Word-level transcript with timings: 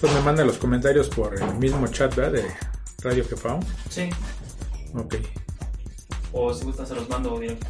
Pues 0.00 0.14
me 0.14 0.20
mandan 0.22 0.46
los 0.46 0.56
comentarios 0.56 1.08
por 1.10 1.34
el 1.34 1.54
mismo 1.56 1.86
chat 1.88 2.14
¿verdad? 2.14 2.32
de 2.32 2.54
Radio 3.02 3.24
Jefao. 3.28 3.60
Sí. 3.90 4.08
Ok. 4.94 5.16
O 6.32 6.54
si 6.54 6.64
gustan 6.64 6.86
se 6.86 6.94
los 6.94 7.08
mando 7.10 7.38
directo. 7.38 7.66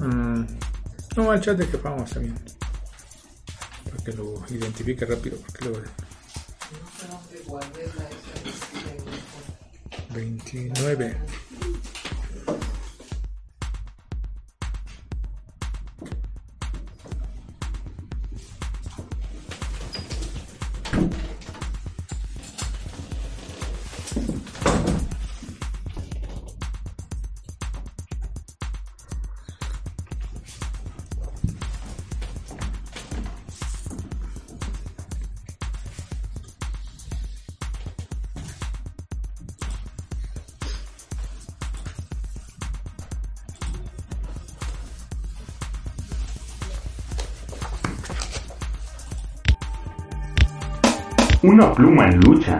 Mm, 0.00 0.46
no, 1.16 1.30
al 1.30 1.40
chat 1.40 1.56
de 1.56 1.66
Jefao 1.66 2.02
está 2.04 2.18
bien. 2.18 2.34
Para 3.84 4.04
que 4.04 4.12
lo 4.12 4.42
identifique 4.48 5.04
rápido. 5.04 5.36
Porque 5.38 5.64
luego... 5.66 5.82
29. 10.12 11.39
Pluma 51.74 52.08
en 52.08 52.20
lucha, 52.20 52.58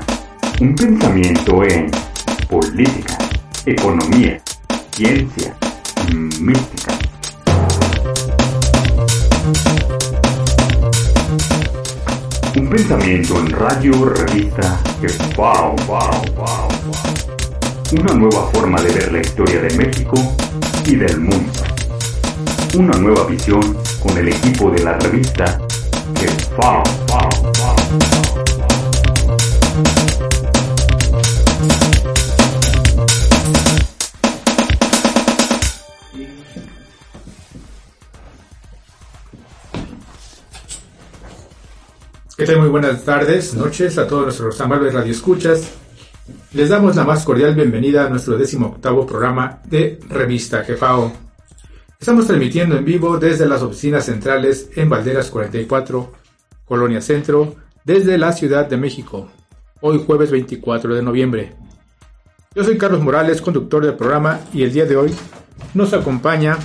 un 0.60 0.74
pensamiento 0.74 1.64
en 1.64 1.90
política, 2.48 3.18
economía, 3.66 4.40
ciencia, 4.92 5.54
mística. 6.40 6.92
Un 12.56 12.68
pensamiento 12.68 13.38
en 13.40 13.50
radio, 13.50 14.04
revista, 14.04 14.80
que 15.00 15.08
wow, 15.34 15.74
wow, 15.86 16.10
wow, 16.36 16.68
wow. 16.86 18.00
Una 18.00 18.14
nueva 18.14 18.48
forma 18.52 18.80
de 18.80 18.92
ver 18.92 19.12
la 19.12 19.20
historia 19.20 19.60
de 19.60 19.76
México 19.76 20.16
y 20.86 20.94
del 20.94 21.20
mundo. 21.20 21.62
Una 22.78 22.96
nueva 22.98 23.24
visión 23.24 23.76
con 24.00 24.16
el 24.16 24.28
equipo 24.28 24.70
de 24.70 24.84
la 24.84 24.92
revista 24.98 25.58
que 26.14 26.28
wow, 26.56 26.82
wow. 27.08 27.29
Muy 42.58 42.68
buenas 42.68 43.04
tardes, 43.04 43.54
noches 43.54 43.96
a 43.96 44.08
todos 44.08 44.24
nuestros 44.24 44.60
amables 44.60 44.92
radioescuchas. 44.92 45.70
Les 46.52 46.68
damos 46.68 46.96
la 46.96 47.04
más 47.04 47.24
cordial 47.24 47.54
bienvenida 47.54 48.04
a 48.04 48.08
nuestro 48.08 48.36
octavo 48.36 49.06
programa 49.06 49.62
de 49.66 50.00
Revista 50.08 50.64
Jefao. 50.64 51.12
Estamos 51.98 52.26
transmitiendo 52.26 52.76
en 52.76 52.84
vivo 52.84 53.18
desde 53.18 53.46
las 53.46 53.62
oficinas 53.62 54.06
centrales 54.06 54.68
en 54.74 54.90
Valderas 54.90 55.30
44, 55.30 56.12
Colonia 56.64 57.00
Centro, 57.00 57.54
desde 57.84 58.18
la 58.18 58.32
Ciudad 58.32 58.66
de 58.66 58.76
México, 58.76 59.28
hoy 59.80 60.02
jueves 60.04 60.32
24 60.32 60.96
de 60.96 61.02
noviembre. 61.02 61.54
Yo 62.54 62.64
soy 62.64 62.76
Carlos 62.76 63.00
Morales, 63.00 63.40
conductor 63.40 63.84
del 63.84 63.94
programa, 63.94 64.40
y 64.52 64.64
el 64.64 64.72
día 64.72 64.86
de 64.86 64.96
hoy 64.96 65.14
nos 65.74 65.92
acompaña 65.92 66.58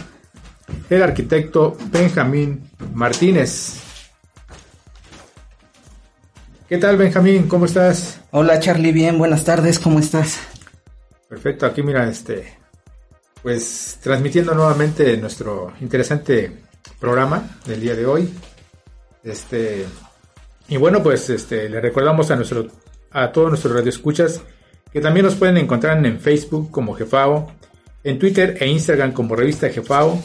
el 0.89 1.03
arquitecto 1.03 1.77
Benjamín 1.91 2.71
Martínez. 2.95 3.84
¿Qué 6.67 6.79
tal, 6.79 6.97
Benjamín? 6.97 7.47
¿Cómo 7.47 7.65
estás? 7.65 8.21
Hola, 8.31 8.59
Charlie, 8.59 8.91
bien, 8.91 9.19
buenas 9.19 9.45
tardes, 9.45 9.77
¿cómo 9.77 9.99
estás? 9.99 10.39
Perfecto, 11.29 11.67
aquí 11.67 11.83
mira, 11.83 12.09
este, 12.09 12.57
pues 13.43 13.99
transmitiendo 14.01 14.55
nuevamente 14.55 15.15
nuestro 15.17 15.73
interesante 15.79 16.51
programa 16.99 17.59
del 17.67 17.81
día 17.81 17.95
de 17.95 18.07
hoy. 18.07 18.33
Este, 19.23 19.85
y 20.67 20.77
bueno, 20.77 21.03
pues 21.03 21.29
este, 21.29 21.69
le 21.69 21.79
recordamos 21.79 22.31
a 22.31 22.35
nuestro, 22.35 22.65
a 23.11 23.31
todos 23.31 23.49
nuestros 23.49 23.75
radioescuchas 23.75 24.41
que 24.91 25.01
también 25.01 25.27
nos 25.27 25.35
pueden 25.35 25.57
encontrar 25.57 26.03
en 26.03 26.19
Facebook 26.19 26.71
como 26.71 26.95
Jefao, 26.95 27.51
en 28.03 28.17
Twitter 28.17 28.57
e 28.59 28.65
Instagram 28.65 29.11
como 29.11 29.35
Revista 29.35 29.69
Jefao, 29.69 30.19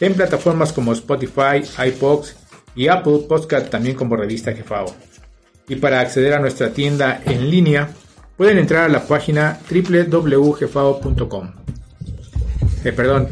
en 0.00 0.12
plataformas 0.12 0.74
como 0.74 0.92
Spotify, 0.92 1.62
iPods 1.86 2.36
y 2.74 2.88
Apple 2.88 3.20
Podcast 3.26 3.70
también 3.70 3.96
como 3.96 4.14
Revista 4.14 4.52
Jefao. 4.52 4.94
Y 5.68 5.76
para 5.76 6.00
acceder 6.00 6.34
a 6.34 6.38
nuestra 6.38 6.70
tienda 6.72 7.20
en 7.24 7.50
línea, 7.50 7.90
pueden 8.36 8.58
entrar 8.58 8.84
a 8.84 8.88
la 8.88 9.06
página 9.06 9.58
www.jefao.com. 9.68 11.52
Eh, 12.84 12.92
perdón, 12.92 13.28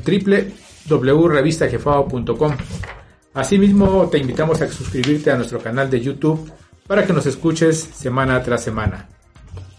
www.revistajefao.com. 0.88 2.56
Asimismo, 3.34 4.08
te 4.10 4.18
invitamos 4.18 4.62
a 4.62 4.68
suscribirte 4.68 5.30
a 5.30 5.36
nuestro 5.36 5.60
canal 5.60 5.90
de 5.90 6.00
YouTube 6.00 6.50
para 6.86 7.06
que 7.06 7.12
nos 7.12 7.26
escuches 7.26 7.78
semana 7.78 8.42
tras 8.42 8.62
semana. 8.64 9.08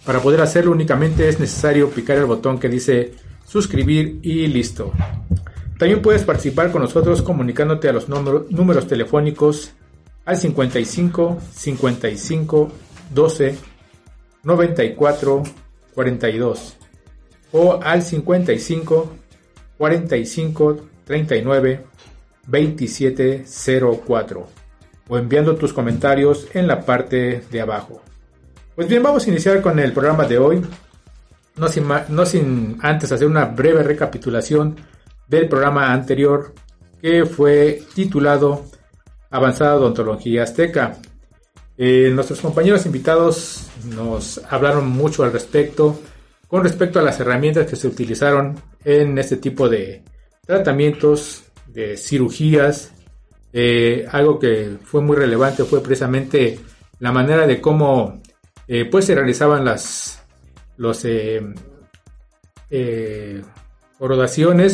Para 0.06 0.20
poder 0.20 0.42
hacerlo 0.42 0.72
únicamente 0.72 1.28
es 1.28 1.40
necesario 1.40 1.90
picar 1.90 2.18
el 2.18 2.26
botón 2.26 2.60
que 2.60 2.70
dice 2.70 3.14
suscribir 3.46 4.20
y 4.22 4.48
listo. 4.48 4.92
También 5.80 6.02
puedes 6.02 6.24
participar 6.24 6.72
con 6.72 6.82
nosotros 6.82 7.22
comunicándote 7.22 7.90
a 7.90 7.94
los 7.94 8.08
números 8.08 8.88
telefónicos 8.88 9.74
al 10.26 10.38
55 10.38 11.40
55 11.54 12.72
12 13.12 13.58
94 14.44 15.44
42 15.94 16.78
o 17.52 17.80
al 17.82 18.02
55 18.02 19.14
45 19.78 20.78
39 21.06 21.86
27 22.48 23.46
04 24.06 24.48
o 25.08 25.18
enviando 25.18 25.56
tus 25.56 25.74
comentarios 25.74 26.48
en 26.54 26.68
la 26.68 26.82
parte 26.82 27.44
de 27.52 27.62
abajo. 27.62 28.02
Pues 28.76 28.88
bien, 28.88 29.04
vamos 29.04 29.26
a 29.26 29.30
iniciar 29.30 29.62
con 29.62 29.80
el 29.80 29.94
programa 29.94 30.26
de 30.26 30.38
hoy. 30.38 30.62
No 31.58 31.68
sin, 31.70 31.86
no 32.10 32.26
sin 32.26 32.78
antes 32.82 33.12
hacer 33.12 33.28
una 33.28 33.46
breve 33.46 33.84
recapitulación 33.84 34.76
del 35.28 35.48
programa 35.48 35.94
anterior 35.94 36.54
que 37.02 37.26
fue 37.26 37.82
titulado 37.94 38.66
Avanzada 39.36 39.76
Odontología 39.76 40.44
Azteca. 40.44 40.98
Eh, 41.78 42.10
nuestros 42.14 42.40
compañeros 42.40 42.86
invitados 42.86 43.68
nos 43.94 44.42
hablaron 44.50 44.88
mucho 44.88 45.24
al 45.24 45.34
respecto 45.34 46.00
con 46.48 46.64
respecto 46.64 47.00
a 47.00 47.02
las 47.02 47.20
herramientas 47.20 47.68
que 47.68 47.76
se 47.76 47.88
utilizaron 47.88 48.56
en 48.86 49.18
este 49.18 49.36
tipo 49.38 49.68
de 49.68 50.04
tratamientos, 50.46 51.44
de 51.68 51.98
cirugías. 51.98 52.94
Eh, 53.52 54.06
algo 54.10 54.40
que 54.40 54.78
fue 54.84 55.02
muy 55.02 55.18
relevante 55.18 55.66
fue 55.66 55.82
precisamente 55.82 56.60
la 57.00 57.12
manera 57.12 57.46
de 57.46 57.60
cómo 57.60 58.22
eh, 58.68 58.86
pues 58.86 59.06
se 59.06 59.16
realizaban 59.16 59.66
las 59.66 60.24
los 60.78 61.06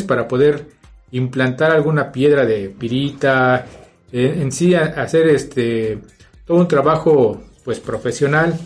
para 0.06 0.28
poder 0.28 0.66
implantar 1.10 1.70
alguna 1.70 2.12
piedra 2.12 2.44
de 2.44 2.68
pirita, 2.68 3.66
en 4.12 4.52
sí 4.52 4.74
hacer 4.74 5.28
este 5.28 5.98
todo 6.44 6.58
un 6.58 6.68
trabajo 6.68 7.42
pues 7.64 7.80
profesional 7.80 8.58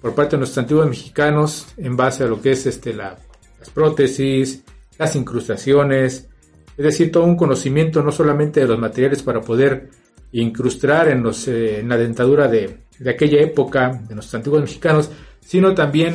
por 0.00 0.14
parte 0.14 0.36
de 0.36 0.38
nuestros 0.38 0.62
antiguos 0.62 0.88
mexicanos 0.88 1.66
en 1.76 1.96
base 1.96 2.24
a 2.24 2.26
lo 2.26 2.40
que 2.40 2.52
es 2.52 2.66
este 2.66 2.94
la, 2.94 3.18
las 3.58 3.70
prótesis, 3.70 4.62
las 4.98 5.16
incrustaciones, 5.16 6.28
es 6.76 6.84
decir, 6.84 7.10
todo 7.10 7.24
un 7.24 7.36
conocimiento 7.36 8.02
no 8.02 8.12
solamente 8.12 8.60
de 8.60 8.66
los 8.66 8.78
materiales 8.78 9.22
para 9.22 9.40
poder 9.40 9.88
incrustar 10.32 11.08
en, 11.08 11.22
los, 11.22 11.48
eh, 11.48 11.80
en 11.80 11.88
la 11.88 11.96
dentadura 11.96 12.48
de, 12.48 12.84
de, 12.98 13.10
aquella 13.10 13.40
época 13.40 13.88
de 14.06 14.14
nuestros 14.14 14.34
antiguos 14.34 14.60
mexicanos, 14.60 15.10
sino 15.40 15.74
también 15.74 16.14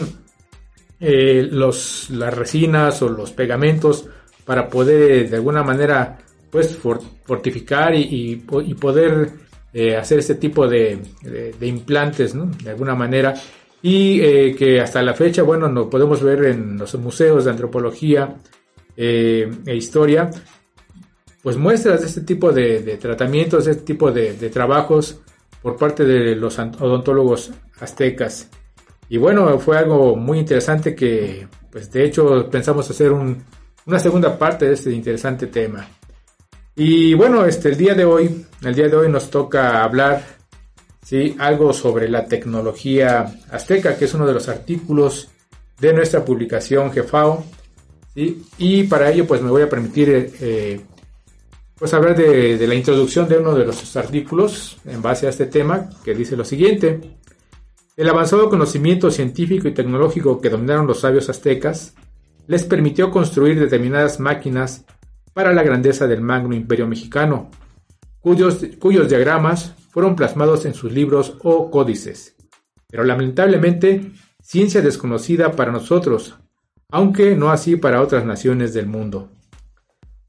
eh, 0.99 1.47
los, 1.49 2.09
las 2.11 2.33
resinas 2.33 3.01
o 3.01 3.09
los 3.09 3.31
pegamentos 3.31 4.05
para 4.45 4.69
poder 4.69 5.29
de 5.29 5.35
alguna 5.35 5.63
manera 5.63 6.19
pues 6.51 6.77
fortificar 6.77 7.95
y, 7.95 8.35
poder 8.79 9.31
eh, 9.73 9.95
hacer 9.95 10.19
este 10.19 10.35
tipo 10.35 10.67
de, 10.67 10.99
implantes, 11.61 12.35
De 12.63 12.69
alguna 12.69 12.93
manera. 12.93 13.33
y 13.81 14.21
eh, 14.21 14.55
que 14.55 14.81
hasta 14.81 15.01
la 15.01 15.13
fecha, 15.13 15.43
bueno, 15.43 15.69
lo 15.69 15.89
podemos 15.89 16.21
ver 16.21 16.45
en 16.45 16.77
los 16.77 16.93
museos 16.95 17.45
de 17.45 17.51
antropología 17.51 18.35
eh, 18.97 19.49
e 19.65 19.75
historia, 19.75 20.29
pues 21.41 21.55
muestras 21.57 22.01
de 22.01 22.07
este 22.07 22.21
tipo 22.21 22.51
de, 22.51 22.97
tratamientos, 23.01 23.65
de 23.65 23.71
este 23.71 23.83
tipo 23.83 24.11
de, 24.11 24.33
trabajos 24.49 25.21
por 25.61 25.77
parte 25.77 26.03
de 26.03 26.35
los 26.35 26.59
odontólogos 26.59 27.51
aztecas. 27.79 28.49
Y 29.07 29.17
bueno, 29.17 29.57
fue 29.57 29.77
algo 29.77 30.15
muy 30.15 30.39
interesante 30.39 30.93
que, 30.93 31.47
pues 31.71 31.91
de 31.91 32.05
hecho, 32.05 32.49
pensamos 32.49 32.89
hacer 32.89 33.11
una 33.11 33.99
segunda 33.99 34.37
parte 34.37 34.65
de 34.67 34.73
este 34.73 34.91
interesante 34.91 35.47
tema. 35.47 35.87
Y 36.75 37.13
bueno, 37.13 37.45
este, 37.45 37.69
el 37.69 37.77
día 37.77 37.93
de 37.93 38.05
hoy, 38.05 38.45
el 38.63 38.75
día 38.75 38.87
de 38.87 38.95
hoy 38.95 39.09
nos 39.09 39.29
toca 39.29 39.83
hablar, 39.83 40.23
sí, 41.03 41.35
algo 41.39 41.73
sobre 41.73 42.09
la 42.09 42.25
tecnología 42.25 43.41
azteca, 43.49 43.97
que 43.97 44.05
es 44.05 44.13
uno 44.13 44.25
de 44.25 44.33
los 44.33 44.47
artículos 44.47 45.29
de 45.79 45.93
nuestra 45.93 46.23
publicación 46.23 46.91
Jefao. 46.91 47.43
Y 48.13 48.83
para 48.83 49.09
ello, 49.09 49.25
pues 49.25 49.41
me 49.41 49.49
voy 49.49 49.61
a 49.61 49.69
permitir 49.69 50.33
eh, 50.41 50.81
pues 51.81 51.95
hablar 51.95 52.15
de, 52.15 52.67
la 52.67 52.75
introducción 52.75 53.27
de 53.27 53.39
uno 53.39 53.55
de 53.55 53.65
los 53.65 53.97
artículos 53.97 54.77
en 54.85 55.01
base 55.01 55.25
a 55.25 55.31
este 55.31 55.47
tema, 55.47 55.89
que 56.03 56.13
dice 56.13 56.37
lo 56.37 56.45
siguiente. 56.45 57.17
El 57.97 58.07
avanzado 58.07 58.51
conocimiento 58.51 59.09
científico 59.09 59.67
y 59.67 59.73
tecnológico 59.73 60.39
que 60.39 60.51
dominaron 60.51 60.85
los 60.85 60.99
sabios 60.99 61.27
aztecas 61.27 61.95
les 62.45 62.65
permitió 62.65 63.09
construir 63.09 63.59
determinadas 63.59 64.19
máquinas 64.19 64.85
para 65.33 65.53
la 65.53 65.63
grandeza 65.63 66.07
del 66.07 66.21
magno 66.21 66.55
imperio 66.55 66.87
mexicano, 66.87 67.49
cuyos, 68.19 68.59
cuyos 68.79 69.09
diagramas 69.09 69.75
fueron 69.89 70.15
plasmados 70.15 70.65
en 70.65 70.73
sus 70.73 70.91
libros 70.91 71.37
o 71.43 71.69
códices. 71.69 72.35
Pero 72.87 73.03
lamentablemente, 73.03 74.11
ciencia 74.41 74.81
desconocida 74.81 75.51
para 75.51 75.71
nosotros, 75.71 76.37
aunque 76.89 77.35
no 77.35 77.51
así 77.51 77.75
para 77.75 78.01
otras 78.01 78.25
naciones 78.25 78.73
del 78.73 78.87
mundo. 78.87 79.29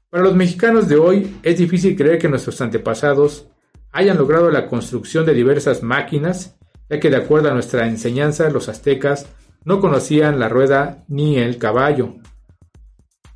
Para 0.09 0.23
los 0.23 0.35
mexicanos 0.35 0.87
de 0.87 0.95
hoy 0.95 1.37
es 1.43 1.57
difícil 1.57 1.95
creer 1.95 2.19
que 2.19 2.29
nuestros 2.29 2.61
antepasados 2.61 3.47
hayan 3.91 4.17
logrado 4.17 4.49
la 4.51 4.67
construcción 4.67 5.25
de 5.25 5.33
diversas 5.33 5.83
máquinas, 5.83 6.55
ya 6.89 6.99
que 6.99 7.09
de 7.09 7.17
acuerdo 7.17 7.49
a 7.49 7.53
nuestra 7.53 7.87
enseñanza 7.87 8.49
los 8.49 8.69
aztecas 8.69 9.27
no 9.65 9.79
conocían 9.79 10.39
la 10.39 10.49
rueda 10.49 11.03
ni 11.07 11.37
el 11.37 11.57
caballo. 11.57 12.15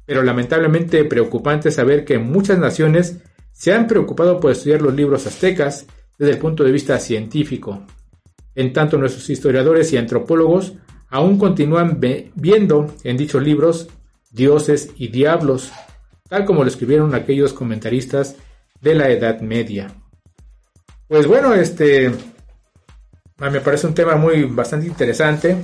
Pero 0.07 0.24
lamentablemente 0.24 1.06
preocupante 1.06 1.69
saber 1.69 2.04
que 2.04 2.18
muchas 2.18 2.57
naciones 2.57 3.18
se 3.51 3.74
han 3.74 3.86
preocupado 3.86 4.39
por 4.39 4.51
estudiar 4.51 4.81
los 4.81 4.95
libros 4.95 5.27
aztecas 5.27 5.86
desde 6.18 6.33
el 6.33 6.39
punto 6.39 6.63
de 6.63 6.71
vista 6.71 6.98
científico. 6.98 7.86
En 8.56 8.74
tanto 8.74 8.98
nuestros 8.98 9.30
historiadores 9.30 9.94
y 9.94 9.98
antropólogos 9.98 10.74
aún 11.09 11.38
continúan 11.38 12.00
viendo 12.33 12.95
en 13.04 13.18
dichos 13.18 13.44
libros 13.44 13.88
dioses 14.31 14.92
y 14.95 15.09
diablos, 15.09 15.71
tal 16.27 16.45
como 16.45 16.63
lo 16.63 16.69
escribieron 16.69 17.13
aquellos 17.13 17.53
comentaristas 17.53 18.36
de 18.81 18.95
la 18.95 19.10
Edad 19.10 19.42
Media. 19.42 19.94
Pues 21.07 21.27
bueno, 21.27 21.53
este 21.53 22.12
me 23.39 23.62
parece 23.62 23.88
un 23.88 23.94
tema 23.94 24.15
muy 24.15 24.44
bastante 24.44 24.88
interesante, 24.88 25.57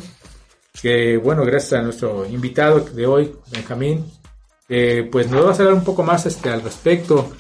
que 0.82 1.18
bueno, 1.18 1.46
gracias 1.46 1.74
a 1.74 1.82
nuestro 1.82 2.26
invitado 2.26 2.80
de 2.80 3.06
hoy, 3.06 3.36
Benjamín, 3.52 4.06
pues 4.68 5.30
nos 5.30 5.46
va 5.46 5.52
a 5.52 5.56
hablar 5.56 5.74
un 5.74 5.84
poco 5.84 6.04
más 6.04 6.26
este, 6.26 6.50
al 6.50 6.62
respecto, 6.62 7.32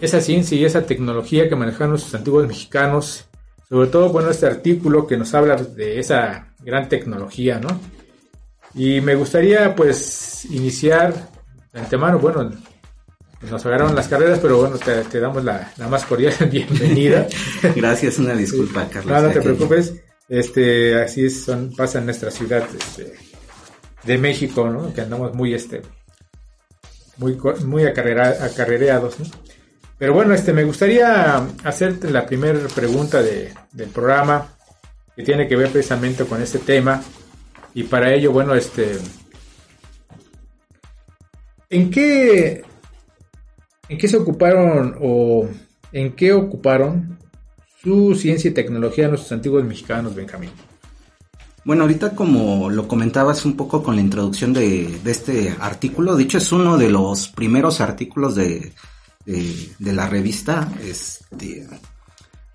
esa 0.00 0.20
ciencia 0.20 0.56
y 0.56 0.64
esa 0.64 0.84
tecnología 0.84 1.48
que 1.48 1.56
manejan 1.56 1.90
nuestros 1.90 2.14
antiguos 2.14 2.46
mexicanos, 2.46 3.26
sobre 3.68 3.88
todo, 3.88 4.08
bueno, 4.08 4.30
este 4.30 4.46
artículo 4.46 5.06
que 5.06 5.16
nos 5.16 5.32
habla 5.34 5.56
de 5.56 5.98
esa 5.98 6.54
gran 6.60 6.88
tecnología, 6.88 7.58
¿no? 7.58 7.80
Y 8.74 9.00
me 9.00 9.14
gustaría 9.14 9.74
pues 9.74 10.46
iniciar 10.46 11.30
de 11.72 11.80
antemano, 11.80 12.18
bueno, 12.18 12.50
nos 13.50 13.66
agarraron 13.66 13.94
las 13.94 14.08
carreras, 14.08 14.38
pero 14.38 14.58
bueno, 14.58 14.76
te, 14.78 15.20
damos 15.20 15.44
la, 15.44 15.72
más 15.90 16.04
cordial 16.04 16.34
bienvenida. 16.50 17.26
Gracias, 17.76 18.18
una 18.18 18.34
disculpa, 18.34 18.88
Carlos. 18.88 19.12
No, 19.12 19.28
no 19.28 19.32
te 19.32 19.40
preocupes. 19.40 19.94
Este, 20.28 21.00
así 21.00 21.28
son, 21.28 21.74
pasa 21.76 21.98
en 21.98 22.06
nuestra 22.06 22.30
ciudad 22.30 22.64
este, 22.78 23.14
de 24.04 24.18
México, 24.18 24.68
¿no? 24.68 24.94
Que 24.94 25.02
andamos 25.02 25.34
muy, 25.34 25.54
este, 25.54 25.82
muy, 27.22 27.38
muy 27.64 27.84
acarrereados. 27.84 29.16
Pero 29.98 30.14
bueno, 30.14 30.34
este, 30.34 30.52
me 30.52 30.64
gustaría 30.64 31.36
hacerte 31.64 32.10
la 32.10 32.26
primera 32.26 32.58
pregunta 32.74 33.22
de, 33.22 33.52
del 33.72 33.88
programa 33.88 34.48
que 35.14 35.22
tiene 35.22 35.46
que 35.46 35.56
ver 35.56 35.70
precisamente 35.70 36.24
con 36.24 36.42
este 36.42 36.58
tema. 36.58 37.02
Y 37.74 37.84
para 37.84 38.12
ello, 38.12 38.32
bueno, 38.32 38.54
este, 38.54 38.98
¿En 41.72 41.90
qué, 41.90 42.62
¿En 43.88 43.96
qué 43.96 44.06
se 44.06 44.18
ocuparon 44.18 44.94
o 45.00 45.48
en 45.90 46.12
qué 46.12 46.34
ocuparon 46.34 47.18
su 47.82 48.14
ciencia 48.14 48.50
y 48.50 48.52
tecnología 48.52 49.08
nuestros 49.08 49.32
antiguos 49.32 49.64
mexicanos, 49.64 50.14
Benjamín? 50.14 50.50
Bueno, 51.64 51.82
ahorita 51.82 52.14
como 52.14 52.70
lo 52.70 52.88
comentabas 52.88 53.44
un 53.44 53.56
poco 53.56 53.82
con 53.82 53.94
la 53.94 54.02
introducción 54.02 54.52
de, 54.52 55.00
este 55.04 55.54
artículo, 55.60 56.16
dicho 56.16 56.38
es 56.38 56.50
uno 56.50 56.76
de 56.76 56.90
los 56.90 57.28
primeros 57.28 57.80
artículos 57.80 58.34
de, 58.34 58.72
la 59.78 60.08
revista, 60.08 60.68
este, 60.82 61.68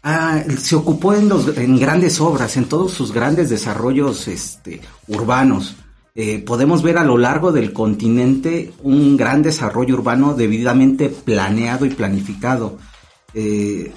ah, 0.04 0.44
se 0.58 0.76
ocupó 0.76 1.14
en, 1.14 1.32
en 1.56 1.80
grandes 1.80 2.20
obras, 2.20 2.58
en 2.58 2.66
todos 2.66 2.92
sus 2.92 3.14
grandes 3.14 3.50
desarrollos 3.50 4.28
este, 4.28 4.82
urbanos. 5.08 5.76
Eh, 6.20 6.40
podemos 6.40 6.82
ver 6.82 6.98
a 6.98 7.04
lo 7.04 7.16
largo 7.18 7.52
del 7.52 7.72
continente 7.72 8.74
un 8.82 9.16
gran 9.16 9.44
desarrollo 9.44 9.94
urbano 9.94 10.34
debidamente 10.34 11.10
planeado 11.10 11.86
y 11.86 11.92
planificado. 11.92 12.80
Eh, 13.36 13.92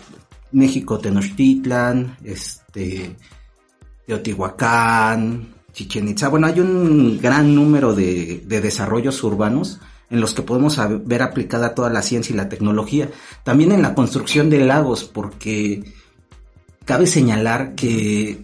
México, 0.52 0.98
Tenochtitlan, 0.98 2.18
este, 2.22 3.16
Teotihuacán, 4.10 5.54
Chichen 5.72 6.08
Itza. 6.08 6.26
Bueno, 6.26 6.48
hay 6.48 6.58
un 6.58 7.20
gran 7.22 7.54
número 7.54 7.94
de, 7.94 8.42
de 8.44 8.60
desarrollos 8.60 9.22
urbanos 9.22 9.78
en 10.10 10.20
los 10.20 10.34
que 10.34 10.42
podemos 10.42 10.76
ver 11.04 11.22
aplicada 11.22 11.76
toda 11.76 11.90
la 11.90 12.02
ciencia 12.02 12.32
y 12.32 12.36
la 12.36 12.48
tecnología. 12.48 13.08
También 13.44 13.70
en 13.70 13.82
la 13.82 13.94
construcción 13.94 14.50
de 14.50 14.64
lagos, 14.64 15.04
porque 15.04 15.84
cabe 16.84 17.06
señalar 17.06 17.76
que, 17.76 18.42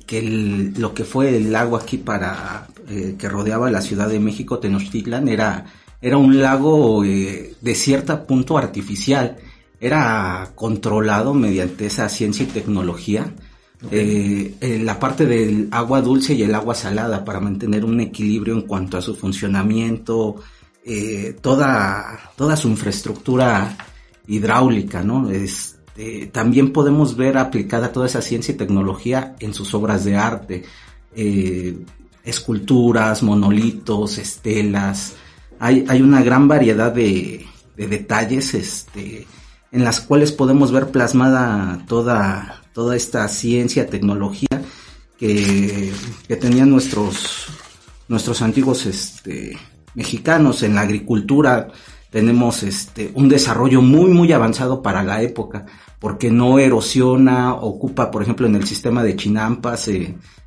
lo 0.77 0.95
que 0.95 1.05
fue 1.05 1.37
el 1.37 1.51
lago 1.51 1.77
aquí 1.77 1.97
para 1.97 2.69
eh, 2.89 3.17
que 3.19 3.29
rodeaba 3.29 3.69
la 3.69 3.81
Ciudad 3.81 4.09
de 4.09 4.21
México, 4.21 4.61
Tenochtitlan, 4.61 5.27
era, 5.27 5.67
era 6.01 6.17
un 6.17 6.41
lago 6.41 7.03
eh, 7.05 7.57
de 7.61 7.75
cierto 7.75 8.25
punto 8.25 8.57
artificial. 8.57 9.37
Era 9.81 10.53
controlado 10.55 11.35
mediante 11.35 11.87
esa 11.87 12.09
ciencia 12.09 12.45
y 12.45 12.47
tecnología. 12.47 13.35
Eh, 13.91 14.81
la 14.83 14.99
parte 14.99 15.27
del 15.27 15.69
agua 15.71 16.01
dulce 16.01 16.35
y 16.35 16.43
el 16.43 16.55
agua 16.55 16.75
salada 16.75 17.25
para 17.25 17.41
mantener 17.41 17.85
un 17.85 18.01
equilibrio 18.01 18.55
en 18.55 18.63
cuanto 18.63 18.97
a 18.97 19.03
su 19.03 19.15
funcionamiento, 19.15 20.37
toda, 21.41 22.31
toda 22.37 22.57
su 22.57 22.69
infraestructura 22.69 23.77
hidráulica, 24.29 25.03
¿no? 25.03 25.31
Es, 25.31 25.77
este, 25.97 26.27
también 26.27 26.73
podemos 26.73 27.17
ver 27.17 27.39
aplicada 27.39 27.91
toda 27.91 28.07
esa 28.07 28.21
ciencia 28.21 28.53
y 28.53 28.59
tecnología 28.59 29.35
en 29.41 29.55
sus 29.55 29.73
obras 29.73 30.05
de 30.05 30.17
arte, 30.17 30.65
eh, 31.15 31.79
esculturas, 32.23 33.23
monolitos, 33.23 34.19
estelas. 34.19 35.15
Hay, 35.59 35.87
hay 35.89 36.03
una 36.03 36.23
gran 36.23 36.49
variedad 36.49 36.93
de, 36.93 37.47
detalles 37.77 38.53
este, 38.53 39.27
en 39.73 39.85
las 39.85 40.03
cuales 40.03 40.33
podemos 40.33 40.71
ver 40.71 40.91
plasmada 40.91 41.83
toda, 41.89 42.63
toda 42.77 42.95
esta 42.95 43.27
ciencia, 43.29 43.89
tecnología 43.89 44.61
que, 45.19 45.91
que 46.29 46.37
tenían 46.37 46.69
nuestros, 46.69 47.47
nuestros 48.07 48.43
antiguos 48.43 48.85
este, 48.85 49.59
mexicanos 49.95 50.63
en 50.63 50.75
la 50.75 50.83
agricultura. 50.83 51.69
Tenemos 52.11 52.63
este, 52.63 53.13
un 53.15 53.31
desarrollo 53.31 53.81
muy, 53.81 54.11
muy 54.11 54.31
avanzado 54.31 54.83
para 54.83 55.03
la 55.03 55.23
época 55.23 55.65
porque 55.99 56.31
no 56.31 56.59
erosiona, 56.59 57.55
ocupa, 57.55 58.11
por 58.11 58.21
ejemplo, 58.21 58.47
en 58.47 58.57
el 58.57 58.67
sistema 58.67 59.03
de 59.03 59.17
Chinampas, 59.17 59.89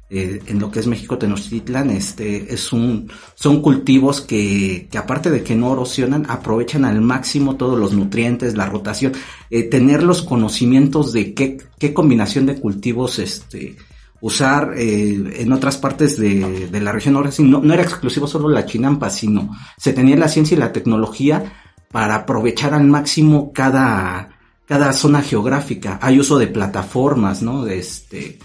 eh, 0.10 0.42
en 0.48 0.60
lo 0.60 0.72
que 0.72 0.80
es 0.80 0.88
México 0.88 1.18
Tenochtitlan, 1.18 1.92
este, 1.92 2.54
es 2.54 2.74
un, 2.74 3.12
son 3.36 3.62
cultivos 3.62 4.22
que, 4.22 4.88
que 4.92 4.98
aparte 4.98 5.30
de 5.30 5.44
que 5.44 5.56
no 5.56 5.74
erosionan, 5.74 6.26
aprovechan 6.30 6.86
al 6.86 7.02
máximo 7.02 7.56
todos 7.58 7.80
los 7.80 7.94
nutrientes, 7.94 8.56
la 8.56 8.66
rotación, 8.66 9.14
eh, 9.50 9.64
tener 9.64 10.04
los 10.04 10.24
conocimientos 10.24 11.14
de 11.14 11.34
qué, 11.34 11.58
qué 11.78 11.94
combinación 11.94 12.46
de 12.46 12.60
cultivos, 12.60 13.20
este, 13.20 13.76
usar 14.22 14.74
en 14.76 15.54
otras 15.54 15.78
partes 15.78 16.20
de, 16.20 16.68
de 16.68 16.82
la 16.82 16.92
región. 16.92 17.16
Ahora 17.16 17.32
sí, 17.32 17.42
no, 17.44 17.62
no, 17.62 17.74
era 17.74 17.84
exclusivo 17.84 18.28
solo 18.28 18.50
la 18.50 18.66
chinampa, 18.66 19.10
sino 19.10 19.56
se 19.78 19.94
tenía 19.94 20.18
la 20.18 20.28
ciencia 20.28 20.56
y 20.56 20.60
la 20.60 20.74
tecnología 20.74 21.54
para 21.92 22.16
aprovechar 22.16 22.74
al 22.74 22.86
máximo 22.86 23.52
cada, 23.54 24.30
cada 24.66 24.94
zona 24.94 25.22
geográfica. 25.22 26.00
Hay 26.02 26.20
uso 26.20 26.38
de 26.38 26.48
plataformas, 26.48 27.42
¿no? 27.42 27.64
De 27.64 27.80
este, 27.80 28.40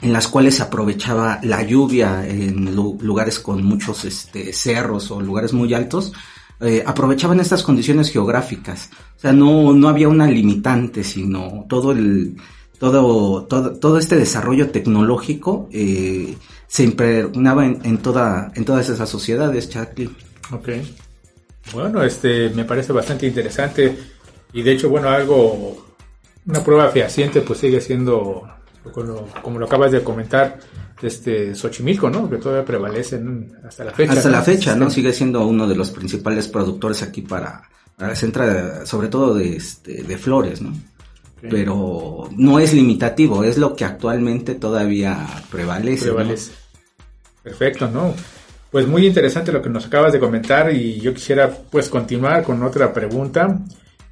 en 0.00 0.12
las 0.12 0.28
cuales 0.28 0.56
se 0.56 0.62
aprovechaba 0.62 1.40
la 1.42 1.62
lluvia 1.62 2.26
en 2.26 2.74
lugares 2.74 3.38
con 3.38 3.64
muchos 3.64 4.04
este, 4.04 4.52
cerros 4.52 5.10
o 5.10 5.20
lugares 5.20 5.52
muy 5.52 5.74
altos, 5.74 6.12
eh, 6.60 6.82
aprovechaban 6.84 7.40
estas 7.40 7.62
condiciones 7.62 8.10
geográficas. 8.10 8.90
O 9.16 9.20
sea, 9.20 9.32
no, 9.32 9.72
no 9.72 9.88
había 9.88 10.08
una 10.08 10.26
limitante, 10.26 11.04
sino 11.04 11.66
todo 11.68 11.92
el, 11.92 12.36
todo, 12.78 13.44
todo, 13.44 13.72
todo 13.74 13.98
este 13.98 14.16
desarrollo 14.16 14.70
tecnológico 14.70 15.68
eh, 15.72 16.36
se 16.66 16.84
impregnaba 16.84 17.66
en, 17.66 17.98
toda, 17.98 18.52
en 18.54 18.64
todas 18.64 18.88
esas 18.88 19.08
sociedades, 19.08 19.68
Charlie. 19.68 20.10
Ok. 20.52 20.68
Bueno, 21.72 22.02
este 22.02 22.50
me 22.50 22.64
parece 22.64 22.92
bastante 22.92 23.26
interesante 23.26 23.96
y 24.52 24.62
de 24.62 24.72
hecho, 24.72 24.88
bueno, 24.88 25.08
algo, 25.08 25.86
una 26.46 26.64
prueba 26.64 26.88
fehaciente 26.88 27.40
pues 27.42 27.58
sigue 27.58 27.80
siendo, 27.80 28.48
como 28.92 29.58
lo, 29.58 29.66
acabas 29.66 29.92
de 29.92 30.02
comentar, 30.02 30.58
este 31.00 31.54
Xochimilco, 31.54 32.10
¿no? 32.10 32.28
Que 32.28 32.38
todavía 32.38 32.64
prevalece 32.64 33.20
hasta 33.66 33.84
la 33.84 33.92
fecha. 33.92 34.12
Hasta 34.12 34.30
la 34.30 34.42
fecha, 34.42 34.74
¿no? 34.74 34.90
Sigue 34.90 35.12
siendo 35.12 35.46
uno 35.46 35.66
de 35.66 35.76
los 35.76 35.90
principales 35.90 36.48
productores 36.48 37.02
aquí 37.02 37.22
para, 37.22 37.62
para 37.96 38.16
centra, 38.16 38.84
sobre 38.84 39.08
todo 39.08 39.34
de, 39.34 39.56
este, 39.56 40.02
de 40.02 40.18
flores, 40.18 40.60
¿no? 40.60 40.72
Pero 41.40 42.28
no 42.36 42.58
es 42.58 42.74
limitativo, 42.74 43.44
es 43.44 43.58
lo 43.58 43.76
que 43.76 43.84
actualmente 43.84 44.56
todavía 44.56 45.24
prevalece. 45.50 46.06
Prevalece. 46.06 46.50
Perfecto, 47.44 47.88
¿no? 47.88 48.12
Pues 48.70 48.86
muy 48.86 49.06
interesante 49.06 49.52
lo 49.52 49.62
que 49.62 49.70
nos 49.70 49.86
acabas 49.86 50.12
de 50.12 50.18
comentar 50.18 50.74
y 50.74 51.00
yo 51.00 51.14
quisiera 51.14 51.48
pues 51.48 51.88
continuar 51.88 52.42
con 52.42 52.62
otra 52.62 52.92
pregunta 52.92 53.60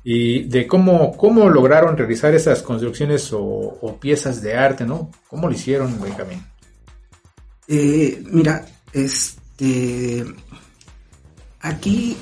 y 0.09 0.45
de 0.45 0.69
cómo, 0.69 1.17
cómo 1.17 1.51
lograron 1.51 1.97
realizar 1.97 2.33
esas 2.33 2.63
construcciones 2.63 3.29
o, 3.33 3.99
piezas 4.01 4.41
de 4.41 4.55
arte, 4.55 4.87
¿no? 4.87 5.11
¿Cómo 5.27 5.49
lo 5.49 5.53
hicieron, 5.53 6.01
Benjamín? 6.01 6.41
Eh, 7.67 8.23
mira, 8.31 8.65
este, 8.93 10.25
aquí 11.59 12.17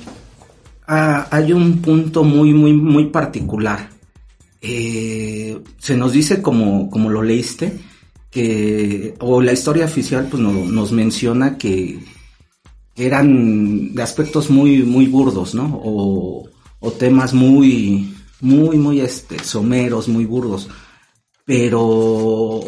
ah, 0.86 1.28
hay 1.30 1.52
un 1.52 1.82
punto 1.82 2.24
muy, 2.24 2.54
muy, 2.54 2.72
muy 2.72 3.10
particular. 3.10 3.90
Eh, 4.62 5.60
se 5.76 5.94
nos 5.94 6.12
dice 6.12 6.40
como, 6.40 6.88
como 6.88 7.10
lo 7.10 7.22
leíste, 7.22 7.80
que, 8.30 9.14
o 9.20 9.42
la 9.42 9.52
historia 9.52 9.84
oficial 9.84 10.28
pues 10.30 10.42
nos 10.42 10.90
menciona 10.90 11.58
que 11.58 11.98
eran 12.96 13.94
de 13.94 14.02
aspectos 14.02 14.48
muy, 14.48 14.84
muy 14.84 15.06
burdos, 15.06 15.54
¿no? 15.54 15.82
O, 15.84 16.48
temas 16.92 17.34
muy, 17.34 18.14
muy, 18.40 18.78
muy 18.78 19.00
este, 19.00 19.38
someros, 19.42 20.08
muy 20.08 20.24
burdos. 20.24 20.68
Pero 21.44 22.60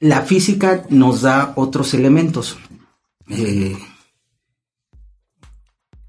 la 0.00 0.22
física 0.22 0.84
nos 0.90 1.22
da 1.22 1.52
otros 1.56 1.94
elementos. 1.94 2.56
Eh, 3.28 3.76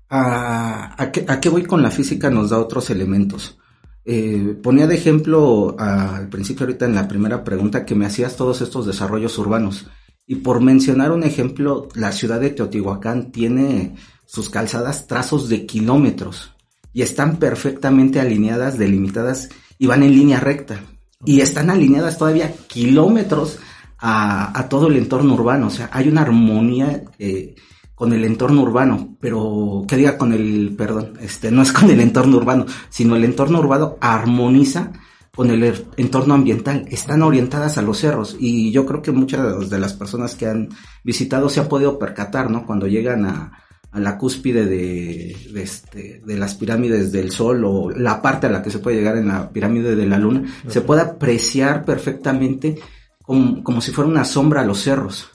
¿a, 0.09 1.11
qué, 1.11 1.49
voy 1.49 1.63
con 1.63 1.81
la 1.81 1.91
física? 1.91 2.29
Nos 2.29 2.49
da 2.49 2.59
otros 2.59 2.89
elementos. 2.89 3.57
Eh, 4.05 4.57
ponía 4.61 4.87
de 4.87 4.95
ejemplo 4.95 5.75
al 5.79 6.27
principio 6.27 6.65
ahorita 6.65 6.85
en 6.85 6.95
la 6.95 7.07
primera 7.07 7.43
pregunta 7.43 7.85
que 7.85 7.95
me 7.95 8.05
hacías 8.05 8.35
todos 8.35 8.61
estos 8.61 8.85
desarrollos 8.85 9.37
urbanos. 9.37 9.87
Y 10.25 10.35
por 10.35 10.61
mencionar 10.61 11.11
un 11.11 11.23
ejemplo, 11.23 11.89
la 11.95 12.11
ciudad 12.11 12.39
de 12.39 12.49
Teotihuacán 12.49 13.31
tiene 13.31 13.95
sus 14.33 14.49
calzadas 14.49 15.05
trazos 15.05 15.47
de 15.47 15.67
kilómetros 15.67 16.55
y 16.91 17.03
están 17.03 17.37
perfectamente 17.37 18.19
alineadas, 18.19 18.79
delimitadas 18.79 19.49
y 19.77 19.85
van 19.85 20.01
en 20.01 20.11
línea 20.11 20.39
recta. 20.39 20.79
Y 21.23 21.41
están 21.41 21.69
alineadas 21.69 22.17
todavía 22.17 22.51
kilómetros 22.67 23.59
a, 23.99 24.67
todo 24.71 24.87
el 24.87 24.97
entorno 24.97 25.35
urbano. 25.35 25.67
O 25.67 25.69
sea, 25.69 25.91
hay 25.93 26.07
una 26.07 26.21
armonía 26.21 27.03
eh, 27.19 27.53
con 27.93 28.11
el 28.11 28.25
entorno 28.25 28.63
urbano, 28.63 29.17
pero 29.21 29.85
que 29.87 29.97
diga 29.97 30.17
con 30.17 30.33
el, 30.33 30.73
perdón, 30.75 31.13
este, 31.21 31.51
no 31.51 31.61
es 31.61 31.71
con 31.71 31.91
el 31.91 31.99
entorno 31.99 32.37
urbano, 32.37 32.65
sino 32.89 33.15
el 33.15 33.25
entorno 33.25 33.59
urbano 33.59 33.97
armoniza 34.01 34.93
con 35.35 35.51
el 35.51 35.63
er, 35.63 35.85
entorno 35.97 36.33
ambiental, 36.33 36.85
están 36.89 37.21
orientadas 37.21 37.77
a 37.77 37.83
los 37.83 37.99
cerros 37.99 38.35
y 38.39 38.71
yo 38.71 38.85
creo 38.85 39.01
que 39.01 39.11
muchas 39.11 39.69
de 39.69 39.79
las 39.79 39.93
personas 39.93 40.35
que 40.35 40.47
han 40.47 40.69
visitado 41.03 41.49
se 41.49 41.59
han 41.59 41.67
podido 41.67 41.97
percatar, 41.97 42.51
¿no? 42.51 42.67
Cuando 42.67 42.87
llegan 42.87 43.25
a, 43.25 43.63
la 43.99 44.17
cúspide 44.17 44.65
de, 44.65 45.35
este, 45.55 46.21
de 46.25 46.37
las 46.37 46.55
pirámides 46.55 47.11
del 47.11 47.31
Sol 47.31 47.63
o 47.65 47.89
la 47.91 48.21
parte 48.21 48.47
a 48.47 48.49
la 48.49 48.61
que 48.61 48.71
se 48.71 48.79
puede 48.79 48.97
llegar 48.97 49.17
en 49.17 49.27
la 49.27 49.49
pirámide 49.49 49.95
de 49.95 50.07
la 50.07 50.17
Luna, 50.17 50.43
se 50.67 50.81
puede 50.81 51.01
apreciar 51.01 51.85
perfectamente 51.85 52.77
como, 53.21 53.63
como, 53.63 53.81
si 53.81 53.91
fuera 53.91 54.09
una 54.09 54.25
sombra 54.25 54.61
a 54.61 54.65
los 54.65 54.81
cerros. 54.81 55.29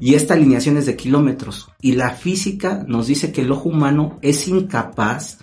Y 0.00 0.14
esta 0.14 0.34
alineación 0.34 0.76
es 0.76 0.86
de 0.86 0.96
kilómetros. 0.96 1.70
Y 1.80 1.92
la 1.92 2.10
física 2.10 2.84
nos 2.86 3.06
dice 3.06 3.32
que 3.32 3.40
el 3.40 3.52
ojo 3.52 3.70
humano 3.70 4.18
es 4.20 4.46
incapaz 4.48 5.38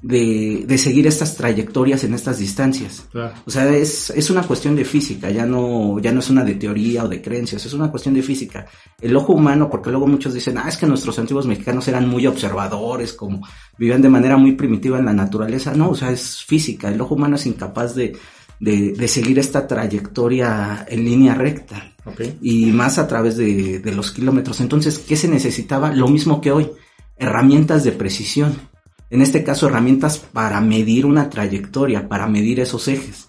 de, 0.00 0.64
de, 0.66 0.78
seguir 0.78 1.08
estas 1.08 1.34
trayectorias 1.34 2.04
en 2.04 2.14
estas 2.14 2.38
distancias. 2.38 3.08
O 3.44 3.50
sea, 3.50 3.68
es, 3.74 4.10
es, 4.10 4.30
una 4.30 4.44
cuestión 4.44 4.76
de 4.76 4.84
física, 4.84 5.30
ya 5.30 5.44
no, 5.44 5.98
ya 5.98 6.12
no 6.12 6.20
es 6.20 6.30
una 6.30 6.44
de 6.44 6.54
teoría 6.54 7.04
o 7.04 7.08
de 7.08 7.20
creencias, 7.20 7.66
es 7.66 7.72
una 7.72 7.90
cuestión 7.90 8.14
de 8.14 8.22
física. 8.22 8.66
El 9.00 9.16
ojo 9.16 9.32
humano, 9.32 9.68
porque 9.68 9.90
luego 9.90 10.06
muchos 10.06 10.34
dicen, 10.34 10.56
ah, 10.58 10.68
es 10.68 10.76
que 10.76 10.86
nuestros 10.86 11.18
antiguos 11.18 11.46
mexicanos 11.46 11.88
eran 11.88 12.08
muy 12.08 12.26
observadores, 12.28 13.12
como 13.12 13.42
vivían 13.76 14.00
de 14.00 14.08
manera 14.08 14.36
muy 14.36 14.52
primitiva 14.52 14.98
en 14.98 15.04
la 15.04 15.12
naturaleza. 15.12 15.74
No, 15.74 15.90
o 15.90 15.96
sea, 15.96 16.12
es 16.12 16.44
física, 16.44 16.88
el 16.88 17.00
ojo 17.00 17.16
humano 17.16 17.34
es 17.34 17.46
incapaz 17.46 17.96
de, 17.96 18.16
de, 18.60 18.92
de 18.92 19.08
seguir 19.08 19.40
esta 19.40 19.66
trayectoria 19.66 20.86
en 20.88 21.04
línea 21.04 21.34
recta. 21.34 21.94
Y 22.40 22.66
más 22.66 22.98
a 22.98 23.06
través 23.06 23.36
de, 23.36 23.80
de 23.80 23.92
los 23.92 24.12
kilómetros. 24.12 24.60
Entonces, 24.60 24.98
¿qué 24.98 25.14
se 25.14 25.28
necesitaba? 25.28 25.92
Lo 25.92 26.08
mismo 26.08 26.40
que 26.40 26.52
hoy, 26.52 26.70
herramientas 27.18 27.84
de 27.84 27.92
precisión 27.92 28.67
en 29.10 29.22
este 29.22 29.42
caso 29.42 29.68
herramientas 29.68 30.18
para 30.18 30.60
medir 30.60 31.06
una 31.06 31.30
trayectoria, 31.30 32.08
para 32.08 32.26
medir 32.26 32.60
esos 32.60 32.88
ejes. 32.88 33.28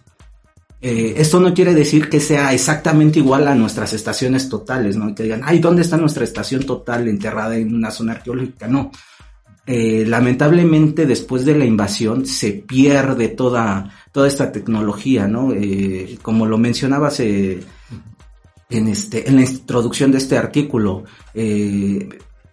Eh, 0.81 1.15
esto 1.17 1.39
no 1.41 1.53
quiere 1.53 1.73
decir 1.73 2.09
que 2.09 2.21
sea 2.21 2.53
exactamente 2.53 3.19
igual 3.19 3.47
a 3.47 3.55
nuestras 3.55 3.93
estaciones 3.93 4.47
totales, 4.47 4.95
¿no? 4.95 5.13
Que 5.13 5.23
digan, 5.23 5.41
ay, 5.43 5.59
¿dónde 5.59 5.81
está 5.81 5.97
nuestra 5.97 6.23
estación 6.23 6.63
total 6.63 7.07
enterrada 7.07 7.57
en 7.57 7.75
una 7.75 7.91
zona 7.91 8.13
arqueológica? 8.13 8.67
No. 8.67 8.91
Eh, 9.67 10.03
lamentablemente 10.07 11.05
después 11.05 11.45
de 11.45 11.55
la 11.55 11.65
invasión 11.65 12.25
se 12.25 12.53
pierde 12.53 13.27
toda, 13.27 13.91
toda 14.11 14.27
esta 14.27 14.51
tecnología, 14.51 15.27
¿no? 15.27 15.53
Eh, 15.53 16.17
como 16.21 16.45
lo 16.45 16.57
mencionabas 16.57 17.19
en, 17.19 17.67
este, 18.69 19.27
en 19.27 19.35
la 19.35 19.41
introducción 19.41 20.11
de 20.11 20.17
este 20.17 20.37
artículo, 20.37 21.03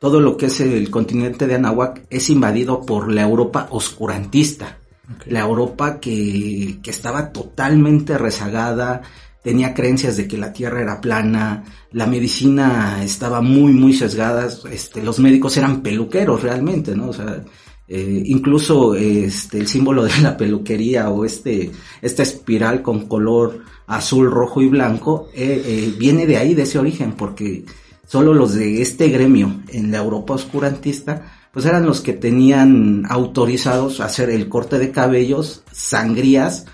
todo 0.07 0.21
lo 0.21 0.37
que 0.37 0.47
es 0.47 0.61
el 0.61 0.89
continente 0.89 1.49
de 1.49 1.57
Anahuac 1.57 2.07
es 2.11 2.31
invadido 2.31 2.87
por 2.87 3.11
la 3.11 3.23
Europa 3.23 3.67
oscurantista. 3.73 4.79
La 5.27 5.41
Europa 5.41 5.99
que, 5.99 6.79
que, 6.81 6.91
estaba 6.91 7.33
totalmente 7.33 8.17
rezagada, 8.17 9.03
tenía 9.43 9.75
creencias 9.75 10.17
de 10.17 10.29
que 10.29 10.39
la 10.39 10.53
Tierra 10.53 10.81
era 10.81 11.01
plana, 11.01 11.65
la 11.91 12.07
medicina 12.07 13.03
estaba 13.03 13.41
muy, 13.41 13.73
muy 13.73 13.95
sesgada, 13.95 14.47
este, 14.71 15.03
los 15.03 15.19
médicos 15.19 15.57
eran 15.57 15.83
peluqueros 15.83 16.41
realmente, 16.41 16.95
¿no? 16.95 17.09
O 17.09 17.13
sea, 17.13 17.43
eh, 17.89 18.23
incluso 18.27 18.95
este, 18.95 19.59
el 19.59 19.67
símbolo 19.67 20.05
de 20.05 20.21
la 20.23 20.37
peluquería 20.37 21.11
o 21.11 21.25
este, 21.25 21.73
esta 22.01 22.23
espiral 22.23 22.81
con 22.81 23.09
color 23.09 23.59
azul, 23.89 24.31
rojo 24.31 24.63
y 24.63 24.69
blanco 24.69 25.31
eh, 25.35 25.63
eh, 25.67 25.95
viene 25.99 26.27
de 26.27 26.37
ahí, 26.37 26.55
de 26.55 26.63
ese 26.63 26.79
origen, 26.79 27.15
porque 27.15 27.65
solo 28.07 28.33
los 28.33 28.55
de 28.55 28.81
este 28.81 29.09
gremio 29.09 29.61
en 29.69 29.91
la 29.91 29.99
Europa 29.99 30.35
oscurantista, 30.35 31.33
pues 31.53 31.67
eran 31.67 31.87
los 31.87 32.01
que 32.01 32.13
tenían 32.13 33.05
autorizados 33.09 34.01
a 34.01 34.07
hacer 34.07 34.31
el 34.31 34.49
corte 34.49 34.79
de 34.79 34.91
cabellos, 34.91 35.63
sangrías 35.73 36.67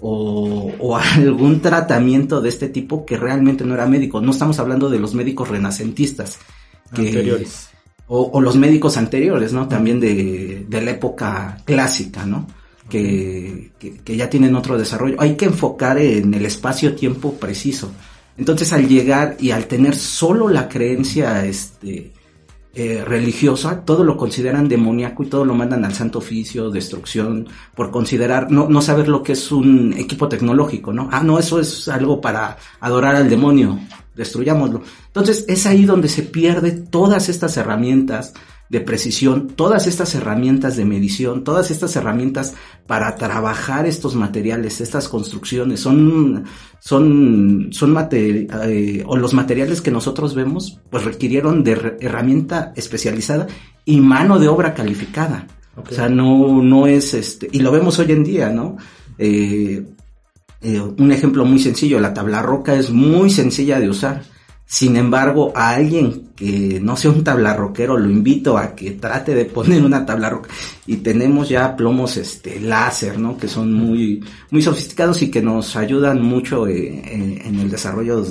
o, 0.00 0.96
algún 1.16 1.60
tratamiento 1.60 2.40
de 2.40 2.48
este 2.48 2.68
tipo 2.68 3.04
que 3.04 3.16
realmente 3.16 3.64
no 3.64 3.74
era 3.74 3.86
médico. 3.86 4.20
No 4.20 4.30
estamos 4.30 4.58
hablando 4.58 4.88
de 4.88 4.98
los 4.98 5.14
médicos 5.14 5.48
renacentistas. 5.48 6.38
anteriores. 6.90 7.68
O, 8.06 8.40
los 8.40 8.56
médicos 8.56 8.96
anteriores, 8.96 9.52
¿no? 9.52 9.68
También 9.68 10.00
de, 10.00 10.66
la 10.70 10.90
época 10.90 11.58
clásica, 11.64 12.24
¿no? 12.24 12.46
Que, 12.88 13.72
que, 13.78 14.16
ya 14.16 14.30
tienen 14.30 14.56
otro 14.56 14.78
desarrollo. 14.78 15.16
Hay 15.18 15.36
que 15.36 15.44
enfocar 15.44 15.98
en 15.98 16.32
el 16.32 16.46
espacio-tiempo 16.46 17.34
preciso. 17.34 17.90
Entonces 18.38 18.72
al 18.72 18.88
llegar 18.88 19.36
y 19.40 19.50
al 19.50 19.66
tener 19.66 19.96
solo 19.96 20.48
la 20.48 20.68
creencia 20.68 21.44
este, 21.44 22.12
eh, 22.72 23.04
religiosa, 23.04 23.84
todo 23.84 24.04
lo 24.04 24.16
consideran 24.16 24.68
demoníaco 24.68 25.24
y 25.24 25.26
todo 25.26 25.44
lo 25.44 25.54
mandan 25.54 25.84
al 25.84 25.94
santo 25.94 26.20
oficio, 26.20 26.70
destrucción, 26.70 27.48
por 27.74 27.90
considerar, 27.90 28.52
no, 28.52 28.68
no 28.68 28.80
saber 28.80 29.08
lo 29.08 29.24
que 29.24 29.32
es 29.32 29.50
un 29.50 29.92
equipo 29.98 30.28
tecnológico, 30.28 30.92
¿no? 30.92 31.08
Ah, 31.10 31.24
no, 31.24 31.40
eso 31.40 31.58
es 31.58 31.88
algo 31.88 32.20
para 32.20 32.56
adorar 32.78 33.16
al 33.16 33.28
demonio, 33.28 33.80
destruyámoslo. 34.14 34.82
Entonces 35.06 35.44
es 35.48 35.66
ahí 35.66 35.84
donde 35.84 36.08
se 36.08 36.22
pierde 36.22 36.70
todas 36.70 37.28
estas 37.28 37.56
herramientas, 37.56 38.34
de 38.68 38.80
precisión, 38.80 39.48
todas 39.48 39.86
estas 39.86 40.14
herramientas 40.14 40.76
de 40.76 40.84
medición, 40.84 41.42
todas 41.42 41.70
estas 41.70 41.96
herramientas 41.96 42.54
para 42.86 43.14
trabajar 43.16 43.86
estos 43.86 44.14
materiales, 44.14 44.80
estas 44.80 45.08
construcciones, 45.08 45.80
son, 45.80 46.44
son, 46.80 47.68
son 47.70 48.08
eh, 48.12 49.02
o 49.06 49.16
los 49.16 49.32
materiales 49.32 49.80
que 49.80 49.90
nosotros 49.90 50.34
vemos, 50.34 50.80
pues 50.90 51.04
requirieron 51.04 51.64
de 51.64 51.96
herramienta 52.00 52.72
especializada 52.76 53.46
y 53.84 54.00
mano 54.00 54.38
de 54.38 54.48
obra 54.48 54.74
calificada. 54.74 55.46
O 55.76 55.94
sea, 55.94 56.08
no, 56.08 56.62
no 56.62 56.86
es 56.86 57.14
este, 57.14 57.48
y 57.52 57.60
lo 57.60 57.70
vemos 57.70 57.98
hoy 58.00 58.10
en 58.12 58.24
día, 58.24 58.50
¿no? 58.50 58.76
Eh, 59.16 59.84
eh, 60.60 60.80
un 60.80 61.12
ejemplo 61.12 61.44
muy 61.44 61.60
sencillo, 61.60 62.00
la 62.00 62.12
tabla 62.12 62.42
roca 62.42 62.74
es 62.74 62.90
muy 62.90 63.30
sencilla 63.30 63.78
de 63.78 63.88
usar 63.88 64.24
sin 64.70 64.96
embargo, 64.96 65.50
a 65.56 65.70
alguien 65.70 66.28
que 66.36 66.78
no 66.78 66.94
sea 66.94 67.10
un 67.10 67.24
tablarroquero, 67.24 67.96
lo 67.96 68.10
invito 68.10 68.58
a 68.58 68.74
que 68.74 68.90
trate 68.90 69.34
de 69.34 69.46
poner 69.46 69.82
una 69.82 70.04
tabla. 70.04 70.42
Y 70.86 70.98
tenemos 70.98 71.48
ya 71.48 71.74
plomos 71.74 72.18
este 72.18 72.60
láser, 72.60 73.18
¿no? 73.18 73.38
Que 73.38 73.48
son 73.48 73.72
muy, 73.72 74.22
muy 74.50 74.60
sofisticados 74.60 75.22
y 75.22 75.30
que 75.30 75.40
nos 75.40 75.74
ayudan 75.74 76.20
mucho 76.20 76.68
eh, 76.68 77.02
en, 77.06 77.58
el 77.58 77.70
desarrollo 77.70 78.22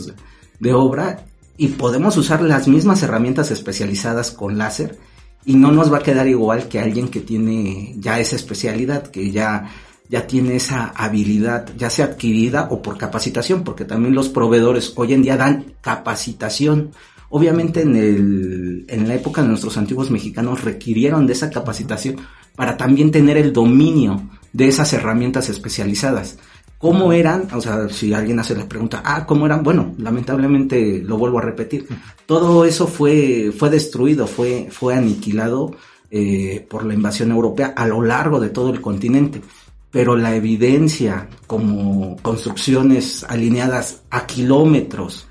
de 0.60 0.74
obra. 0.74 1.26
Y 1.58 1.70
podemos 1.70 2.16
usar 2.18 2.44
las 2.44 2.68
mismas 2.68 3.02
herramientas 3.02 3.50
especializadas 3.50 4.30
con 4.30 4.60
láser 4.60 4.96
y 5.44 5.56
no 5.56 5.72
nos 5.72 5.92
va 5.92 5.98
a 5.98 6.04
quedar 6.04 6.28
igual 6.28 6.68
que 6.68 6.80
alguien 6.80 7.08
que 7.08 7.22
tiene 7.22 7.96
ya 7.98 8.20
esa 8.20 8.36
especialidad, 8.36 9.08
que 9.08 9.32
ya 9.32 9.72
ya 10.10 10.26
tiene 10.28 10.56
esa 10.56 10.88
habilidad, 10.96 11.70
ya 11.78 11.90
sea 11.90 12.06
adquirida 12.06 12.68
o 12.72 12.82
por 12.82 12.98
capacitación, 12.98 13.64
porque 13.64 13.86
también 13.86 14.16
los 14.16 14.30
proveedores 14.30 14.94
hoy 14.96 15.14
en 15.14 15.22
día 15.22 15.38
dan 15.38 15.74
capacitación. 15.82 16.92
Obviamente 17.30 17.82
en, 17.82 17.96
el, 17.96 18.86
en 18.88 19.08
la 19.08 19.16
época 19.16 19.42
de 19.42 19.50
nuestros 19.50 19.78
antiguos 19.78 20.10
mexicanos 20.10 20.64
requirieron 20.64 21.28
de 21.28 21.34
esa 21.34 21.50
capacitación 21.50 22.18
para 22.56 22.78
también 22.78 23.12
tener 23.12 23.38
el 23.38 23.52
dominio 23.52 24.30
de 24.54 24.68
esas 24.68 24.94
herramientas 24.94 25.50
especializadas. 25.50 26.38
¿Cómo 26.78 27.12
eran? 27.12 27.48
O 27.54 27.60
sea, 27.60 27.90
si 27.90 28.14
alguien 28.14 28.40
hace 28.40 28.56
la 28.56 28.70
pregunta, 28.70 29.02
ah, 29.04 29.26
¿cómo 29.26 29.46
eran? 29.46 29.64
Bueno, 29.64 29.96
lamentablemente 29.98 31.02
lo 31.04 31.18
vuelvo 31.18 31.40
a 31.40 31.42
repetir. 31.42 31.88
Todo 32.26 32.66
eso 32.66 32.88
fue, 32.88 33.52
fue 33.58 33.70
destruido, 33.70 34.28
fue, 34.28 34.68
fue 34.72 34.94
aniquilado 34.94 35.76
eh, 36.12 36.66
por 36.70 36.86
la 36.86 36.94
invasión 36.94 37.32
europea 37.32 37.74
a 37.76 37.88
lo 37.88 38.02
largo 38.02 38.40
de 38.40 38.50
todo 38.50 38.70
el 38.70 38.80
continente 38.80 39.42
pero 39.92 40.16
la 40.16 40.36
evidencia 40.36 41.30
como 41.48 42.18
construcciones 42.18 43.24
alineadas 43.28 44.04
a 44.10 44.26
kilómetros 44.26 45.28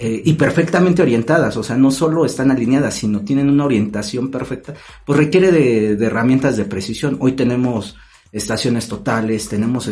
eh, 0.00 0.22
y 0.24 0.34
perfectamente 0.34 1.02
orientadas, 1.02 1.56
o 1.56 1.62
sea, 1.62 1.76
no 1.76 1.90
solo 1.90 2.24
están 2.24 2.50
alineadas, 2.50 2.94
sino 2.94 3.20
tienen 3.22 3.50
una 3.50 3.64
orientación 3.64 4.30
perfecta, 4.30 4.74
pues 5.04 5.18
requiere 5.18 5.50
de, 5.50 6.04
herramientas 6.04 6.56
de 6.56 6.64
precisión. 6.64 7.16
Hoy 7.20 7.32
tenemos 7.32 7.96
estaciones 8.30 8.86
totales, 8.86 9.48
tenemos 9.48 9.90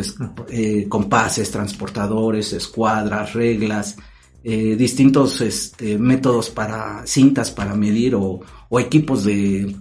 eh, 0.49 0.85
compases, 0.87 1.51
transportadores, 1.51 2.53
escuadras, 2.53 3.33
reglas, 3.33 3.97
eh, 4.43 4.75
distintos 4.77 5.41
este, 5.41 5.97
métodos 5.97 6.49
para 6.49 7.05
cintas 7.05 7.51
para 7.51 7.75
medir 7.75 8.15
o, 8.15 8.39
equipos 8.79 9.25
de 9.25 9.75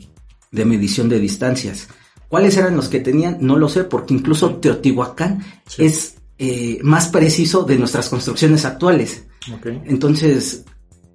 medición 0.51 1.09
de 1.09 1.21
distancias. 1.21 1.89
¿Cuáles 2.29 2.57
eran 2.57 2.77
los 2.77 2.89
que 2.89 3.01
tenían? 3.01 3.39
No 3.41 3.57
lo 3.57 3.69
sé, 3.69 3.85
porque 3.85 4.15
incluso 4.15 4.57
Teotihuacán 4.57 5.45
es 5.79 6.17
eh, 6.39 6.79
más 6.83 7.09
preciso 7.09 7.63
de 7.63 7.79
nuestras 7.79 8.09
construcciones 8.09 8.65
actuales. 8.65 9.25
Entonces, 9.85 10.65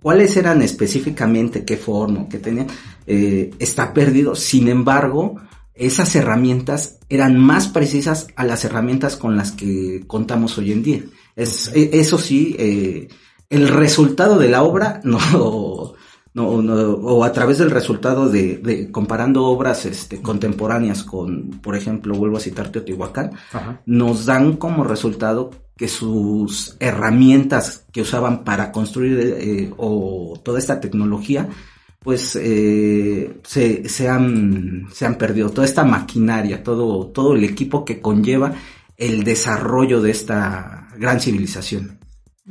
¿cuáles 0.02 0.38
eran 0.38 0.62
específicamente, 0.62 1.66
qué 1.66 1.78
forma, 1.78 2.28
qué 2.30 2.38
tenían? 2.40 2.68
Eh, 3.06 3.52
está 3.60 3.94
perdido. 3.94 4.36
Sin 4.36 4.70
embargo, 4.70 5.36
esas 5.74 6.16
herramientas 6.16 7.00
eran 7.10 7.38
más 7.38 7.68
precisas 7.68 8.28
a 8.36 8.46
las 8.46 8.64
herramientas 8.64 9.18
con 9.18 9.36
las 9.36 9.52
que 9.52 10.04
contamos 10.08 10.58
hoy 10.58 10.72
en 10.72 10.84
día. 10.84 11.02
Es, 11.36 11.72
e, 11.74 11.90
eso 11.94 12.18
sí, 12.18 12.56
eh, 12.58 13.08
el 13.50 13.68
resultado 13.68 14.40
de 14.40 14.50
la 14.50 14.64
obra 14.64 15.02
no, 15.04 15.94
no, 16.34 16.48
o 16.48 17.24
a 17.24 17.32
través 17.34 17.58
del 17.58 17.72
resultado 17.72 18.30
de, 18.30 18.90
comparando 18.92 19.46
obras 19.46 19.86
este, 19.86 20.22
contemporáneas 20.22 21.04
con, 21.04 21.50
por 21.62 21.76
ejemplo, 21.76 22.16
vuelvo 22.16 22.38
a 22.38 22.42
citar 22.42 22.70
Teotihuacán, 22.70 23.32
nos 23.86 24.26
dan 24.26 24.58
como 24.58 24.84
resultado 24.84 25.52
que 25.76 25.88
sus 25.88 26.78
herramientas 26.80 27.86
que 27.92 28.02
usaban 28.02 28.44
para 28.44 28.72
construir 28.72 29.20
eh, 29.20 29.74
o 29.78 30.40
toda 30.44 30.60
esta 30.60 30.80
tecnología, 30.80 31.50
pues 32.00 32.36
eh, 32.40 33.40
se, 33.44 33.90
se, 33.90 34.08
han, 34.08 34.88
se 34.94 35.06
han 35.06 35.16
perdido. 35.16 35.50
Toda 35.50 35.66
esta 35.66 35.84
maquinaria, 35.84 36.64
todo, 36.64 37.08
todo 37.08 37.34
el 37.34 37.44
equipo 37.44 37.84
que 37.84 38.00
conlleva 38.00 38.54
el 38.96 39.24
desarrollo 39.24 40.02
de 40.02 40.12
esta 40.12 40.88
gran 40.98 41.20
civilización. 41.20 42.00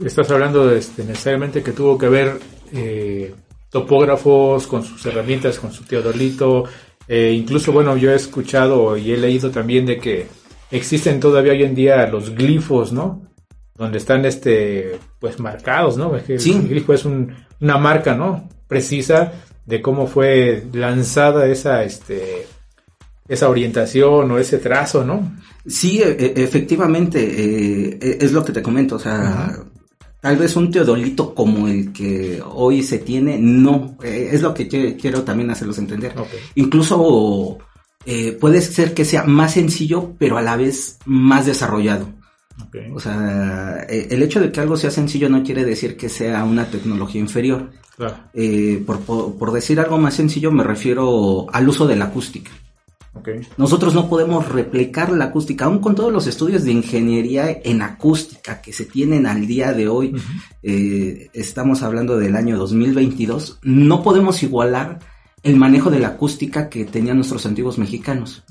Estás 0.05 0.31
hablando 0.31 0.67
de, 0.67 0.79
este, 0.79 1.05
necesariamente 1.05 1.63
que 1.63 1.73
tuvo 1.73 1.97
que 1.99 2.09
ver 2.09 2.41
eh, 2.73 3.35
topógrafos 3.71 4.67
con 4.67 4.85
sus 4.85 5.05
herramientas, 5.07 5.59
con 5.59 5.73
su 5.73 5.85
teodolito. 5.85 6.65
Eh, 7.09 7.33
incluso, 7.33 7.73
bueno, 7.73 7.97
yo 7.97 8.11
he 8.11 8.17
escuchado 8.17 8.97
y 8.97 9.13
he 9.13 9.17
leído 9.17 9.51
también 9.51 9.87
de 9.87 9.99
que 9.99 10.27
existen 10.71 11.21
todavía 11.21 11.53
hoy 11.53 11.63
en 11.63 11.75
día 11.75 12.07
los 12.07 12.31
glifos, 12.35 12.93
¿no? 12.93 13.23
Donde 13.75 13.99
están, 13.99 14.25
este, 14.25 14.99
pues 15.19 15.39
marcados, 15.39 15.97
¿no? 15.97 16.15
Es 16.17 16.25
que 16.25 16.35
El 16.35 16.69
glifo 16.69 16.93
es 16.93 17.05
una 17.05 17.79
marca, 17.79 18.15
¿no? 18.15 18.49
Precisa 18.69 19.33
de 19.65 19.81
cómo 19.81 20.07
fue 20.07 20.65
lanzada 20.73 21.47
esa, 21.47 21.85
este, 21.85 22.47
esa 23.29 23.49
orientación 23.49 24.31
o 24.31 24.39
ese 24.39 24.59
trazo, 24.59 25.05
¿no? 25.05 25.33
Sí, 25.67 26.03
e, 26.03 26.11
e, 26.11 26.43
efectivamente, 26.43 27.21
eh, 27.21 27.99
e, 28.01 28.19
es 28.21 28.33
lo 28.33 28.45
que 28.45 28.53
te 28.53 28.63
comento, 28.63 28.97
o 28.97 28.99
sea, 28.99 29.57
Tal 30.21 30.37
vez 30.37 30.55
un 30.55 30.71
teodolito 30.71 31.35
como 31.35 31.67
el 31.67 31.93
que 31.93 32.43
hoy 32.45 32.83
se 32.83 32.99
tiene, 32.99 33.39
no. 33.39 33.97
Eh, 34.03 34.31
es 34.33 34.43
lo 34.43 34.53
que 34.53 34.69
quiero 34.69 35.23
también 35.23 35.51
hacerlos 35.51 35.79
entender. 35.79 36.15
Incluso 36.57 37.59
eh, 38.05 38.33
puede 38.33 38.61
ser 38.61 38.93
que 38.93 39.07
sea 39.07 39.25
más 39.25 39.55
sencillo, 39.55 40.15
pero 40.19 40.37
a 40.37 40.43
la 40.43 40.57
vez 40.57 40.99
más 41.07 41.47
desarrollado. 41.47 42.13
O 42.95 43.01
sea, 43.01 43.87
eh, 43.89 44.09
el 44.11 44.23
hecho 44.23 44.41
de 44.41 44.53
que 44.53 44.61
algo 44.61 44.77
sea 44.77 44.91
sencillo 44.91 45.31
no 45.31 45.43
quiere 45.43 45.65
decir 45.65 45.97
que 45.97 46.11
sea 46.11 46.45
una 46.45 46.71
tecnología 46.71 47.21
inferior. 47.21 47.71
por, 48.87 49.01
por, 49.01 49.53
decir 49.53 49.81
algo 49.81 49.97
más 49.97 50.15
sencillo 50.15 50.53
me 50.53 50.65
refiero 50.65 51.47
al 51.51 51.67
uso 51.67 51.87
de 51.87 51.97
la 51.97 52.07
acústica. 52.07 52.51
Nosotros 53.57 53.95
no 53.95 54.09
podemos 54.09 54.49
replicar 54.49 55.11
la 55.13 55.27
acústica, 55.27 55.65
aún 55.65 55.81
con 55.81 55.95
todos 55.95 56.13
los 56.13 56.27
estudios 56.27 56.65
de 56.65 56.73
ingeniería 56.73 57.61
en 57.65 57.83
acústica 57.83 58.63
que 58.63 58.73
se 58.73 58.85
tienen 58.85 59.27
al 59.27 59.47
día 59.47 59.73
de 59.73 59.89
hoy, 59.89 60.15
eh, 60.63 61.29
estamos 61.33 61.83
hablando 61.83 62.17
del 62.17 62.37
año 62.37 62.57
2022, 62.57 63.59
no 63.63 64.03
podemos 64.03 64.43
igualar 64.43 65.01
el 65.43 65.57
manejo 65.57 65.91
de 65.91 65.99
la 65.99 66.09
acústica 66.09 66.69
que 66.69 66.85
tenían 66.85 67.17
nuestros 67.17 67.45
antiguos 67.47 67.79
mexicanos. 67.79 68.45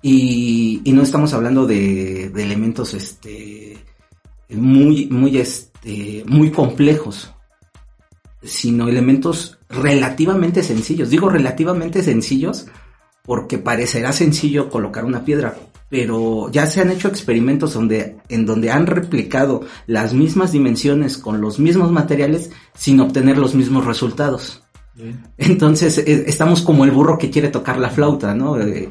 Y, 0.00 0.82
no 0.86 1.02
estamos 1.02 1.32
hablando 1.34 1.66
de, 1.66 2.26
elementos 2.26 2.94
este, 2.94 3.78
muy, 4.48 5.06
muy, 5.06 5.38
este, 5.38 6.24
muy 6.26 6.50
complejos, 6.50 7.32
sino 8.42 8.88
elementos 8.88 9.58
relativamente 9.68 10.62
sencillos. 10.62 11.10
Digo 11.10 11.28
relativamente 11.28 12.02
sencillos 12.02 12.66
porque 13.24 13.58
parecerá 13.58 14.12
sencillo 14.12 14.68
colocar 14.68 15.04
una 15.04 15.24
piedra, 15.24 15.56
pero 15.88 16.50
ya 16.50 16.66
se 16.66 16.80
han 16.80 16.90
hecho 16.90 17.08
experimentos 17.08 17.74
donde, 17.74 18.16
en 18.28 18.46
donde 18.46 18.70
han 18.70 18.86
replicado 18.86 19.62
las 19.86 20.12
mismas 20.12 20.52
dimensiones 20.52 21.18
con 21.18 21.40
los 21.40 21.58
mismos 21.58 21.90
materiales 21.90 22.50
sin 22.74 23.00
obtener 23.00 23.38
los 23.38 23.54
mismos 23.54 23.84
resultados. 23.84 24.62
Entonces 25.38 25.98
e, 25.98 26.24
estamos 26.28 26.62
como 26.62 26.84
el 26.84 26.90
burro 26.90 27.18
que 27.18 27.30
quiere 27.30 27.48
tocar 27.48 27.78
la 27.78 27.90
flauta, 27.90 28.34
¿no? 28.34 28.54
De, 28.54 28.88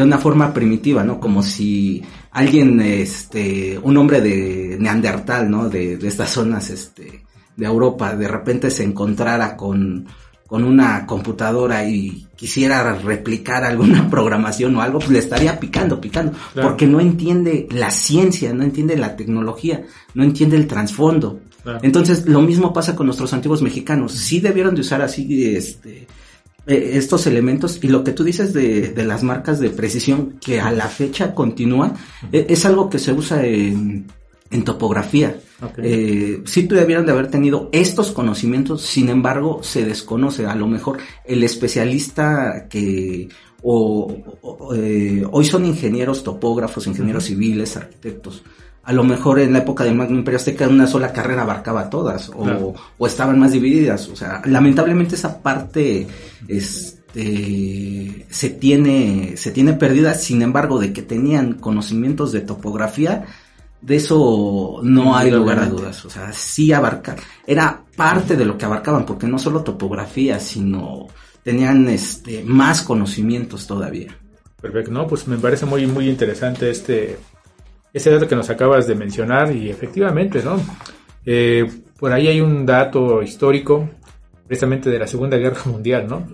una 0.00 0.16
forma 0.16 0.54
primitiva, 0.54 1.04
¿no? 1.04 1.20
Como 1.20 1.42
si 1.42 2.02
alguien, 2.30 2.80
este, 2.80 3.78
un 3.82 3.98
hombre 3.98 4.22
de 4.22 4.78
Neandertal, 4.80 5.50
¿no? 5.50 5.68
De, 5.68 5.98
de 5.98 6.08
estas 6.08 6.30
zonas, 6.30 6.70
este, 6.70 7.24
de 7.54 7.66
Europa, 7.66 8.16
de 8.16 8.28
repente 8.28 8.70
se 8.70 8.84
encontrara 8.84 9.56
con 9.56 10.06
con 10.48 10.64
una 10.64 11.04
computadora 11.04 11.86
y 11.86 12.26
quisiera 12.34 12.94
replicar 12.94 13.64
alguna 13.64 14.08
programación 14.10 14.74
o 14.76 14.80
algo, 14.80 14.98
pues 14.98 15.10
le 15.10 15.18
estaría 15.18 15.60
picando, 15.60 16.00
picando, 16.00 16.32
porque 16.54 16.86
no 16.86 17.00
entiende 17.00 17.68
la 17.70 17.90
ciencia, 17.90 18.54
no 18.54 18.64
entiende 18.64 18.96
la 18.96 19.14
tecnología, 19.14 19.84
no 20.14 20.24
entiende 20.24 20.56
el 20.56 20.66
trasfondo. 20.66 21.40
Entonces, 21.82 22.26
lo 22.26 22.40
mismo 22.40 22.72
pasa 22.72 22.96
con 22.96 23.04
nuestros 23.04 23.30
antiguos 23.34 23.60
mexicanos. 23.60 24.12
Sí 24.12 24.40
debieron 24.40 24.74
de 24.74 24.80
usar 24.80 25.02
así 25.02 25.54
este, 25.54 26.06
e, 26.66 26.96
estos 26.96 27.26
elementos 27.26 27.78
y 27.82 27.88
lo 27.88 28.02
que 28.02 28.12
tú 28.12 28.24
dices 28.24 28.54
de, 28.54 28.88
de, 28.88 29.04
las 29.04 29.22
marcas 29.22 29.60
de 29.60 29.68
precisión 29.68 30.38
que 30.40 30.62
a 30.62 30.70
la 30.70 30.86
fecha 30.86 31.34
continúan, 31.34 31.92
e, 32.32 32.46
es 32.48 32.64
algo 32.64 32.88
que 32.88 32.98
se 32.98 33.12
usa 33.12 33.44
en, 33.44 34.06
en 34.50 34.64
topografía. 34.64 35.38
Ok. 35.62 35.78
Eh, 35.82 36.42
sí 36.46 36.64
tuvieron 36.64 37.04
de 37.06 37.12
haber 37.12 37.30
tenido 37.30 37.68
estos 37.72 38.12
conocimientos, 38.12 38.82
sin 38.82 39.08
embargo, 39.08 39.60
se 39.62 39.84
desconoce. 39.84 40.46
A 40.46 40.54
lo 40.54 40.66
mejor 40.66 40.98
el 41.24 41.42
especialista 41.44 42.66
que 42.68 43.28
o, 43.62 44.14
o- 44.42 44.74
eh, 44.74 45.24
hoy 45.30 45.44
son 45.44 45.66
ingenieros 45.66 46.22
topógrafos, 46.22 46.86
ingenieros 46.86 47.24
civiles, 47.24 47.76
arquitectos. 47.76 48.42
A 48.84 48.92
lo 48.92 49.04
mejor 49.04 49.38
en 49.40 49.52
la 49.52 49.58
época 49.58 49.84
del 49.84 49.96
Magno 49.96 50.16
Imperio 50.16 50.38
Azteca 50.38 50.66
una 50.66 50.86
sola 50.86 51.12
carrera 51.12 51.42
abarcaba 51.42 51.90
todas 51.90 52.30
o, 52.30 52.42
Claro. 52.44 52.74
o 52.96 53.06
estaban 53.06 53.38
más 53.38 53.52
divididas. 53.52 54.08
O 54.08 54.16
sea, 54.16 54.40
lamentablemente 54.46 55.14
esa 55.16 55.42
parte 55.42 56.06
este, 57.12 58.26
se 58.30 58.50
tiene 58.50 59.34
se 59.36 59.50
tiene 59.50 59.74
perdida. 59.74 60.14
Sin 60.14 60.42
embargo, 60.42 60.78
de 60.78 60.92
que 60.92 61.02
tenían 61.02 61.54
conocimientos 61.54 62.32
de 62.32 62.40
topografía, 62.40 63.24
de 63.80 63.96
eso 63.96 64.80
no 64.82 65.16
hay 65.16 65.30
lugar 65.30 65.58
a 65.60 65.66
dudas. 65.66 66.04
O 66.04 66.10
sea, 66.10 66.32
sí 66.32 66.72
abarca, 66.72 67.16
era 67.46 67.82
parte 67.96 68.36
de 68.36 68.44
lo 68.44 68.56
que 68.58 68.64
abarcaban, 68.64 69.06
porque 69.06 69.26
no 69.26 69.38
solo 69.38 69.62
topografía, 69.62 70.40
sino 70.40 71.06
tenían 71.42 71.88
este 71.88 72.42
más 72.44 72.82
conocimientos 72.82 73.66
todavía. 73.66 74.16
Perfecto, 74.60 74.90
no, 74.90 75.06
pues 75.06 75.28
me 75.28 75.38
parece 75.38 75.66
muy, 75.66 75.86
muy 75.86 76.08
interesante 76.08 76.68
este, 76.70 77.16
ese 77.92 78.10
dato 78.10 78.26
que 78.26 78.36
nos 78.36 78.50
acabas 78.50 78.86
de 78.86 78.96
mencionar 78.96 79.54
y 79.54 79.70
efectivamente, 79.70 80.42
¿no? 80.42 80.60
Eh, 81.24 81.64
por 81.98 82.12
ahí 82.12 82.26
hay 82.26 82.40
un 82.40 82.66
dato 82.66 83.22
histórico, 83.22 83.88
precisamente 84.46 84.90
de 84.90 84.98
la 84.98 85.06
Segunda 85.06 85.36
Guerra 85.36 85.62
Mundial, 85.66 86.08
¿no? 86.08 86.26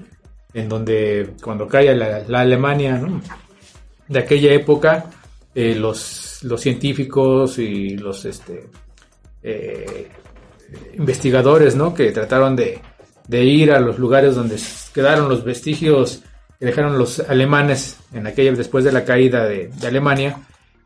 En 0.55 0.69
donde 0.69 1.35
cuando 1.43 1.69
cae 1.69 1.95
la, 1.95 2.21
la 2.27 2.41
Alemania, 2.41 2.97
¿no? 2.97 3.21
De 4.09 4.19
aquella 4.19 4.53
época, 4.53 5.11
eh, 5.55 5.75
los, 5.75 6.34
los 6.45 6.61
científicos 6.61 7.59
y 7.59 7.97
los 7.97 8.25
este, 8.25 8.69
eh, 9.43 10.09
investigadores, 10.97 11.75
¿no? 11.77 11.95
Que 11.95 12.13
trataron 12.13 12.57
de, 12.57 12.81
ir 13.31 13.73
a 13.73 13.81
los 13.81 13.99
lugares 13.99 14.35
donde 14.35 14.57
quedaron 14.93 15.29
los 15.29 15.45
vestigios 15.45 16.23
que 16.59 16.67
dejaron 16.67 16.99
los 16.99 17.21
alemanes 17.21 17.99
en 18.13 18.27
aquella 18.27 18.53
después 18.53 18.85
de 18.85 18.93
la 18.93 19.05
caída 19.05 19.45
de, 19.45 19.69
de 19.69 19.87
Alemania. 19.87 20.39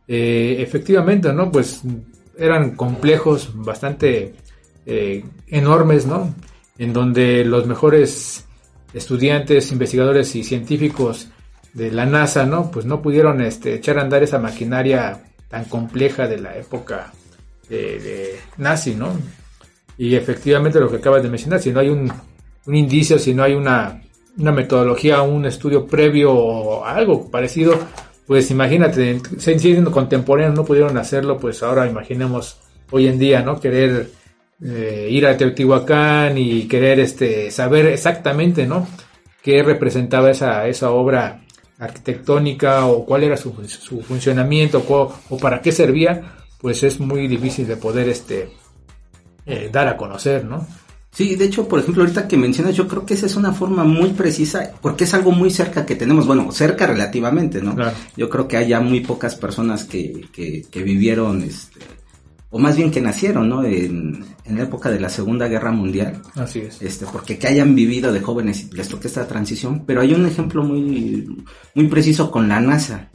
Eh, 0.06 0.56
efectivamente, 0.60 1.32
¿no? 1.32 1.52
Pues 1.52 1.82
eran 2.38 2.76
complejos 2.76 3.50
bastante 3.54 4.34
eh, 4.86 5.24
enormes, 5.48 6.06
¿no? 6.06 6.34
En 6.78 6.92
donde 6.92 7.44
los 7.44 7.66
mejores 7.66 8.46
estudiantes, 8.94 9.70
investigadores 9.72 10.34
y 10.34 10.44
científicos 10.44 11.28
de 11.74 11.90
la 11.90 12.06
NASA, 12.06 12.46
¿no? 12.46 12.70
Pues 12.70 12.86
no 12.86 13.02
pudieron 13.02 13.42
este, 13.42 13.74
echar 13.74 13.98
a 13.98 14.02
andar 14.02 14.22
esa 14.22 14.38
maquinaria 14.38 15.27
tan 15.48 15.64
compleja 15.64 16.26
de 16.28 16.38
la 16.38 16.56
época 16.56 17.12
de, 17.68 18.38
nazi, 18.56 18.94
¿no? 18.94 19.18
Y 19.96 20.14
efectivamente 20.14 20.78
lo 20.80 20.90
que 20.90 20.96
acabas 20.96 21.22
de 21.22 21.28
mencionar, 21.28 21.60
si 21.60 21.72
no 21.72 21.80
hay 21.80 21.88
un, 21.88 22.12
un 22.66 22.74
indicio, 22.76 23.18
si 23.18 23.34
no 23.34 23.42
hay 23.42 23.54
una, 23.54 24.00
una 24.38 24.52
metodología, 24.52 25.22
un 25.22 25.44
estudio 25.46 25.86
previo 25.86 26.32
o 26.32 26.84
algo 26.84 27.30
parecido, 27.30 27.78
pues 28.26 28.50
imagínate, 28.50 29.20
si- 29.38 29.58
siendo 29.58 29.90
contemporáneos 29.90 30.54
no 30.54 30.64
pudieron 30.64 30.96
hacerlo, 30.98 31.38
pues 31.38 31.62
ahora 31.62 31.86
imaginemos 31.88 32.58
hoy 32.90 33.08
en 33.08 33.18
día, 33.18 33.42
¿no? 33.42 33.58
Querer 33.60 34.10
eh, 34.64 35.08
ir 35.10 35.26
a 35.26 35.36
Teotihuacán 35.36 36.36
y 36.38 36.68
querer 36.68 37.00
este, 37.00 37.50
saber 37.50 37.86
exactamente, 37.86 38.66
¿no? 38.66 38.86
Qué 39.42 39.62
representaba 39.62 40.30
esa, 40.30 40.66
esa 40.68 40.90
obra 40.90 41.40
arquitectónica 41.78 42.86
o 42.86 43.04
cuál 43.04 43.24
era 43.24 43.36
su, 43.36 43.52
su 43.66 44.02
funcionamiento 44.02 44.84
o, 44.88 45.14
o 45.30 45.38
para 45.38 45.62
qué 45.62 45.72
servía, 45.72 46.34
pues 46.60 46.82
es 46.82 46.98
muy 47.00 47.28
difícil 47.28 47.66
de 47.66 47.76
poder 47.76 48.08
este, 48.08 48.50
eh, 49.46 49.70
dar 49.72 49.88
a 49.88 49.96
conocer, 49.96 50.44
¿no? 50.44 50.66
Sí, 51.10 51.36
de 51.36 51.46
hecho, 51.46 51.66
por 51.66 51.80
ejemplo, 51.80 52.02
ahorita 52.02 52.28
que 52.28 52.36
mencionas, 52.36 52.76
yo 52.76 52.86
creo 52.86 53.06
que 53.06 53.14
esa 53.14 53.26
es 53.26 53.34
una 53.34 53.52
forma 53.52 53.82
muy 53.82 54.10
precisa, 54.10 54.72
porque 54.80 55.04
es 55.04 55.14
algo 55.14 55.32
muy 55.32 55.50
cerca 55.50 55.86
que 55.86 55.96
tenemos, 55.96 56.26
bueno, 56.26 56.52
cerca 56.52 56.86
relativamente, 56.86 57.62
¿no? 57.62 57.74
Claro. 57.74 57.96
Yo 58.16 58.28
creo 58.28 58.46
que 58.46 58.56
hay 58.56 58.68
ya 58.68 58.80
muy 58.80 59.00
pocas 59.00 59.34
personas 59.34 59.84
que, 59.84 60.26
que, 60.32 60.66
que 60.70 60.82
vivieron, 60.82 61.42
este, 61.42 61.80
o 62.50 62.58
más 62.58 62.76
bien 62.76 62.90
que 62.90 63.00
nacieron, 63.00 63.48
¿no? 63.48 63.62
En, 63.64 64.24
en 64.44 64.56
la 64.56 64.62
época 64.64 64.90
de 64.90 64.98
la 65.00 65.08
Segunda 65.10 65.48
Guerra 65.48 65.70
Mundial, 65.72 66.22
Así 66.34 66.60
es. 66.60 66.80
este, 66.80 67.04
porque 67.12 67.38
que 67.38 67.46
hayan 67.46 67.74
vivido 67.74 68.12
de 68.12 68.20
jóvenes 68.20 68.68
y 68.72 68.76
les 68.76 68.88
toque 68.88 69.08
esta 69.08 69.26
transición, 69.28 69.84
pero 69.86 70.00
hay 70.00 70.14
un 70.14 70.24
ejemplo 70.26 70.62
muy, 70.64 71.28
muy 71.74 71.86
preciso 71.88 72.30
con 72.30 72.48
la 72.48 72.60
NASA. 72.60 73.10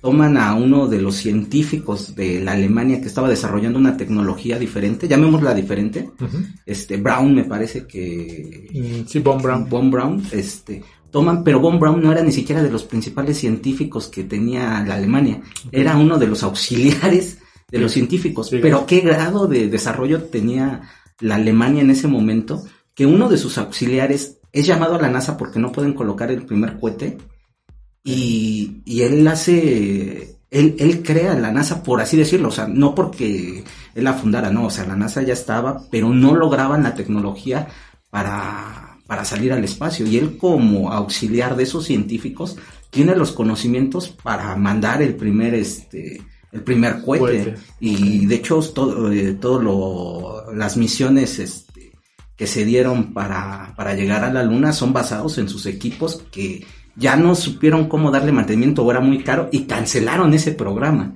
Toman 0.00 0.36
a 0.36 0.54
uno 0.54 0.86
de 0.86 1.02
los 1.02 1.16
científicos 1.16 2.14
de 2.14 2.40
la 2.40 2.52
Alemania 2.52 3.00
que 3.00 3.08
estaba 3.08 3.28
desarrollando 3.28 3.80
una 3.80 3.96
tecnología 3.96 4.56
diferente, 4.56 5.08
llamémosla 5.08 5.52
diferente, 5.54 6.10
este 6.64 6.98
Brown 6.98 7.34
me 7.34 7.42
parece 7.44 7.84
que 7.86 8.68
Mm, 8.72 9.06
Sí, 9.08 9.18
Von 9.18 9.42
Braun. 9.42 9.68
Von 9.68 9.90
Braun 9.90 10.22
este 10.30 10.84
toman 11.10 11.42
pero 11.42 11.58
Von 11.58 11.80
Braun 11.80 12.00
no 12.02 12.12
era 12.12 12.22
ni 12.22 12.30
siquiera 12.32 12.62
de 12.62 12.70
los 12.70 12.84
principales 12.84 13.38
científicos 13.38 14.06
que 14.08 14.22
tenía 14.24 14.84
la 14.86 14.94
Alemania 14.94 15.40
era 15.72 15.96
uno 15.96 16.16
de 16.18 16.26
los 16.28 16.42
auxiliares 16.44 17.38
de 17.70 17.78
los 17.78 17.92
científicos 17.92 18.48
Sí. 18.48 18.58
pero 18.62 18.86
qué 18.86 19.00
grado 19.00 19.46
de 19.46 19.68
desarrollo 19.68 20.24
tenía 20.24 20.82
la 21.20 21.36
Alemania 21.36 21.82
en 21.82 21.90
ese 21.90 22.08
momento 22.08 22.64
que 22.94 23.06
uno 23.06 23.28
de 23.28 23.38
sus 23.38 23.58
auxiliares 23.58 24.38
es 24.52 24.66
llamado 24.66 24.94
a 24.96 25.02
la 25.02 25.10
NASA 25.10 25.36
porque 25.36 25.58
no 25.58 25.72
pueden 25.72 25.92
colocar 25.92 26.30
el 26.30 26.46
primer 26.46 26.78
cohete 26.80 27.18
y, 28.02 28.82
y 28.84 29.02
él 29.02 29.26
hace 29.28 30.38
él, 30.50 30.76
él 30.78 31.02
crea 31.02 31.34
la 31.34 31.52
NASA, 31.52 31.82
por 31.82 32.00
así 32.00 32.16
decirlo, 32.16 32.48
o 32.48 32.52
sea, 32.52 32.66
no 32.66 32.94
porque 32.94 33.64
él 33.94 34.04
la 34.04 34.14
fundara, 34.14 34.50
no, 34.50 34.66
o 34.66 34.70
sea, 34.70 34.86
la 34.86 34.96
NASA 34.96 35.22
ya 35.22 35.34
estaba, 35.34 35.82
pero 35.90 36.08
no 36.08 36.34
lograban 36.34 36.82
la 36.82 36.94
tecnología 36.94 37.68
para, 38.10 38.98
para 39.06 39.24
salir 39.24 39.52
al 39.52 39.62
espacio. 39.64 40.06
Y 40.06 40.16
él 40.16 40.38
como 40.38 40.90
auxiliar 40.92 41.54
de 41.56 41.64
esos 41.64 41.84
científicos 41.84 42.56
tiene 42.90 43.14
los 43.14 43.32
conocimientos 43.32 44.08
para 44.08 44.56
mandar 44.56 45.02
el 45.02 45.16
primer, 45.16 45.52
este, 45.54 46.22
el 46.52 46.62
primer 46.62 47.02
cohete. 47.02 47.44
Cohete. 47.44 47.54
Y 47.80 48.26
de 48.26 48.34
hecho, 48.36 48.60
todo, 48.74 49.12
eh, 49.12 49.34
todo 49.34 49.60
lo, 49.62 50.54
las 50.54 50.76
misiones, 50.76 51.38
este, 51.38 51.92
que 52.36 52.46
se 52.46 52.64
dieron 52.64 53.12
para, 53.12 53.74
para 53.76 53.94
llegar 53.94 54.24
a 54.24 54.32
la 54.32 54.42
luna 54.42 54.72
son 54.72 54.92
basados 54.92 55.38
en 55.38 55.48
sus 55.48 55.66
equipos 55.66 56.22
que 56.30 56.64
ya 56.96 57.16
no 57.16 57.34
supieron 57.34 57.88
cómo 57.88 58.10
darle 58.10 58.32
mantenimiento 58.32 58.88
era 58.90 59.00
muy 59.00 59.22
caro 59.22 59.48
y 59.52 59.64
cancelaron 59.64 60.32
ese 60.34 60.52
programa. 60.52 61.14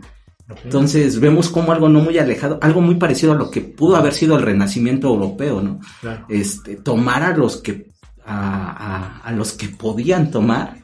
Entonces 0.64 1.18
vemos 1.18 1.48
como 1.48 1.72
algo 1.72 1.88
no 1.88 2.00
muy 2.00 2.18
alejado, 2.18 2.58
algo 2.60 2.80
muy 2.82 2.96
parecido 2.96 3.32
a 3.32 3.36
lo 3.36 3.50
que 3.50 3.62
pudo 3.62 3.96
haber 3.96 4.12
sido 4.12 4.36
el 4.36 4.42
renacimiento 4.42 5.08
europeo, 5.08 5.62
¿no? 5.62 5.80
Claro. 6.00 6.26
Este, 6.28 6.76
tomar 6.76 7.22
a 7.22 7.34
los 7.36 7.56
que, 7.56 7.86
a, 8.26 8.70
a- 8.70 9.18
a 9.28 9.32
los 9.32 9.52
que 9.54 9.68
podían 9.68 10.30
tomar 10.30 10.81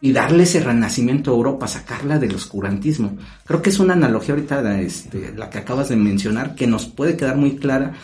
y 0.00 0.12
darle 0.12 0.44
ese 0.44 0.60
renacimiento 0.60 1.30
a 1.30 1.34
Europa, 1.34 1.68
sacarla 1.68 2.18
del 2.18 2.34
oscurantismo. 2.34 3.18
Creo 3.44 3.60
que 3.60 3.70
es 3.70 3.78
una 3.78 3.92
analogía 3.92 4.34
ahorita, 4.34 4.80
este, 4.80 5.34
la 5.36 5.50
que 5.50 5.58
acabas 5.58 5.88
de 5.88 5.96
mencionar, 5.96 6.54
que 6.54 6.66
nos 6.66 6.86
puede 6.86 7.16
quedar 7.16 7.36
muy 7.36 7.56
clara 7.56 7.94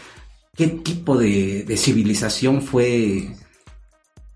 qué 0.54 0.68
tipo 0.68 1.16
de, 1.16 1.64
de 1.64 1.76
civilización 1.76 2.62
fue, 2.62 3.34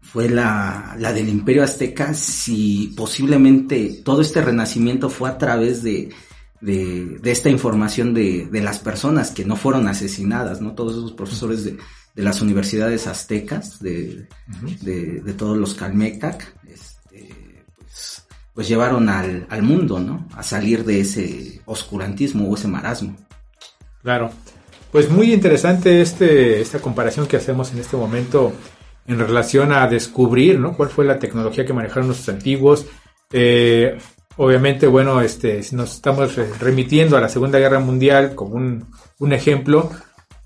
fue 0.00 0.28
la, 0.28 0.94
la 0.98 1.12
del 1.12 1.28
imperio 1.28 1.62
azteca, 1.62 2.14
si 2.14 2.92
posiblemente 2.96 4.00
todo 4.04 4.20
este 4.20 4.42
renacimiento 4.42 5.08
fue 5.08 5.30
a 5.30 5.38
través 5.38 5.82
de, 5.82 6.10
de, 6.60 7.18
de 7.22 7.30
esta 7.30 7.48
información 7.48 8.12
de, 8.12 8.48
de 8.50 8.60
las 8.60 8.78
personas 8.78 9.30
que 9.30 9.46
no 9.46 9.56
fueron 9.56 9.88
asesinadas, 9.88 10.60
¿no? 10.60 10.72
Todos 10.74 10.92
esos 10.92 11.12
profesores 11.12 11.64
de, 11.64 11.78
de 12.14 12.22
las 12.22 12.42
universidades 12.42 13.06
aztecas, 13.06 13.80
de, 13.80 14.28
de, 14.82 15.22
de 15.22 15.32
todos 15.32 15.56
los 15.56 15.72
Calmecac, 15.74 16.54
este, 16.68 17.39
pues, 18.54 18.68
llevaron 18.68 19.08
al, 19.08 19.46
al 19.48 19.62
mundo, 19.62 19.98
¿no? 20.00 20.26
A 20.34 20.42
salir 20.42 20.84
de 20.84 21.00
ese 21.00 21.60
oscurantismo 21.64 22.48
o 22.48 22.54
ese 22.54 22.68
marasmo. 22.68 23.16
Claro. 24.02 24.30
Pues 24.92 25.08
muy 25.10 25.32
interesante 25.32 26.00
este, 26.00 26.60
esta 26.60 26.80
comparación 26.80 27.26
que 27.26 27.36
hacemos 27.36 27.72
en 27.72 27.78
este 27.78 27.96
momento 27.96 28.52
en 29.06 29.18
relación 29.18 29.72
a 29.72 29.86
descubrir, 29.86 30.58
¿no? 30.58 30.76
Cuál 30.76 30.88
fue 30.88 31.04
la 31.04 31.18
tecnología 31.18 31.64
que 31.64 31.72
manejaron 31.72 32.08
nuestros 32.08 32.34
antiguos. 32.34 32.86
Eh, 33.32 33.96
obviamente, 34.36 34.86
bueno, 34.88 35.20
este, 35.20 35.60
nos 35.72 35.94
estamos 35.94 36.34
re- 36.34 36.52
remitiendo 36.58 37.16
a 37.16 37.20
la 37.20 37.28
Segunda 37.28 37.58
Guerra 37.58 37.78
Mundial 37.78 38.34
como 38.34 38.56
un, 38.56 38.86
un 39.18 39.32
ejemplo, 39.32 39.90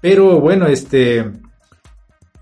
pero 0.00 0.40
bueno, 0.40 0.66
este, 0.66 1.24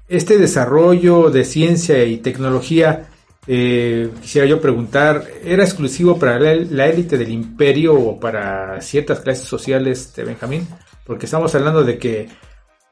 este 0.09 0.39
desarrollo 0.39 1.31
de 1.31 1.45
ciencia 1.45 2.05
y 2.05 2.19
tecnología, 2.19 3.11
eh, 3.47 4.11
quisiera 4.21 4.47
yo 4.47 4.61
preguntar, 4.61 5.25
¿era 5.45 5.65
exclusivo 5.65 6.19
para 6.19 6.39
la, 6.39 6.87
élite 6.87 7.19
del 7.19 7.31
imperio 7.31 7.95
o 7.95 8.21
para 8.21 8.81
ciertas 8.81 9.21
clases 9.21 9.45
sociales 9.45 10.13
Benjamín? 10.17 10.69
Porque 11.05 11.27
estamos 11.27 11.53
hablando 11.55 11.83
de 11.83 11.99
que 11.99 12.29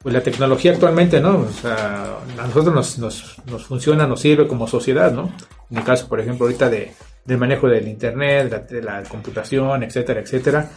pues, 0.02 0.12
la 0.12 0.22
tecnología 0.22 0.72
actualmente, 0.72 1.20
¿no? 1.20 1.46
A 1.64 2.46
nosotros 2.46 2.98
nos, 2.98 3.64
funciona, 3.64 4.06
nos 4.08 4.20
sirve 4.20 4.48
como 4.48 4.66
sociedad, 4.66 5.12
¿no? 5.12 5.32
En 5.70 5.78
el 5.78 5.84
caso, 5.84 6.08
por 6.08 6.18
ejemplo, 6.18 6.46
ahorita 6.46 6.68
de, 6.68 6.92
del 7.24 7.38
manejo 7.38 7.68
del 7.68 7.86
Internet, 7.86 8.50
la, 8.50 8.58
de 8.58 8.82
la 8.82 9.02
computación, 9.04 9.84
etcétera, 9.84 10.20
etcétera. 10.20 10.68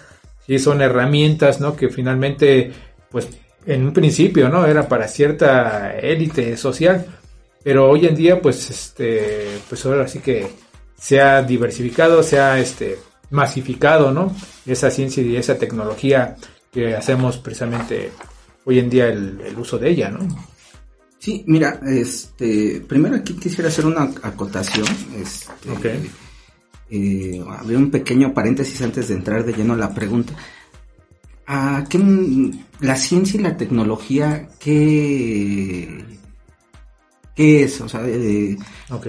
sí 0.46 0.60
son 0.60 0.82
herramientas, 0.82 1.60
¿no? 1.60 1.76
Que 1.76 1.90
finalmente, 1.90 2.72
pues 3.10 3.28
en 3.66 3.88
un 3.88 3.94
principio, 3.94 4.50
¿no? 4.50 4.68
Era 4.68 4.88
para 4.88 5.08
cierta 5.08 5.98
élite 5.98 6.58
social, 6.58 7.08
pero 7.63 7.89
hoy 7.89 8.06
en 8.06 8.15
día, 8.15 8.41
pues, 8.41 8.69
este, 8.69 9.60
pues 9.69 9.86
ahora 9.86 10.08
sí 10.08 10.19
que 10.19 10.47
se 10.97 11.21
ha 11.21 11.41
diversificado, 11.41 12.21
se 12.23 12.39
ha, 12.39 12.60
este, 12.60 12.97
masificado, 13.30 14.12
¿no? 14.12 14.36
Esa 14.65 14.91
ciencia 14.91 15.23
y 15.23 15.36
esa 15.36 15.58
tecnología 15.58 16.36
que 16.71 16.95
hacemos 16.95 17.38
precisamente 17.38 18.12
hoy 18.65 18.80
en 18.80 18.89
día 18.89 19.08
el, 19.08 19.41
el 19.41 19.58
uso 19.58 19.78
de 19.78 19.89
ella, 19.89 20.10
¿no? 20.10 20.28
Sí, 21.19 21.43
mira, 21.47 21.80
este, 21.88 22.84
primero 22.88 23.15
aquí 23.15 23.34
quisiera 23.36 23.69
hacer 23.69 23.86
una 23.86 24.04
acotación. 24.21 24.86
Este, 25.17 25.71
Ok. 25.71 25.86
eh, 26.89 27.41
abrir 27.58 27.78
un 27.78 27.89
pequeño 27.89 28.34
paréntesis 28.34 28.82
antes 28.82 29.08
de 29.08 29.15
entrar 29.15 29.43
de 29.45 29.54
lleno 29.54 29.73
a 29.73 29.78
la 29.78 29.93
pregunta. 29.93 30.34
¿A 31.47 31.86
qué, 31.89 31.99
la 32.82 32.95
ciencia 32.95 33.39
y 33.39 33.43
la 33.43 33.58
tecnología, 33.58 34.49
qué, 34.60 36.04
qué 37.36 37.63
es? 37.63 37.82
O 37.82 37.89
sea, 37.89 38.02
eh, 38.06 38.58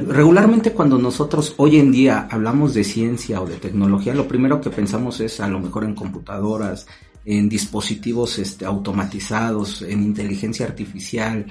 regularmente 0.09 0.73
cuando 0.73 0.99
nosotros 0.99 1.55
hoy 1.59 1.79
en 1.79 1.93
día 1.93 2.27
hablamos 2.31 2.75
de 2.75 2.85
ciencia 2.85 3.41
o 3.41 3.47
de 3.47 3.57
tecnología, 3.57 4.15
lo 4.15 4.27
primero 4.29 4.61
que 4.61 4.71
pensamos 4.71 5.21
es 5.21 5.41
a 5.41 5.49
lo 5.49 5.61
mejor 5.61 5.85
en 5.85 5.95
computadoras, 5.95 6.87
en 7.27 7.49
dispositivos 7.49 8.39
este, 8.39 8.67
automatizados, 8.67 9.83
en 9.83 10.03
inteligencia 10.03 10.67
artificial. 10.67 11.47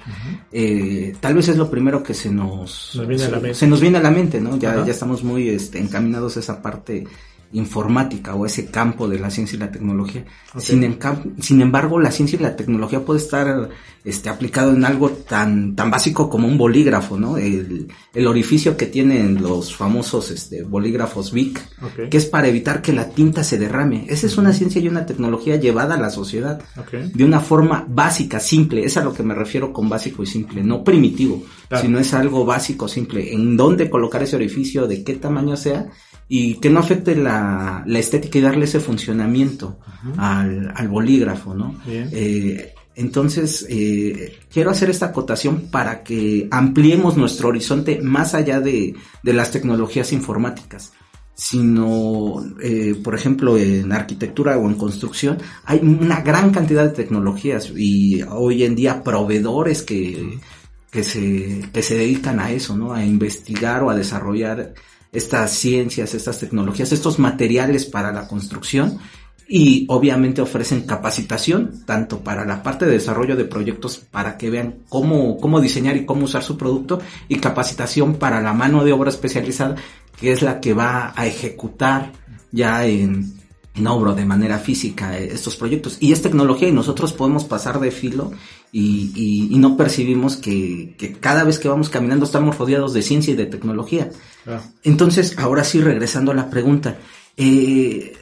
Eh, 0.52 1.16
tal 1.20 1.34
vez 1.34 1.48
es 1.48 1.58
lo 1.58 1.70
primero 1.70 2.04
que 2.04 2.14
se 2.14 2.30
nos, 2.32 2.94
Nos 2.96 3.08
viene 3.08 3.24
a 3.24 3.30
la 3.30 3.36
se- 3.38 3.42
mente. 3.42 3.56
se 3.58 3.68
nos 3.68 3.82
viene 3.82 3.98
a 3.98 4.02
la 4.02 4.12
mente, 4.12 4.40
¿no? 4.42 4.58
Ya, 4.58 4.86
ya 4.86 4.92
estamos 4.92 5.24
muy 5.24 5.50
este, 5.50 5.80
encaminados 5.80 6.38
a 6.38 6.42
esa 6.42 6.62
parte 6.62 7.06
informática 7.54 8.36
o 8.36 8.46
ese 8.46 8.66
campo 8.68 9.08
de 9.08 9.20
la 9.20 9.30
ciencia 9.30 9.56
y 9.56 9.60
la 9.60 9.72
tecnología. 9.72 10.26
Ok. 10.54 10.62
Sin, 10.62 10.98
sin 11.40 11.62
embargo, 11.62 12.00
la 12.00 12.12
ciencia 12.12 12.38
y 12.38 12.42
la 12.44 12.56
tecnología 12.56 13.06
puede 13.06 13.20
estar 13.20 13.70
este, 14.04 14.30
aplicado 14.30 14.72
en 14.74 14.84
algo 14.84 15.10
tan, 15.12 15.76
tan 15.76 15.90
básico 15.90 16.30
como 16.30 16.48
un 16.48 16.58
bolígrafo, 16.58 17.18
¿no? 17.18 17.38
El, 17.38 17.88
el 18.14 18.28
orificio 18.28 18.76
que 18.76 18.88
tienen 18.88 19.42
los 19.42 19.76
famosos 19.76 20.30
este, 20.32 20.64
bolígrafos 20.64 21.32
Bic, 21.32 21.62
Ok. 21.82 22.10
que 22.10 22.18
es 22.18 22.26
para 22.26 22.48
evitar 22.48 22.82
que 22.82 22.92
la 22.92 23.10
tinta 23.10 23.44
se 23.44 23.58
derrame. 23.58 24.06
Esa 24.10 24.28
es 24.28 24.38
una 24.38 24.52
ciencia 24.52 24.82
y 24.82 24.88
una 24.88 25.06
tecnología 25.06 25.56
llevada 25.56 25.96
a 25.96 26.00
la 26.00 26.10
sociedad 26.10 26.62
de 27.14 27.24
una 27.24 27.40
forma 27.40 27.86
básica, 27.88 28.40
simple. 28.40 28.84
Es 28.84 28.98
a 28.98 29.04
lo 29.04 29.14
que 29.14 29.24
me 29.24 29.34
refiero 29.36 29.72
con 29.72 29.88
básico 29.88 30.24
y 30.24 30.26
simple, 30.28 30.64
no 30.64 30.84
primitivo, 30.84 31.44
Claro. 31.70 31.86
sino 31.86 31.98
es 32.00 32.14
algo 32.14 32.46
básico, 32.46 32.88
simple. 32.88 33.34
En 33.34 33.56
dónde 33.58 33.90
colocar 33.90 34.22
ese 34.22 34.36
orificio, 34.36 34.86
de 34.88 35.04
qué 35.04 35.14
tamaño 35.16 35.56
sea 35.56 35.88
y 36.36 36.56
que 36.56 36.72
no 36.72 36.80
afecte 36.80 37.16
la, 37.16 37.84
la 37.86 38.00
estética 38.00 38.40
y 38.40 38.42
darle 38.42 38.66
ese 38.66 38.80
funcionamiento 38.80 39.78
al, 40.18 40.74
al 40.76 40.88
bolígrafo, 40.88 41.54
¿no? 41.54 41.80
Eh, 41.86 42.74
entonces, 42.96 43.68
eh, 43.70 44.40
quiero 44.52 44.72
hacer 44.72 44.90
esta 44.90 45.06
acotación 45.06 45.68
para 45.70 46.02
que 46.02 46.48
ampliemos 46.50 47.18
nuestro 47.18 47.50
horizonte 47.50 48.02
más 48.02 48.34
allá 48.34 48.62
de, 48.62 48.96
de 49.22 49.34
las 49.34 49.52
tecnologías 49.52 50.12
informáticas 50.12 50.94
sino, 51.36 52.44
eh, 52.62 52.96
por 53.04 53.16
ejemplo, 53.16 53.58
en 53.58 53.92
arquitectura 53.92 54.58
o 54.58 54.68
en 54.68 54.76
construcción, 54.76 55.40
hay 55.66 55.80
una 55.80 56.22
gran 56.22 56.52
cantidad 56.52 56.84
de 56.84 56.92
tecnologías 56.92 57.72
y 57.76 58.22
hoy 58.24 58.64
en 58.64 58.76
día 58.76 59.04
proveedores 59.04 59.82
que, 59.82 60.40
que, 60.92 61.04
se, 61.04 61.70
que 61.74 61.82
se 61.82 61.98
dedican 61.98 62.40
a 62.40 62.52
eso, 62.52 62.78
¿no? 62.78 62.94
A 62.94 63.04
investigar 63.04 63.82
o 63.82 63.90
a 63.90 63.96
desarrollar 63.96 64.76
estas 65.14 65.52
ciencias, 65.52 66.14
estas 66.14 66.40
tecnologías, 66.40 66.92
estos 66.92 67.20
materiales 67.20 67.86
para 67.86 68.12
la 68.12 68.28
construcción 68.28 69.00
y 69.48 69.86
obviamente 69.90 70.42
ofrecen 70.42 70.82
capacitación 70.88 71.84
tanto 71.86 72.24
para 72.24 72.46
la 72.46 72.64
parte 72.64 72.86
de 72.86 72.94
desarrollo 72.94 73.36
de 73.36 73.46
proyectos 73.46 73.98
para 74.00 74.38
que 74.38 74.50
vean 74.50 74.80
cómo, 74.90 75.38
cómo 75.38 75.62
diseñar 75.62 75.96
y 75.96 76.06
cómo 76.06 76.26
usar 76.26 76.44
su 76.44 76.58
producto 76.58 77.00
y 77.28 77.38
capacitación 77.38 78.16
para 78.16 78.42
la 78.42 78.54
mano 78.54 78.84
de 78.84 78.94
obra 78.94 79.10
especializada 79.10 79.76
que 80.20 80.32
es 80.32 80.42
la 80.42 80.60
que 80.60 80.74
va 80.74 81.14
a 81.16 81.28
ejecutar 81.28 82.14
ya 82.52 82.86
en, 82.86 83.43
en 83.76 83.88
obra 83.88 84.14
de 84.14 84.26
manera 84.26 84.60
física 84.60 85.18
eh, 85.18 85.30
estos 85.34 85.56
proyectos. 85.56 85.98
Y 86.00 86.12
es 86.12 86.22
tecnología 86.22 86.68
y 86.68 86.72
nosotros 86.72 87.12
podemos 87.14 87.44
pasar 87.46 87.80
de 87.80 87.90
filo 87.92 88.32
y, 88.72 89.12
y- 89.16 89.56
y 89.56 89.58
no 89.58 89.76
percibimos 89.78 90.36
que, 90.38 90.96
que 90.98 91.14
cada 91.14 91.44
vez 91.44 91.58
que 91.60 91.68
vamos 91.70 91.90
caminando 91.90 92.26
estamos 92.26 92.58
rodeados 92.58 92.94
de 92.94 93.02
ciencia 93.02 93.34
y 93.34 93.38
de 93.38 93.46
tecnología. 93.48 94.12
Ah, 94.46 94.62
Entonces, 94.84 95.36
ahora 95.40 95.64
sí, 95.64 95.82
regresando 95.82 96.32
a 96.32 96.36
la 96.36 96.50
pregunta, 96.50 96.98
eh, 97.38 98.14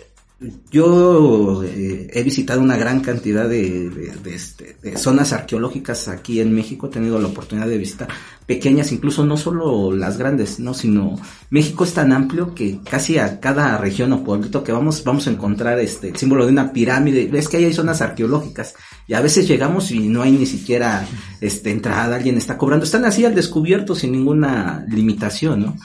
yo 0.72 1.64
eh, 1.64 2.10
he 2.14 2.24
visitado 2.24 2.62
una 2.62 2.76
gran 2.78 3.02
cantidad 3.02 3.48
de, 3.48 3.90
de- 3.90 4.16
de, 4.24 4.36
este, 4.36 4.76
de 4.82 4.98
zonas 4.98 5.34
arqueológicas 5.34 6.08
aquí 6.08 6.40
en 6.40 6.54
México, 6.54 6.88
he 6.88 6.90
tenido 6.90 7.20
la 7.20 7.28
oportunidad 7.28 7.68
de 7.68 7.78
visitar 7.78 8.08
pequeñas, 8.48 8.92
incluso 8.92 9.24
no 9.26 9.38
solo 9.38 9.92
las 9.96 10.18
grandes, 10.18 10.60
no, 10.60 10.74
sino 10.74 11.16
México 11.52 11.84
es 11.84 11.94
tan 11.94 12.12
amplio 12.12 12.56
que 12.56 12.80
casi 12.90 13.18
a 13.18 13.40
cada 13.40 13.78
región 13.78 14.12
o 14.14 14.24
pueblito 14.24 14.64
que 14.64 14.72
vamos 14.72 15.04
vamos 15.04 15.28
a 15.28 15.32
encontrar 15.32 15.80
este 15.80 16.18
símbolo 16.18 16.46
de 16.46 16.52
una 16.52 16.74
pirámide. 16.74 17.28
Ves 17.28 17.48
que 17.48 17.58
ahí 17.58 17.66
hay 17.66 17.74
zonas 17.74 18.02
arqueológicas 18.02 18.74
y 19.08 19.14
a 19.14 19.22
veces 19.22 19.48
llegamos 19.48 19.92
y 19.92 20.08
no 20.10 20.22
hay 20.24 20.32
ni 20.32 20.46
siquiera 20.48 21.06
este 21.40 21.72
entrada, 21.72 22.16
alguien 22.16 22.38
está 22.38 22.58
cobrando, 22.58 22.86
están 22.86 23.06
así 23.06 23.24
al 23.26 23.36
descubierto 23.36 23.94
sin 23.96 24.12
ninguna 24.12 24.86
limitación, 24.90 25.62
¿no? 25.62 25.78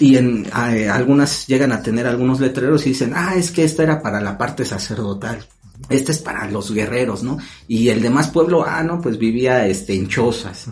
Y 0.00 0.16
en 0.16 0.46
eh, 0.46 0.88
algunas 0.88 1.46
llegan 1.46 1.70
a 1.72 1.82
tener 1.82 2.06
algunos 2.06 2.40
letreros 2.40 2.84
y 2.86 2.90
dicen, 2.90 3.12
ah, 3.14 3.34
es 3.36 3.50
que 3.50 3.64
esta 3.64 3.82
era 3.84 4.02
para 4.02 4.20
la 4.20 4.36
parte 4.36 4.64
sacerdotal. 4.64 5.46
Este 5.88 6.12
es 6.12 6.18
para 6.18 6.50
los 6.50 6.72
guerreros, 6.72 7.22
¿no? 7.22 7.38
Y 7.68 7.88
el 7.88 8.00
demás 8.02 8.28
pueblo, 8.28 8.64
ah, 8.66 8.82
no, 8.82 9.00
pues 9.00 9.18
vivía 9.18 9.66
este 9.66 9.94
en 9.94 10.08
chozas. 10.08 10.66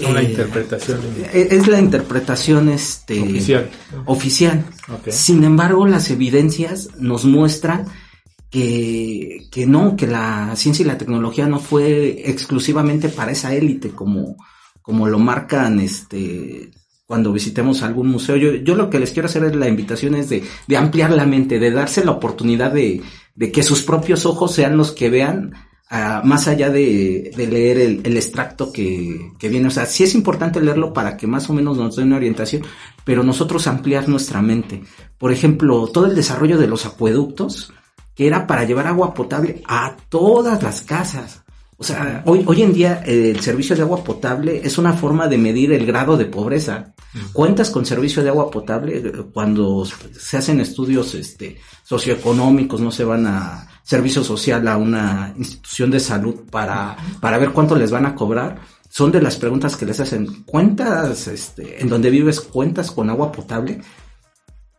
La 0.00 0.20
Eh, 0.22 0.30
interpretación 0.30 1.00
eh, 1.32 1.48
Es 1.50 1.66
la 1.66 1.80
interpretación 1.80 2.68
este 2.68 3.20
oficial. 3.20 3.68
oficial. 4.06 4.64
Ok. 4.88 5.10
Sin 5.10 5.42
embargo, 5.44 5.86
las 5.86 6.08
evidencias 6.10 6.88
nos 6.98 7.24
muestran 7.24 7.86
que, 8.50 9.46
que 9.50 9.66
no, 9.66 9.96
que 9.96 10.06
la 10.06 10.52
ciencia 10.56 10.82
y 10.84 10.86
la 10.86 10.98
tecnología 10.98 11.46
no 11.46 11.58
fue 11.58 12.22
exclusivamente 12.30 13.08
para 13.08 13.32
esa 13.32 13.52
élite 13.54 13.90
como, 13.90 14.36
como 14.82 15.06
lo 15.08 15.18
marcan 15.18 15.80
este 15.80 16.70
cuando 17.08 17.32
visitemos 17.32 17.82
algún 17.82 18.08
museo. 18.08 18.36
Yo, 18.36 18.52
yo 18.56 18.74
lo 18.74 18.90
que 18.90 19.00
les 19.00 19.12
quiero 19.12 19.28
hacer 19.28 19.42
es 19.44 19.56
la 19.56 19.66
invitación 19.66 20.14
es 20.14 20.28
de, 20.28 20.44
de 20.66 20.76
ampliar 20.76 21.10
la 21.10 21.24
mente, 21.24 21.58
de 21.58 21.70
darse 21.70 22.04
la 22.04 22.10
oportunidad 22.10 22.70
de, 22.70 23.00
de 23.34 23.50
que 23.50 23.62
sus 23.62 23.82
propios 23.82 24.26
ojos 24.26 24.52
sean 24.52 24.76
los 24.76 24.92
que 24.92 25.08
vean 25.08 25.54
ah, 25.88 26.20
más 26.22 26.48
allá 26.48 26.68
de, 26.68 27.32
de 27.34 27.46
leer 27.46 27.78
el, 27.78 28.02
el 28.04 28.14
extracto 28.18 28.70
que, 28.70 29.32
que 29.38 29.48
viene. 29.48 29.68
O 29.68 29.70
sea, 29.70 29.86
sí 29.86 30.04
es 30.04 30.14
importante 30.14 30.60
leerlo 30.60 30.92
para 30.92 31.16
que 31.16 31.26
más 31.26 31.48
o 31.48 31.54
menos 31.54 31.78
nos 31.78 31.96
dé 31.96 32.02
una 32.02 32.16
orientación, 32.16 32.62
pero 33.04 33.22
nosotros 33.22 33.66
ampliar 33.66 34.06
nuestra 34.06 34.42
mente. 34.42 34.82
Por 35.16 35.32
ejemplo, 35.32 35.86
todo 35.86 36.04
el 36.04 36.14
desarrollo 36.14 36.58
de 36.58 36.66
los 36.66 36.84
acueductos, 36.84 37.72
que 38.14 38.26
era 38.26 38.46
para 38.46 38.64
llevar 38.64 38.86
agua 38.86 39.14
potable 39.14 39.62
a 39.66 39.96
todas 40.10 40.62
las 40.62 40.82
casas. 40.82 41.42
O 41.80 41.84
sea, 41.84 42.24
hoy, 42.26 42.42
hoy 42.44 42.62
en 42.62 42.72
día 42.72 43.04
eh, 43.06 43.30
el 43.30 43.40
servicio 43.40 43.76
de 43.76 43.82
agua 43.82 44.02
potable 44.02 44.60
es 44.64 44.78
una 44.78 44.94
forma 44.94 45.28
de 45.28 45.38
medir 45.38 45.72
el 45.72 45.86
grado 45.86 46.16
de 46.16 46.24
pobreza. 46.24 46.92
Cuentas 47.32 47.70
con 47.70 47.86
servicio 47.86 48.22
de 48.22 48.30
agua 48.30 48.50
potable 48.50 48.96
Eh, 48.98 49.12
cuando 49.32 49.84
se 49.84 50.36
hacen 50.36 50.60
estudios 50.60 51.14
este, 51.14 51.56
socioeconómicos, 51.84 52.80
no 52.80 52.90
se 52.90 53.04
van 53.04 53.26
a 53.28 53.68
servicio 53.84 54.24
social 54.24 54.66
a 54.66 54.76
una 54.76 55.32
institución 55.38 55.90
de 55.90 56.00
salud 56.00 56.34
para, 56.50 56.96
para 57.20 57.38
ver 57.38 57.52
cuánto 57.52 57.76
les 57.76 57.92
van 57.92 58.06
a 58.06 58.14
cobrar. 58.16 58.58
Son 58.90 59.12
de 59.12 59.22
las 59.22 59.36
preguntas 59.36 59.76
que 59.76 59.86
les 59.86 60.00
hacen. 60.00 60.42
¿Cuentas, 60.44 61.28
este, 61.28 61.80
en 61.80 61.88
donde 61.88 62.10
vives, 62.10 62.40
cuentas 62.40 62.90
con 62.90 63.08
agua 63.08 63.30
potable? 63.30 63.80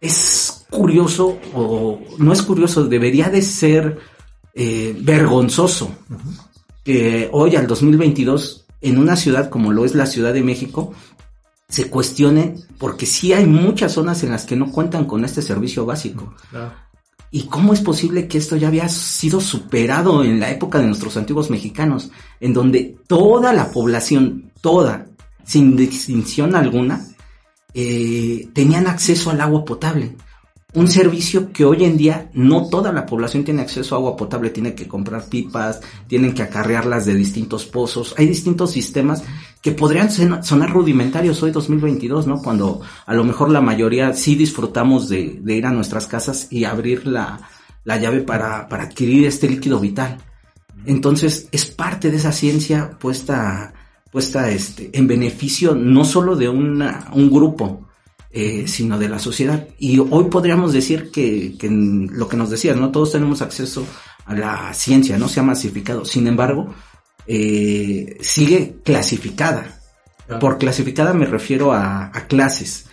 es 0.01 0.65
curioso, 0.69 1.38
o 1.53 1.99
no 2.17 2.31
es 2.31 2.41
curioso, 2.41 2.85
debería 2.85 3.29
de 3.29 3.41
ser 3.41 3.99
eh, 4.53 4.95
vergonzoso 5.01 5.91
que 6.84 7.30
hoy 7.32 7.56
al 7.56 7.68
2022 7.68 8.65
en 8.82 8.98
una 8.98 9.15
ciudad 9.15 9.50
como 9.50 9.72
lo 9.72 9.86
es 9.86 9.96
la 9.96 10.06
Ciudad 10.06 10.34
de 10.34 10.44
México 10.44 10.94
se 11.68 11.89
cuestione 11.89 12.56
porque 12.78 13.06
sí 13.06 13.34
hay 13.34 13.46
muchas 13.46 13.94
zonas 13.94 14.24
en 14.24 14.32
las 14.32 14.46
que 14.46 14.56
no 14.56 14.72
cuentan 14.72 15.06
con 15.06 15.24
este 15.24 15.42
servicio 15.42 15.86
básico. 15.86 16.34
Ah, 16.54 16.88
¿Y 17.32 17.44
cómo 17.44 17.74
es 17.74 17.82
posible 17.82 18.28
que 18.28 18.39
esto 18.39 18.56
ya 18.56 18.70
había 18.70 18.89
sido 18.89 19.39
superado 19.39 20.24
en 20.24 20.39
la 20.39 20.50
época 20.50 20.80
de 20.80 20.88
nuestros 20.88 21.15
antiguos 21.15 21.52
mexicanos, 21.52 22.10
en 22.39 22.54
donde 22.54 22.98
toda 23.06 23.54
la 23.54 23.72
población, 23.72 24.52
toda, 24.62 25.06
sin 25.46 25.76
distinción 25.76 26.56
alguna, 26.56 27.06
eh, 27.76 28.50
tenían 28.54 28.88
acceso 28.88 29.30
al 29.30 29.42
agua 29.42 29.63
potable? 29.63 30.15
Un 30.75 30.88
servicio 30.88 31.51
que 31.51 31.65
hoy 31.65 31.84
en 31.84 31.97
día 31.97 32.29
no 32.34 32.69
toda 32.69 32.93
la 32.93 33.08
población 33.08 33.43
tiene 33.43 33.63
acceso 33.63 33.95
a 33.95 33.97
agua 33.97 34.15
potable, 34.15 34.51
tiene 34.51 34.75
que 34.75 34.88
comprar 34.88 35.27
pipas, 35.27 35.82
tienen 36.08 36.36
que 36.36 36.43
acarrearlas 36.43 37.08
de 37.08 37.15
distintos 37.15 37.65
pozos. 37.65 38.13
Hay 38.19 38.27
distintos 38.27 38.71
sistemas 38.71 39.23
que 39.63 39.71
podrían 39.71 40.12
sonar 40.12 40.69
rudimentarios 40.71 41.41
hoy 41.41 41.49
2022, 41.49 42.27
¿no? 42.27 42.39
Cuando 42.43 42.82
a 43.08 43.13
lo 43.15 43.23
mejor 43.23 43.49
la 43.49 43.62
mayoría 43.62 44.13
sí 44.13 44.36
disfrutamos 44.36 45.10
de, 45.10 45.39
de 45.41 45.55
ir 45.55 45.65
a 45.65 45.71
nuestras 45.71 46.05
casas 46.05 46.47
y 46.51 46.65
abrir 46.65 47.08
la, 47.08 47.39
la 47.84 47.97
llave 47.97 48.21
para, 48.21 48.69
para 48.69 48.84
adquirir 48.84 49.25
este 49.25 49.49
líquido 49.49 49.79
vital. 49.79 50.19
Entonces 50.86 51.49
es 51.51 51.65
parte 51.65 52.12
de 52.12 52.17
esa 52.17 52.32
ciencia 52.32 52.91
puesta, 52.99 53.73
puesta 54.12 54.51
este, 54.51 54.91
en 54.93 55.08
beneficio 55.08 55.73
no 55.73 56.05
solo 56.05 56.36
de 56.36 56.47
un 56.47 57.29
grupo, 57.32 57.88
eh, 58.32 58.65
sino 58.68 59.00
de 59.00 59.10
la 59.10 59.20
sociedad. 59.20 59.68
Y 59.80 60.00
hoy 60.00 60.26
podríamos 60.26 60.72
decir 60.74 61.10
que, 61.12 61.56
que 61.58 61.70
lo 61.70 62.28
que 62.28 62.38
nos 62.38 62.50
decías, 62.50 62.78
¿no? 62.78 62.92
Todos 62.92 63.13
tenemos 63.13 63.42
acceso 63.42 63.86
a 64.26 64.36
la 64.36 64.74
ciencia, 64.74 65.18
no 65.18 65.28
se 65.28 65.39
ha 65.39 65.44
masificado. 65.44 66.06
Sin 66.06 66.28
embargo, 66.28 66.74
eh, 67.26 68.18
sigue 68.22 68.78
clasificada. 68.84 69.76
Por 70.39 70.60
clasificada 70.60 71.12
me 71.13 71.26
refiero 71.26 71.74
a, 71.74 72.12
clases. 72.28 72.86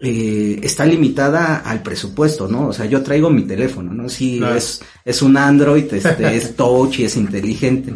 Eh, 0.00 0.60
está 0.62 0.84
limitada 0.84 1.62
al 1.64 1.82
presupuesto, 1.82 2.46
¿no? 2.46 2.68
O 2.68 2.72
sea, 2.74 2.84
yo 2.84 3.02
traigo 3.02 3.30
mi 3.30 3.42
teléfono, 3.42 3.94
¿no? 3.94 4.08
Sí, 4.10 4.38
es, 4.54 4.82
es 5.02 5.22
un 5.22 5.38
Android, 5.38 5.92
este, 5.94 6.36
es 6.36 6.56
touch 6.56 6.98
y 6.98 7.04
es 7.04 7.16
inteligente. 7.16 7.94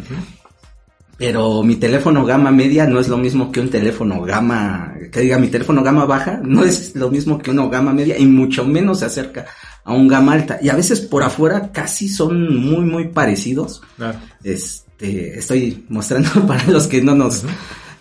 Pero 1.17 1.63
mi 1.63 1.75
teléfono 1.75 2.25
gama 2.25 2.51
media 2.51 2.87
no 2.87 2.99
es 2.99 3.07
lo 3.07 3.17
mismo 3.17 3.51
que 3.51 3.59
un 3.59 3.69
teléfono 3.69 4.21
gama, 4.21 4.93
que 5.11 5.21
diga 5.21 5.37
mi 5.37 5.47
teléfono 5.47 5.83
gama 5.83 6.05
baja, 6.05 6.41
no 6.43 6.63
es 6.63 6.95
lo 6.95 7.09
mismo 7.11 7.37
que 7.37 7.51
uno 7.51 7.69
gama 7.69 7.93
media 7.93 8.17
y 8.17 8.25
mucho 8.25 8.65
menos 8.65 8.99
se 8.99 9.05
acerca 9.05 9.45
a 9.83 9.93
un 9.93 10.07
gama 10.07 10.33
alta. 10.33 10.59
Y 10.61 10.69
a 10.69 10.75
veces 10.75 11.01
por 11.01 11.23
afuera 11.23 11.71
casi 11.71 12.09
son 12.09 12.57
muy, 12.59 12.85
muy 12.85 13.09
parecidos. 13.09 13.81
Este, 14.43 15.37
estoy 15.37 15.85
mostrando 15.89 16.29
para 16.47 16.65
los 16.65 16.87
que 16.87 17.01
no 17.01 17.13
nos, 17.13 17.45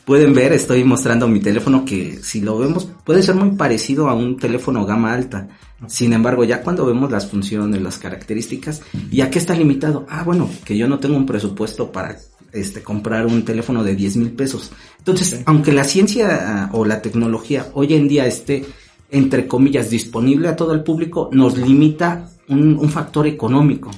pueden 0.04 0.34
ver, 0.34 0.52
estoy 0.52 0.84
mostrando 0.84 1.28
mi 1.28 1.40
teléfono 1.40 1.84
que 1.84 2.18
si 2.22 2.40
lo 2.40 2.58
vemos 2.58 2.88
puede 3.04 3.22
ser 3.22 3.34
muy 3.34 3.56
parecido 3.56 4.08
a 4.08 4.14
un 4.14 4.36
teléfono 4.36 4.84
gama 4.84 5.12
alta. 5.12 5.48
Sin 5.86 6.12
embargo, 6.12 6.44
ya 6.44 6.62
cuando 6.62 6.86
vemos 6.86 7.10
las 7.10 7.26
funciones, 7.26 7.82
las 7.82 7.98
características, 7.98 8.82
¿y 9.10 9.20
a 9.20 9.30
qué 9.30 9.38
está 9.38 9.54
limitado? 9.54 10.06
Ah, 10.08 10.22
bueno, 10.22 10.48
que 10.64 10.76
yo 10.76 10.86
no 10.86 11.00
tengo 11.00 11.16
un 11.16 11.26
presupuesto 11.26 11.90
para 11.90 12.16
este, 12.52 12.82
comprar 12.82 13.26
un 13.26 13.44
teléfono 13.44 13.82
de 13.82 13.94
10 13.94 14.16
mil 14.16 14.30
pesos. 14.32 14.72
Entonces, 14.98 15.42
aunque 15.46 15.72
la 15.72 15.84
ciencia 15.84 16.28
ah, 16.42 16.70
o 16.72 16.84
la 16.84 17.02
tecnología 17.02 17.66
hoy 17.74 17.94
en 17.94 18.08
día 18.08 18.26
esté, 18.26 18.64
entre 19.10 19.46
comillas, 19.46 19.90
disponible 19.90 20.48
a 20.48 20.56
todo 20.56 20.72
el 20.72 20.82
público, 20.82 21.28
nos 21.32 21.56
limita 21.58 22.28
un, 22.48 22.88
factor 22.88 23.26
económico. 23.26 23.90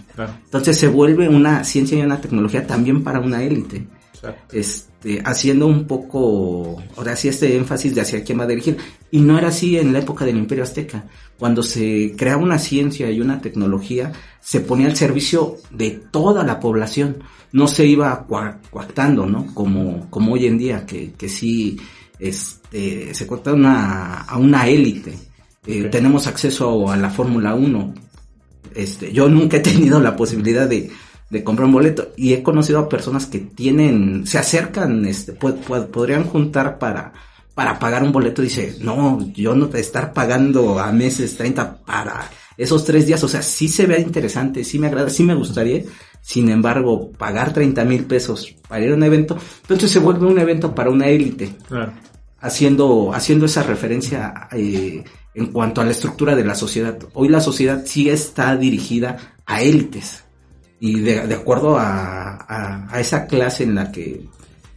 Entonces 0.45 0.79
se 0.79 0.89
vuelve 0.89 1.29
una 1.29 1.65
ciencia 1.65 1.99
y 1.99 2.03
una 2.03 2.21
tecnología 2.21 2.67
también 2.67 3.03
para 3.03 3.21
una 3.21 3.43
élite. 3.43 3.87
Este, 4.53 5.21
haciendo 5.25 5.67
un 5.67 5.87
poco, 5.87 6.83
ahora 6.97 7.17
sí, 7.17 7.29
este 7.29 7.57
énfasis 7.57 7.95
de 7.95 8.01
hacia 8.01 8.25
quién 8.25 8.39
va 8.39 8.45
a 8.45 8.49
dirigir. 8.49 8.77
Y 9.11 9.21
no 9.21 9.39
era 9.39 9.49
así 9.49 9.79
en 9.79 9.93
la 9.93 10.01
época 10.01 10.25
del 10.25 10.37
Imperio 10.37 10.65
Azteca. 10.65 11.05
Cuando 11.39 11.63
se 11.63 12.15
creaba 12.17 12.43
una 12.43 12.59
ciencia 12.59 13.11
y 13.11 13.21
una 13.21 13.41
tecnología, 13.41 14.13
se 14.41 14.61
ponía 14.61 14.87
al 14.87 14.97
servicio 14.97 15.57
de 15.71 15.91
toda 16.11 16.45
la 16.45 16.61
población. 16.61 17.23
No 17.53 17.69
se 17.69 17.87
iba 17.87 18.27
coactando, 18.71 19.27
¿no? 19.27 19.55
Como, 19.55 20.09
como 20.11 20.33
hoy 20.35 20.47
en 20.47 20.59
día, 20.59 20.87
que, 20.87 21.13
que 21.13 21.29
sí, 21.29 21.79
este, 22.19 23.15
se 23.15 23.27
corta 23.27 23.53
una, 23.53 24.23
a 24.23 24.39
una 24.39 24.67
élite. 24.67 25.15
Eh, 25.67 25.85
tenemos 25.85 26.27
acceso 26.27 26.91
a 26.91 26.97
la 26.97 27.11
Fórmula 27.11 27.55
1. 27.55 27.95
Este, 28.75 29.13
yo 29.13 29.29
nunca 29.29 29.59
he 29.59 29.61
tenido 29.61 30.01
la 30.01 30.17
posibilidad 30.17 30.69
de, 30.69 30.91
de 31.31 31.45
comprar 31.45 31.67
un 31.67 31.73
boleto. 31.73 32.13
Y 32.17 32.33
he 32.33 32.43
conocido 32.43 32.79
a 32.79 32.89
personas 32.89 33.27
que 33.27 33.39
tienen, 33.39 34.27
se 34.27 34.39
acercan, 34.39 35.05
este, 35.07 35.33
podrían 35.33 36.25
juntar 36.25 36.79
para, 36.79 37.13
para 37.55 37.79
pagar 37.79 38.03
un 38.03 38.13
boleto. 38.13 38.43
Dice, 38.43 38.77
no, 38.81 39.33
yo 39.33 39.55
no 39.55 39.69
te 39.69 39.81
estar 39.81 40.13
pagando 40.13 40.79
a 40.79 40.93
meses 40.93 41.37
30 41.37 41.79
para 41.85 42.31
esos 42.57 42.85
tres 42.85 43.07
días. 43.07 43.23
O 43.25 43.29
sea, 43.29 43.43
sí 43.43 43.69
se 43.69 43.87
ve 43.87 44.01
interesante, 44.01 44.65
sí 44.65 44.79
me 44.79 44.87
agrada, 44.87 45.11
sí 45.11 45.23
me 45.23 45.35
gustaría. 45.35 45.83
Sin 46.21 46.49
embargo, 46.49 47.11
pagar 47.13 47.53
30 47.53 47.85
mil 47.85 48.05
pesos 48.05 48.55
para 48.69 48.85
ir 48.85 48.93
a 48.93 48.95
un 48.95 49.03
evento, 49.03 49.37
entonces 49.63 49.91
se 49.91 49.99
vuelve 49.99 50.27
un 50.27 50.39
evento 50.39 50.75
para 50.75 50.91
una 50.91 51.09
élite. 51.09 51.55
Haciendo, 52.41 53.13
haciendo 53.15 53.47
esa 53.47 53.63
referencia 53.63 54.49
eh, 54.53 55.03
en 55.35 55.47
cuanto 55.47 55.81
a 55.81 55.85
la 55.85 55.91
estructura 55.91 56.37
de 56.37 56.45
la 56.45 56.55
sociedad. 56.55 56.99
Hoy 57.15 57.29
la 57.29 57.41
sociedad 57.41 57.83
sí 57.87 58.11
está 58.11 58.57
dirigida 58.57 59.17
a 59.47 59.63
élites 59.63 60.24
y 60.81 61.01
de, 61.01 61.35
acuerdo 61.35 61.77
a, 61.79 62.89
esa 62.99 63.27
clase 63.27 63.65
en 63.65 63.75
la 63.75 63.91
que 63.91 64.27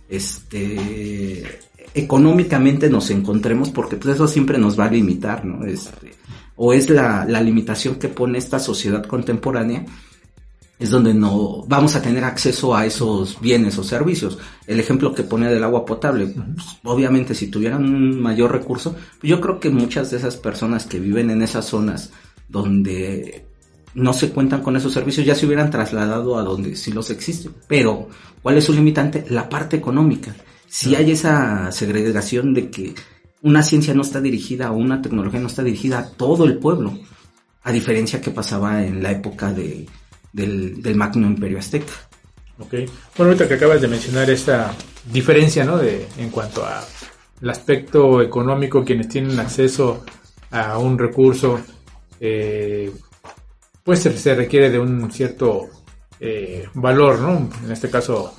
este 0.09 1.59
económicamente 1.93 2.89
nos 2.89 3.09
encontremos 3.09 3.69
porque 3.71 3.97
pues 3.97 4.15
eso 4.15 4.27
siempre 4.27 4.57
nos 4.57 4.79
va 4.79 4.85
a 4.85 4.91
limitar 4.91 5.43
no 5.43 5.65
este, 5.65 6.13
o 6.55 6.73
es 6.73 6.89
la, 6.89 7.25
limitación 7.25 7.95
que 7.95 8.09
pone 8.09 8.37
esta 8.37 8.59
sociedad 8.59 9.05
contemporánea 9.05 9.85
es 10.79 10.91
donde 10.91 11.13
no 11.13 11.63
vamos 11.67 11.95
a 11.95 12.01
tener 12.01 12.23
acceso 12.23 12.75
a 12.75 12.85
esos 12.85 13.41
bienes 13.41 13.79
o 13.79 13.83
servicios. 13.83 14.37
El 14.67 14.79
ejemplo 14.79 15.11
que 15.11 15.23
pone 15.23 15.51
del 15.51 15.63
agua 15.63 15.85
potable, 15.85 16.27
pues, 16.27 16.67
obviamente 16.83 17.33
si 17.33 17.47
tuvieran 17.47 17.83
un 17.83 18.21
mayor 18.21 18.51
recurso, 18.51 18.93
pues, 19.19 19.27
yo 19.27 19.41
creo 19.41 19.59
que 19.59 19.71
muchas 19.71 20.11
de 20.11 20.17
esas 20.17 20.37
personas 20.37 20.85
que 20.85 20.99
viven 20.99 21.31
en 21.31 21.41
esas 21.41 21.65
zonas 21.65 22.11
donde 22.47 23.46
no 23.93 24.13
se 24.13 24.29
cuentan 24.29 24.61
con 24.61 24.75
esos 24.75 24.93
servicios, 24.93 25.25
ya 25.25 25.35
se 25.35 25.45
hubieran 25.45 25.71
trasladado 25.71 26.37
a 26.37 26.43
donde 26.43 26.75
sí 26.75 26.91
los 26.91 27.09
existen. 27.09 27.53
Pero, 27.67 28.09
¿cuál 28.41 28.57
es 28.57 28.65
su 28.65 28.73
limitante? 28.73 29.25
La 29.29 29.49
parte 29.49 29.77
económica. 29.77 30.35
Si 30.67 30.95
hay 30.95 31.11
esa 31.11 31.71
segregación 31.71 32.53
de 32.53 32.69
que 32.69 32.93
una 33.41 33.63
ciencia 33.63 33.93
no 33.93 34.01
está 34.01 34.21
dirigida 34.21 34.71
o 34.71 34.77
una 34.77 35.01
tecnología 35.01 35.39
no 35.39 35.47
está 35.47 35.63
dirigida 35.63 35.99
a 35.99 36.09
todo 36.09 36.45
el 36.45 36.57
pueblo, 36.57 36.97
a 37.63 37.71
diferencia 37.71 38.21
que 38.21 38.31
pasaba 38.31 38.83
en 38.83 39.01
la 39.01 39.11
época 39.11 39.51
de, 39.51 39.87
del, 40.31 40.81
del 40.81 40.95
Magno 40.95 41.27
Imperio 41.27 41.59
Azteca. 41.59 41.93
Ok. 42.59 42.71
Bueno, 43.15 43.31
ahorita 43.31 43.47
que 43.47 43.53
acabas 43.53 43.81
de 43.81 43.87
mencionar 43.87 44.29
esta 44.29 44.73
diferencia, 45.11 45.63
¿no? 45.63 45.77
De, 45.77 46.07
en 46.17 46.29
cuanto 46.29 46.65
a 46.65 46.83
el 47.41 47.49
aspecto 47.49 48.21
económico, 48.21 48.83
quienes 48.83 49.09
tienen 49.09 49.39
acceso 49.39 50.03
a 50.49 50.77
un 50.77 50.97
recurso, 50.97 51.59
eh, 52.19 52.91
pues 53.87 54.01
se, 54.01 54.35
requiere 54.35 54.69
de 54.69 54.79
un 54.79 55.09
cierto 55.09 55.69
eh, 56.19 56.67
valor, 56.73 57.19
¿no? 57.19 57.49
En 57.63 57.71
este 57.71 57.89
caso 57.89 58.35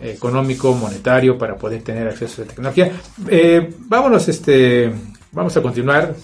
económico, 0.00 0.72
monetario, 0.72 1.36
para 1.36 1.54
poder 1.54 1.82
tener 1.82 2.08
acceso 2.08 2.40
a 2.40 2.46
la 2.46 2.50
tecnología. 2.50 2.92
Eh, 3.28 3.74
vámonos, 3.80 4.26
este, 4.26 4.90
vamos 5.32 5.54
a 5.54 5.60
continuar. 5.60 6.14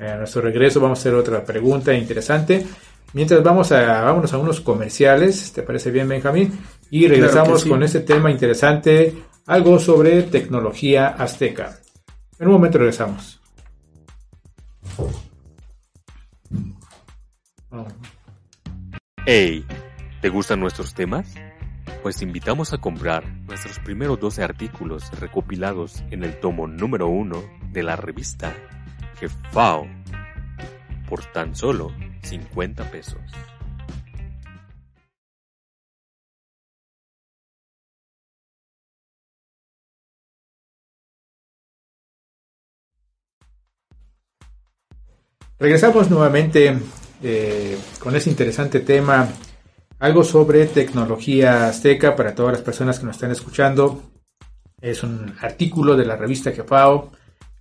A 0.00 0.16
nuestro 0.16 0.40
regreso 0.40 0.80
vamos 0.80 0.98
a 0.98 1.02
hacer 1.02 1.12
otra 1.12 1.44
pregunta 1.44 1.92
interesante. 1.92 2.66
Mientras 3.12 3.42
vamos 3.42 3.72
a, 3.72 4.00
vámonos 4.00 4.32
a 4.32 4.38
unos 4.38 4.62
comerciales, 4.62 5.52
¿te 5.52 5.62
parece 5.62 5.90
bien, 5.90 6.08
Benjamín? 6.08 6.58
Y 6.90 7.06
regresamos 7.08 7.66
con 7.66 7.82
este 7.82 8.00
tema 8.00 8.30
interesante, 8.30 9.16
algo 9.44 9.78
sobre 9.78 10.22
tecnología 10.22 11.08
azteca. 11.08 11.78
En 12.38 12.46
un 12.46 12.54
momento 12.54 12.78
regresamos. 12.78 13.38
Hey, 19.26 19.66
¿te 20.22 20.30
gustan 20.30 20.58
nuestros 20.60 20.94
temas? 20.94 21.34
Pues 22.02 22.16
te 22.16 22.24
invitamos 22.24 22.72
a 22.72 22.78
comprar 22.78 23.28
nuestros 23.46 23.78
primeros 23.80 24.18
12 24.18 24.42
artículos 24.42 25.10
recopilados 25.20 26.02
en 26.10 26.24
el 26.24 26.40
tomo 26.40 26.66
número 26.66 27.08
1 27.08 27.42
de 27.72 27.82
la 27.82 27.96
revista 27.96 28.54
Jefao 29.20 29.86
por 31.10 31.24
tan 31.26 31.54
solo 31.54 31.92
50 32.22 32.90
pesos. 32.90 33.20
Regresamos 45.58 46.08
nuevamente 46.08 46.78
eh, 47.22 47.76
con 47.98 48.14
ese 48.16 48.30
interesante 48.30 48.80
tema, 48.80 49.28
algo 49.98 50.22
sobre 50.22 50.66
tecnología 50.66 51.68
azteca 51.68 52.14
para 52.14 52.34
todas 52.34 52.52
las 52.52 52.62
personas 52.62 52.98
que 52.98 53.06
nos 53.06 53.16
están 53.16 53.30
escuchando. 53.30 54.02
Es 54.80 55.02
un 55.02 55.34
artículo 55.40 55.96
de 55.96 56.06
la 56.06 56.16
revista 56.16 56.52
Jefao, 56.52 57.10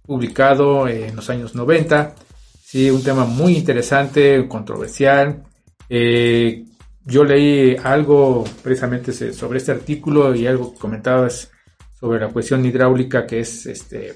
publicado 0.05 0.87
en 0.87 1.15
los 1.15 1.29
años 1.29 1.55
90. 1.55 2.15
Sí, 2.63 2.89
un 2.89 3.03
tema 3.03 3.25
muy 3.25 3.55
interesante, 3.55 4.47
controversial. 4.47 5.43
Eh, 5.89 6.65
yo 7.05 7.23
leí 7.23 7.75
algo 7.81 8.43
precisamente 8.61 9.13
sobre 9.33 9.59
este 9.59 9.71
artículo 9.71 10.35
y 10.35 10.45
algo 10.45 10.73
que 10.73 10.79
comentabas 10.79 11.49
sobre 11.97 12.19
la 12.19 12.27
cuestión 12.27 12.65
hidráulica 12.65 13.25
que 13.25 13.39
es 13.39 13.65
este 13.65 14.13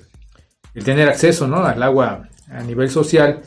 el 0.74 0.84
tener 0.84 1.08
acceso 1.08 1.48
¿no? 1.48 1.64
al 1.64 1.82
agua 1.82 2.28
a 2.50 2.64
nivel 2.64 2.90
social 2.90 3.42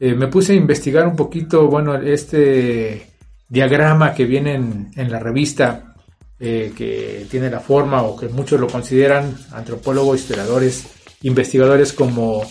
eh, 0.00 0.14
me 0.14 0.28
puse 0.28 0.52
a 0.52 0.56
investigar 0.56 1.06
un 1.06 1.16
poquito, 1.16 1.66
bueno, 1.66 1.96
este 1.96 3.10
diagrama 3.48 4.14
que 4.14 4.24
viene 4.24 4.54
en, 4.54 5.10
la 5.10 5.18
revista, 5.18 5.94
eh, 6.38 6.72
que 6.76 7.26
tiene 7.30 7.50
la 7.50 7.60
forma 7.60 8.02
o 8.02 8.16
que 8.16 8.28
muchos 8.28 8.60
lo 8.60 8.68
consideran, 8.68 9.36
antropólogos, 9.52 10.20
historiadores, 10.20 10.86
investigadores, 11.22 11.92
como 11.92 12.42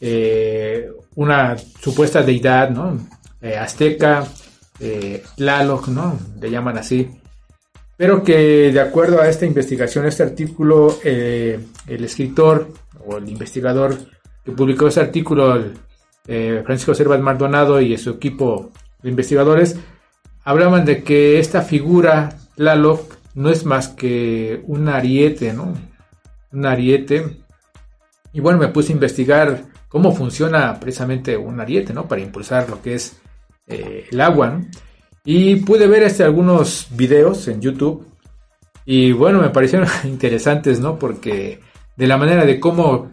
eh, 0.00 0.88
una 1.16 1.56
supuesta 1.58 2.22
deidad, 2.22 2.70
¿no? 2.70 2.98
azteca, 3.58 4.24
Tlaloc, 5.36 5.88
¿no? 5.88 6.16
Le 6.40 6.48
llaman 6.48 6.78
así. 6.78 7.08
Pero 7.96 8.22
que 8.22 8.70
de 8.70 8.80
acuerdo 8.80 9.20
a 9.20 9.28
esta 9.28 9.46
investigación, 9.46 10.06
este 10.06 10.22
artículo, 10.22 11.00
el 11.02 12.04
escritor 12.04 12.68
o 13.04 13.16
el 13.16 13.28
investigador 13.28 13.96
que 14.44 14.52
publicó 14.52 14.86
ese 14.86 15.00
artículo, 15.00 15.72
eh, 16.26 16.62
Francisco 16.64 16.94
Servas 16.94 17.20
Maldonado 17.20 17.80
y 17.80 17.96
su 17.98 18.10
equipo 18.10 18.70
de 19.02 19.10
investigadores, 19.10 19.76
hablaban 20.44 20.84
de 20.84 21.02
que 21.02 21.38
esta 21.38 21.62
figura, 21.62 22.38
Tlaloc, 22.56 23.16
no 23.34 23.50
es 23.50 23.64
más 23.64 23.88
que 23.88 24.62
un 24.66 24.88
ariete, 24.88 25.52
¿no? 25.52 25.74
Un 26.52 26.66
ariete. 26.66 27.38
Y 28.32 28.40
bueno, 28.40 28.58
me 28.58 28.68
puse 28.68 28.92
a 28.92 28.94
investigar 28.94 29.64
cómo 29.88 30.12
funciona 30.12 30.78
precisamente 30.78 31.36
un 31.36 31.60
ariete, 31.60 31.92
¿no? 31.92 32.06
Para 32.06 32.20
impulsar 32.20 32.68
lo 32.68 32.82
que 32.82 32.94
es 32.94 33.20
eh, 33.66 34.06
el 34.10 34.20
agua, 34.20 34.50
¿no? 34.50 34.66
Y 35.24 35.56
pude 35.56 35.86
ver 35.86 36.02
este, 36.02 36.24
algunos 36.24 36.88
videos 36.90 37.46
en 37.48 37.60
YouTube. 37.60 38.06
Y 38.84 39.12
bueno, 39.12 39.40
me 39.40 39.50
parecieron 39.50 39.88
interesantes, 40.04 40.80
¿no? 40.80 40.98
Porque 40.98 41.60
de 41.96 42.06
la 42.06 42.16
manera 42.16 42.44
de 42.44 42.58
cómo 42.58 43.10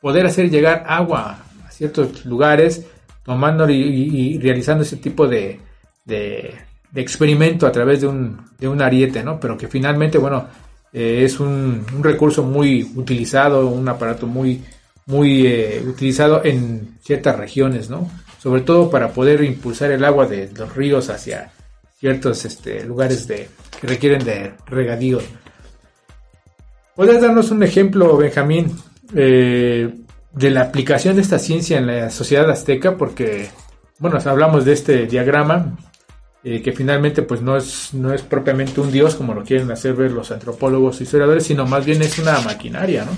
poder 0.00 0.26
hacer 0.26 0.50
llegar 0.50 0.84
agua 0.86 1.45
ciertos 1.76 2.24
lugares, 2.24 2.84
tomando 3.24 3.68
y, 3.68 4.38
realizando 4.38 4.82
ese 4.82 4.96
tipo 4.96 5.26
de, 5.26 5.60
de, 6.04 6.54
experimento 6.94 7.66
a 7.66 7.72
través 7.72 8.00
de 8.00 8.06
un, 8.06 8.40
de 8.58 8.68
un, 8.68 8.80
ariete, 8.80 9.22
¿no? 9.22 9.38
Pero 9.38 9.58
que 9.58 9.68
finalmente, 9.68 10.16
bueno, 10.16 10.46
eh, 10.92 11.22
es 11.24 11.38
un, 11.40 11.84
un, 11.94 12.02
recurso 12.02 12.42
muy 12.42 12.90
utilizado, 12.94 13.66
un 13.66 13.86
aparato 13.88 14.26
muy, 14.26 14.62
muy 15.06 15.46
eh, 15.46 15.84
utilizado 15.86 16.44
en 16.44 16.96
ciertas 17.02 17.36
regiones, 17.36 17.90
¿no? 17.90 18.10
Sobre 18.38 18.62
todo 18.62 18.90
para 18.90 19.12
poder 19.12 19.42
impulsar 19.44 19.90
el 19.90 20.04
agua 20.04 20.26
de 20.26 20.50
los 20.56 20.74
ríos 20.74 21.10
hacia 21.10 21.52
ciertos 21.98 22.44
este, 22.44 22.84
lugares 22.84 23.26
de, 23.26 23.48
que 23.80 23.86
requieren 23.86 24.24
de 24.24 24.54
regadío. 24.66 25.18
¿Puedes 26.94 27.20
darnos 27.20 27.50
un 27.50 27.62
ejemplo, 27.62 28.16
Benjamín, 28.16 28.74
eh, 29.14 29.92
de 30.36 30.50
la 30.50 30.62
aplicación 30.62 31.16
de 31.16 31.22
esta 31.22 31.40
ciencia 31.40 31.78
en 31.78 31.88
la 31.88 32.10
sociedad 32.10 32.48
azteca? 32.48 32.96
Porque, 32.96 33.48
bueno, 33.98 34.18
hablamos 34.24 34.64
de 34.64 34.72
este 34.74 35.06
diagrama, 35.06 35.76
eh, 36.44 36.62
que 36.62 36.70
finalmente 36.70 37.22
pues 37.22 37.42
no 37.42 37.56
es, 37.56 37.92
no 37.92 38.14
es 38.14 38.22
propiamente 38.22 38.80
un 38.80 38.92
dios 38.92 39.16
como 39.16 39.34
lo 39.34 39.42
quieren 39.42 39.68
hacer 39.72 39.94
ver 39.94 40.12
los 40.12 40.30
antropólogos 40.30 41.00
y 41.00 41.04
historiadores, 41.04 41.44
sino 41.44 41.66
más 41.66 41.84
bien 41.84 42.02
es 42.02 42.18
una 42.20 42.40
maquinaria, 42.40 43.04
¿no? 43.04 43.10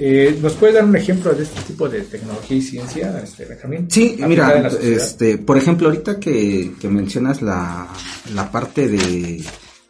Eh, 0.00 0.38
¿Nos 0.40 0.52
puede 0.52 0.74
dar 0.74 0.84
un 0.84 0.94
ejemplo 0.94 1.32
de 1.32 1.42
este 1.42 1.60
tipo 1.62 1.88
de 1.88 2.02
tecnología 2.02 2.56
y 2.56 2.62
ciencia, 2.62 3.18
este, 3.20 3.46
Benjamín? 3.46 3.90
Sí, 3.90 4.16
mira, 4.28 4.68
este, 4.80 5.38
por 5.38 5.56
ejemplo, 5.56 5.88
ahorita 5.88 6.20
que, 6.20 6.70
mencionas 6.84 7.42
la, 7.42 7.88
la 8.32 8.52
parte 8.52 8.88
de, 8.88 9.42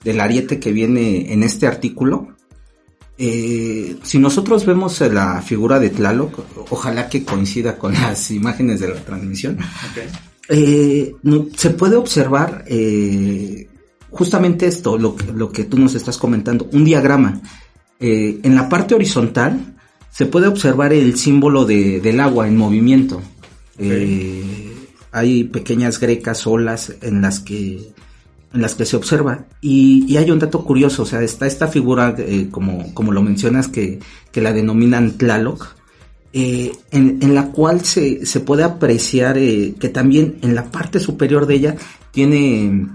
del 0.02 0.20
ariete 0.20 0.58
que 0.58 0.72
viene 0.72 1.30
en 1.32 1.42
este 1.42 1.66
artículo, 1.66 2.37
eh, 3.20 3.96
si 4.04 4.20
nosotros 4.20 4.64
vemos 4.64 5.00
la 5.00 5.42
figura 5.42 5.80
de 5.80 5.90
Tlaloc, 5.90 6.38
ojalá 6.70 7.08
que 7.08 7.24
coincida 7.24 7.76
con 7.76 7.92
las 8.00 8.30
imágenes 8.30 8.78
de 8.78 8.88
la 8.88 9.04
transmisión, 9.04 9.58
eh, 10.48 11.14
se 11.56 11.70
puede 11.70 11.96
observar 11.96 12.64
eh, 12.68 13.68
justamente 14.10 14.68
esto, 14.68 14.96
lo, 14.96 15.16
lo, 15.34 15.50
que 15.50 15.64
tú 15.64 15.78
nos 15.78 15.96
estás 15.96 16.16
comentando, 16.16 16.68
un 16.72 16.84
diagrama. 16.84 17.40
en 17.98 18.54
la 18.54 18.68
parte 18.68 18.94
horizontal 18.94 19.74
se 20.10 20.26
puede 20.26 20.46
observar 20.46 20.92
el 20.92 21.18
símbolo 21.18 21.64
de, 21.64 22.00
del 22.00 22.20
agua 22.20 22.46
en 22.46 22.56
movimiento. 22.56 23.20
hay 25.10 25.44
pequeñas 25.44 25.98
grecas, 25.98 26.46
olas 26.46 26.94
en 27.02 27.20
las 27.20 27.40
que 27.40 27.92
en 28.52 28.62
las 28.62 28.74
que 28.74 28.84
se 28.84 28.96
observa. 28.96 29.46
Y, 29.60 30.16
hay 30.16 30.30
un 30.30 30.38
dato 30.38 30.64
curioso, 30.64 31.02
o 31.02 31.06
sea, 31.06 31.22
está 31.22 31.46
esta 31.46 31.68
figura, 31.68 32.14
eh, 32.18 32.48
como, 32.50 32.92
como 32.94 33.12
lo 33.12 33.22
mencionas, 33.22 33.68
que, 33.68 34.00
que 34.32 34.40
la 34.40 34.52
denominan 34.52 35.12
Tlaloc, 35.12 35.74
eh, 36.32 36.72
en, 36.90 37.18
en, 37.22 37.34
la 37.34 37.50
cual 37.52 37.84
se, 37.84 38.26
se 38.26 38.40
puede 38.40 38.62
apreciar 38.62 39.38
eh, 39.38 39.74
que 39.80 39.88
también 39.88 40.38
en 40.42 40.54
la 40.54 40.70
parte 40.70 41.00
superior 41.00 41.46
de 41.46 41.54
ella 41.54 41.76
tiene, 42.10 42.86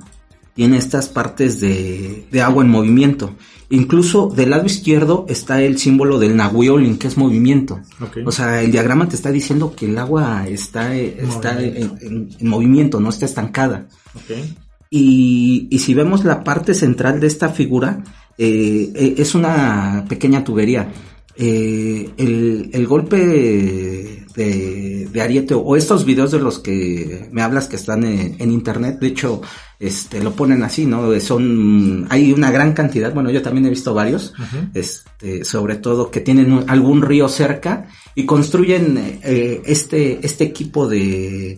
tiene 0.53 0.77
estas 0.77 1.09
partes 1.09 1.59
de, 1.59 2.27
de 2.31 2.41
agua 2.41 2.63
en 2.63 2.69
movimiento. 2.69 3.35
Incluso 3.69 4.27
del 4.29 4.51
lado 4.51 4.67
izquierdo 4.67 5.25
está 5.27 5.63
el 5.63 5.79
símbolo 5.79 6.19
del 6.19 6.35
Nahuiolin, 6.35 6.99
que 6.99 7.07
es 7.07 7.17
movimiento. 7.17 7.79
O 8.23 8.31
sea, 8.31 8.61
el 8.61 8.71
diagrama 8.71 9.09
te 9.09 9.15
está 9.15 9.31
diciendo 9.31 9.73
que 9.75 9.87
el 9.87 9.97
agua 9.97 10.45
está, 10.47 10.95
está 10.95 11.59
en, 11.59 12.29
en, 12.39 12.47
movimiento, 12.47 12.99
no 12.99 13.09
está 13.09 13.25
estancada. 13.25 13.87
Okay. 14.13 14.55
Y, 14.95 15.69
y 15.71 15.79
si 15.79 15.95
vemos 15.95 16.23
la 16.23 16.43
parte 16.43 16.75
central 16.75 17.19
de 17.19 17.25
esta 17.25 17.49
figura, 17.49 18.03
eh, 18.37 18.91
eh, 18.93 19.15
es 19.17 19.33
una 19.33 20.05
pequeña 20.07 20.43
tubería. 20.43 20.87
Eh, 21.35 22.11
el, 22.15 22.69
el, 22.71 22.85
golpe 22.85 23.17
de, 24.35 25.07
de, 25.11 25.19
Ariete 25.19 25.55
o 25.55 25.75
estos 25.75 26.05
videos 26.05 26.29
de 26.29 26.37
los 26.37 26.59
que 26.59 27.27
me 27.31 27.41
hablas 27.41 27.67
que 27.67 27.75
están 27.75 28.03
en, 28.03 28.35
en, 28.37 28.51
internet, 28.51 28.99
de 28.99 29.07
hecho, 29.07 29.41
este, 29.79 30.21
lo 30.21 30.35
ponen 30.35 30.61
así, 30.61 30.85
¿no? 30.85 31.19
Son, 31.19 32.05
hay 32.11 32.31
una 32.31 32.51
gran 32.51 32.73
cantidad, 32.73 33.11
bueno, 33.15 33.31
yo 33.31 33.41
también 33.41 33.65
he 33.65 33.71
visto 33.71 33.95
varios, 33.95 34.35
este, 34.75 35.43
sobre 35.43 35.77
todo 35.77 36.11
que 36.11 36.21
tienen 36.21 36.65
algún 36.67 37.01
río 37.01 37.27
cerca 37.29 37.87
y 38.13 38.27
construyen 38.27 39.19
eh, 39.23 39.59
este, 39.65 40.23
este 40.23 40.43
equipo 40.43 40.87
de, 40.87 41.57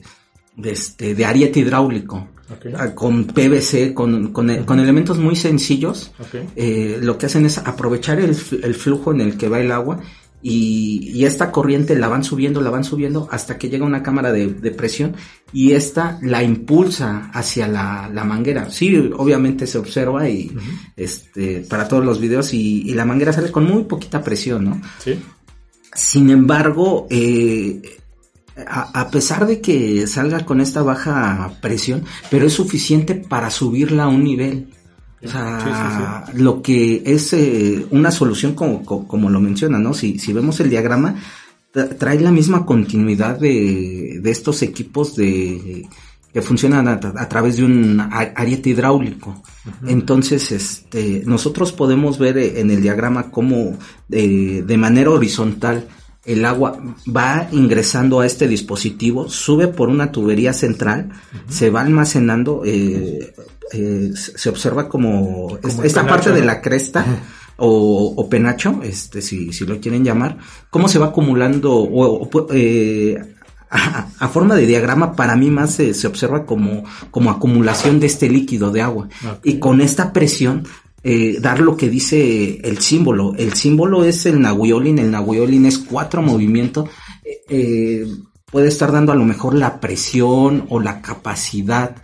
de, 0.55 0.71
este, 0.71 1.15
de 1.15 1.25
ariete 1.25 1.59
hidráulico. 1.59 2.29
Ah, 2.77 2.93
con 2.93 3.25
PVC, 3.25 3.93
con, 3.93 4.31
con, 4.31 4.79
elementos 4.79 5.17
muy 5.17 5.35
sencillos. 5.35 6.11
Eh, 6.55 6.99
lo 7.01 7.17
que 7.17 7.25
hacen 7.25 7.45
es 7.45 7.57
aprovechar 7.57 8.19
el, 8.19 8.35
flujo 8.35 9.11
en 9.11 9.21
el 9.21 9.37
que 9.37 9.49
va 9.49 9.59
el 9.59 9.71
agua 9.71 9.99
y, 10.43 11.25
esta 11.25 11.51
corriente 11.51 11.95
la 11.95 12.07
van 12.07 12.23
subiendo, 12.23 12.61
la 12.61 12.69
van 12.69 12.83
subiendo 12.83 13.27
hasta 13.31 13.57
que 13.57 13.69
llega 13.69 13.83
una 13.83 14.03
cámara 14.03 14.31
de, 14.31 14.47
presión 14.71 15.15
y 15.53 15.71
esta 15.71 16.19
la 16.21 16.43
impulsa 16.43 17.31
hacia 17.33 17.67
la, 17.67 18.23
manguera. 18.23 18.69
Sí, 18.69 19.11
obviamente 19.17 19.65
se 19.65 19.79
observa 19.79 20.29
y 20.29 20.55
este 20.95 21.65
para 21.67 21.87
todos 21.87 22.05
los 22.05 22.19
videos 22.19 22.53
y, 22.53 22.83
y, 22.83 22.93
la 22.93 23.05
manguera 23.05 23.33
sale 23.33 23.51
con 23.51 23.65
muy 23.65 23.85
poquita 23.85 24.23
presión, 24.23 24.65
¿no? 24.65 24.81
Sí. 24.99 25.19
Sin 25.95 26.29
embargo, 26.29 27.07
eh, 27.09 27.81
a, 28.67 29.09
pesar 29.09 29.45
de 29.47 29.59
que 29.59 30.07
salga 30.07 30.45
con 30.45 30.61
esta 30.61 30.81
baja 30.81 31.51
presión, 31.61 32.03
pero 32.29 32.47
es 32.47 32.53
suficiente 32.53 33.15
para 33.15 33.49
subirla 33.49 34.05
a 34.05 34.07
un 34.07 34.23
nivel. 34.23 34.69
O 35.23 35.27
sea, 35.27 36.25
lo 36.33 36.61
que 36.61 37.01
es 37.05 37.33
eh, 37.33 37.85
una 37.89 38.11
solución 38.11 38.53
como, 38.53 38.85
como, 38.85 39.29
lo 39.29 39.39
menciona, 39.39 39.79
¿no? 39.79 39.93
Si, 39.93 40.19
si 40.19 40.33
vemos 40.33 40.59
el 40.59 40.69
diagrama, 40.69 41.15
trae 41.71 42.19
la 42.19 42.31
misma 42.31 42.65
continuidad 42.65 43.39
de, 43.39 44.19
de 44.21 44.31
estos 44.31 44.61
equipos 44.61 45.15
de 45.15 45.87
que 46.35 46.41
funcionan 46.41 46.85
a, 46.89 47.29
través 47.29 47.55
de 47.55 47.63
un 47.63 47.97
ariete 48.11 48.71
hidráulico. 48.71 49.41
Entonces, 49.87 50.51
este, 50.51 51.23
nosotros 51.25 51.71
podemos 51.71 52.19
ver 52.19 52.37
en 52.37 52.69
el 52.71 52.81
diagrama 52.81 53.31
cómo 53.31 53.77
de, 54.09 54.61
de 54.61 54.77
manera 54.77 55.11
horizontal 55.11 55.87
el 56.26 56.43
agua 56.45 56.80
va 57.15 57.47
ingresando 57.51 58.19
a 58.19 58.26
este 58.26 58.47
dispositivo, 58.47 59.30
sube 59.30 59.67
por 59.67 59.89
una 59.89 60.11
tubería 60.11 60.53
central, 60.53 61.11
se 61.47 61.69
va 61.69 61.82
almacenando, 61.82 62.63
eh, 62.65 63.34
eh, 63.71 64.11
se 64.13 64.49
observa 64.49 64.89
como, 64.89 65.57
esta 65.84 66.05
parte 66.07 66.32
de 66.32 66.43
la 66.43 66.61
cresta 66.61 67.05
o, 67.57 68.28
penacho, 68.30 68.82
este, 68.84 69.21
si, 69.21 69.53
si 69.53 69.65
lo 69.65 69.80
quieren 69.80 70.03
llamar, 70.03 70.38
cómo 70.69 70.88
se 70.88 70.99
va 70.99 71.07
acumulando 71.07 71.73
o, 71.73 72.30
eh, 72.51 73.17
a, 73.69 74.28
forma 74.28 74.55
de 74.55 74.65
diagrama 74.65 75.15
para 75.15 75.36
mí 75.36 75.49
más 75.49 75.76
se, 75.76 75.93
se, 75.93 76.07
observa 76.07 76.45
como, 76.45 76.84
como 77.11 77.30
acumulación 77.30 77.99
de 77.99 78.07
este 78.07 78.30
líquido 78.30 78.71
de 78.71 78.82
agua. 78.82 79.09
Y 79.43 79.59
con 79.59 79.82
esta 79.82 80.13
presión 80.13 80.65
eh, 81.07 81.37
dar 81.39 81.59
lo 81.59 81.77
que 81.77 81.87
dice 81.87 82.59
el 82.63 82.79
símbolo. 82.79 83.35
El 83.37 83.53
símbolo 83.53 84.03
es 84.03 84.25
el 84.25 84.41
Nahuiolin, 84.41 84.97
el 84.97 85.11
Nahuiolin 85.11 85.67
es 85.67 85.77
cuatro 85.77 86.23
movimientos. 86.23 86.89
Eh, 87.23 87.43
eh, 87.47 88.07
puede 88.43 88.69
estar 88.69 88.91
dando 88.91 89.11
a 89.11 89.15
lo 89.15 89.23
mejor 89.23 89.53
la 89.53 89.79
presión 89.79 90.65
o 90.69 90.79
la 90.79 91.03
capacidad. 91.03 91.95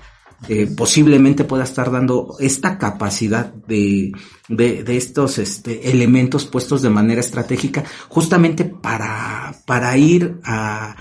posiblemente 0.78 1.46
pueda 1.46 1.64
estar 1.64 1.90
dando 1.92 2.36
esta 2.40 2.78
capacidad 2.78 3.52
de, 3.52 4.12
de, 4.48 4.84
de, 4.84 4.98
estos 4.98 5.40
este, 5.40 5.90
elementos 5.90 6.46
puestos 6.46 6.84
de 6.84 6.90
manera 6.90 7.22
estratégica 7.22 7.84
justamente 8.08 8.66
para, 8.66 9.56
para 9.66 9.98
ir 9.98 10.40
a, 10.44 10.96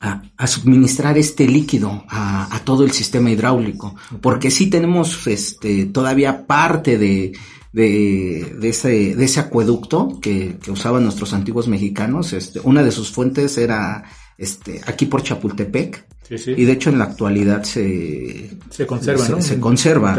a, 0.00 0.46
suministrar 0.46 1.18
este 1.18 1.46
líquido 1.46 2.04
a, 2.08 2.60
todo 2.64 2.84
el 2.84 2.92
sistema 2.92 3.30
hidráulico, 3.30 3.96
porque 4.20 4.50
sí 4.50 4.68
tenemos 4.70 5.26
este, 5.26 5.86
todavía 5.86 6.46
parte 6.46 6.98
de, 6.98 7.32
de, 7.72 8.56
de, 8.60 8.68
ese, 8.68 9.14
de 9.16 9.24
ese 9.24 9.40
acueducto 9.40 10.18
que, 10.20 10.58
que, 10.62 10.70
usaban 10.70 11.02
nuestros 11.04 11.32
antiguos 11.32 11.66
mexicanos. 11.68 12.32
Este, 12.32 12.60
una 12.60 12.82
de 12.82 12.92
sus 12.92 13.10
fuentes 13.10 13.58
era 13.58 14.04
este, 14.36 14.80
aquí 14.86 15.06
por 15.06 15.22
Chapultepec. 15.22 16.06
Sí, 16.28 16.36
sí. 16.36 16.54
Y 16.58 16.64
de 16.66 16.72
hecho 16.72 16.90
en 16.90 16.98
la 16.98 17.04
actualidad 17.04 17.62
se, 17.62 18.50
se 18.68 18.86
conserva, 18.86 19.24
se, 19.24 19.32
¿no? 19.32 19.40
se 19.40 19.54
Un 19.54 19.60
conserva 19.62 20.14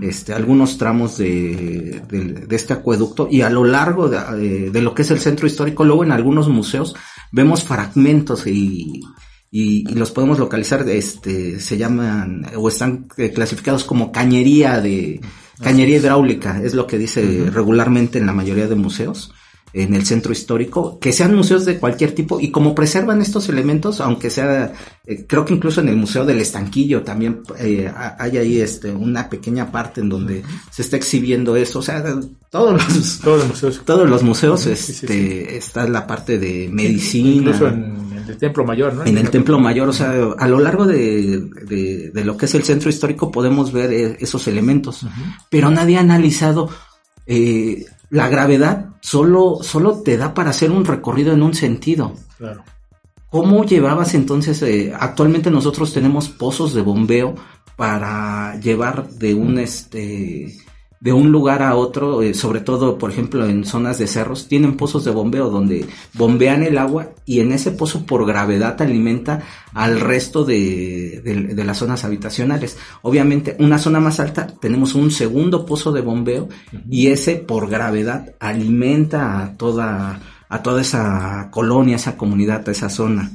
este, 0.00 0.32
algunos 0.32 0.78
tramos 0.78 1.18
de, 1.18 2.02
de- 2.08 2.46
de 2.46 2.56
este 2.56 2.72
acueducto 2.72 3.26
y 3.28 3.40
a 3.40 3.50
lo 3.50 3.64
largo 3.64 4.08
de, 4.08 4.16
eh, 4.16 4.70
de 4.70 4.80
lo 4.80 4.94
que 4.94 5.02
es 5.02 5.10
el 5.10 5.18
centro 5.18 5.48
histórico, 5.48 5.84
luego 5.84 6.04
en 6.04 6.12
algunos 6.12 6.48
museos 6.48 6.94
vemos 7.34 7.64
fragmentos 7.64 8.46
y, 8.46 9.02
y, 9.50 9.90
y 9.90 9.94
los 9.94 10.12
podemos 10.12 10.38
localizar, 10.38 10.88
este, 10.88 11.58
se 11.58 11.76
llaman 11.76 12.46
o 12.56 12.68
están 12.68 13.08
eh, 13.16 13.32
clasificados 13.32 13.82
como 13.82 14.12
cañería 14.12 14.80
de 14.80 15.20
cañería 15.60 15.98
hidráulica, 15.98 16.62
es 16.62 16.74
lo 16.74 16.86
que 16.86 16.98
dice 16.98 17.50
regularmente 17.52 18.18
en 18.18 18.26
la 18.26 18.32
mayoría 18.32 18.68
de 18.68 18.76
museos 18.76 19.34
en 19.74 19.92
el 19.94 20.06
centro 20.06 20.32
histórico, 20.32 20.98
que 21.00 21.12
sean 21.12 21.34
museos 21.34 21.64
de 21.64 21.78
cualquier 21.78 22.12
tipo 22.12 22.38
y 22.40 22.50
como 22.50 22.74
preservan 22.74 23.20
estos 23.20 23.48
elementos, 23.48 24.00
aunque 24.00 24.30
sea, 24.30 24.72
eh, 25.06 25.24
creo 25.28 25.44
que 25.44 25.52
incluso 25.54 25.80
en 25.80 25.88
el 25.88 25.96
Museo 25.96 26.24
del 26.24 26.40
Estanquillo 26.40 27.02
también 27.02 27.40
eh, 27.58 27.90
ha- 27.94 28.16
hay 28.18 28.38
ahí 28.38 28.60
este, 28.60 28.90
una 28.92 29.28
pequeña 29.28 29.70
parte 29.72 30.00
en 30.00 30.08
donde 30.08 30.42
se 30.70 30.82
está 30.82 30.96
exhibiendo 30.96 31.56
eso, 31.56 31.80
o 31.80 31.82
sea, 31.82 32.02
todos 32.50 32.72
los, 32.72 33.18
Todos 33.20 33.38
los 33.40 33.48
museos. 33.48 33.82
todos 33.84 34.08
los 34.08 34.22
museos 34.22 34.60
Sí, 34.60 34.76
sí, 34.76 34.92
este, 34.92 35.56
está 35.56 35.88
la 35.88 36.06
parte 36.06 36.38
de 36.38 36.68
medicina. 36.72 37.28
Incluso 37.30 37.66
en, 37.68 38.04
el 38.28 38.38
Templo 38.38 38.64
Mayor, 38.64 38.94
¿no? 38.94 39.04
En 39.04 39.18
el 39.18 39.28
Templo 39.28 39.58
Mayor, 39.58 39.88
o 39.88 39.92
sea, 39.92 40.14
a 40.38 40.48
lo 40.48 40.58
largo 40.60 40.86
de, 40.86 41.40
de- 41.66 42.10
de 42.14 42.24
lo 42.24 42.36
que 42.36 42.46
es 42.46 42.54
el 42.54 42.62
centro 42.64 42.88
histórico 42.88 43.30
podemos 43.30 43.72
ver 43.72 43.92
eh, 43.92 44.16
esos 44.20 44.46
elementos, 44.46 45.04
pero 45.50 45.68
nadie 45.70 45.96
ha 45.98 46.00
analizado 46.00 46.70
eh, 47.26 47.84
la 48.10 48.28
gravedad, 48.28 48.90
solo, 49.00 49.58
solo 49.62 50.02
te 50.02 50.16
da 50.16 50.34
para 50.34 50.50
hacer 50.50 50.70
un 50.70 50.84
recorrido 50.84 51.32
en 51.32 51.42
un 51.42 51.54
sentido. 51.54 52.14
Claro. 52.38 52.64
¿Cómo 53.30 53.64
llevabas 53.64 54.14
entonces? 54.14 54.62
eh, 54.62 54.92
actualmente 54.98 55.50
nosotros 55.50 55.92
tenemos 55.92 56.28
pozos 56.28 56.72
de 56.74 56.82
bombeo 56.82 57.34
para 57.76 58.58
llevar 58.60 59.08
de 59.08 59.34
un 59.34 59.58
este 59.58 60.56
de 61.04 61.12
un 61.12 61.30
lugar 61.30 61.62
a 61.62 61.76
otro, 61.76 62.22
eh, 62.22 62.32
sobre 62.32 62.60
todo, 62.60 62.96
por 62.96 63.10
ejemplo, 63.10 63.46
en 63.46 63.64
zonas 63.66 63.98
de 63.98 64.06
cerros, 64.06 64.48
tienen 64.48 64.74
pozos 64.76 65.04
de 65.04 65.10
bombeo 65.10 65.50
donde 65.50 65.84
bombean 66.14 66.62
el 66.62 66.78
agua 66.78 67.10
y 67.26 67.40
en 67.40 67.52
ese 67.52 67.72
pozo 67.72 68.06
por 68.06 68.24
gravedad 68.26 68.80
alimenta 68.80 69.42
al 69.74 70.00
resto 70.00 70.44
de, 70.46 71.20
de- 71.22 71.54
de 71.54 71.64
las 71.64 71.76
zonas 71.76 72.04
habitacionales. 72.04 72.78
Obviamente, 73.02 73.54
una 73.58 73.78
zona 73.78 74.00
más 74.00 74.18
alta 74.18 74.46
tenemos 74.46 74.94
un 74.94 75.10
segundo 75.10 75.66
pozo 75.66 75.92
de 75.92 76.00
bombeo 76.00 76.48
y 76.90 77.08
ese 77.08 77.36
por 77.36 77.68
gravedad 77.68 78.34
alimenta 78.40 79.40
a 79.42 79.56
toda 79.58 80.20
a 80.48 80.62
toda 80.62 80.80
esa 80.82 81.48
colonia, 81.50 81.96
esa 81.96 82.16
comunidad, 82.16 82.66
a 82.68 82.70
esa 82.70 82.88
zona. 82.88 83.30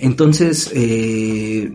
Entonces, 0.00 0.70
eh, 0.74 1.74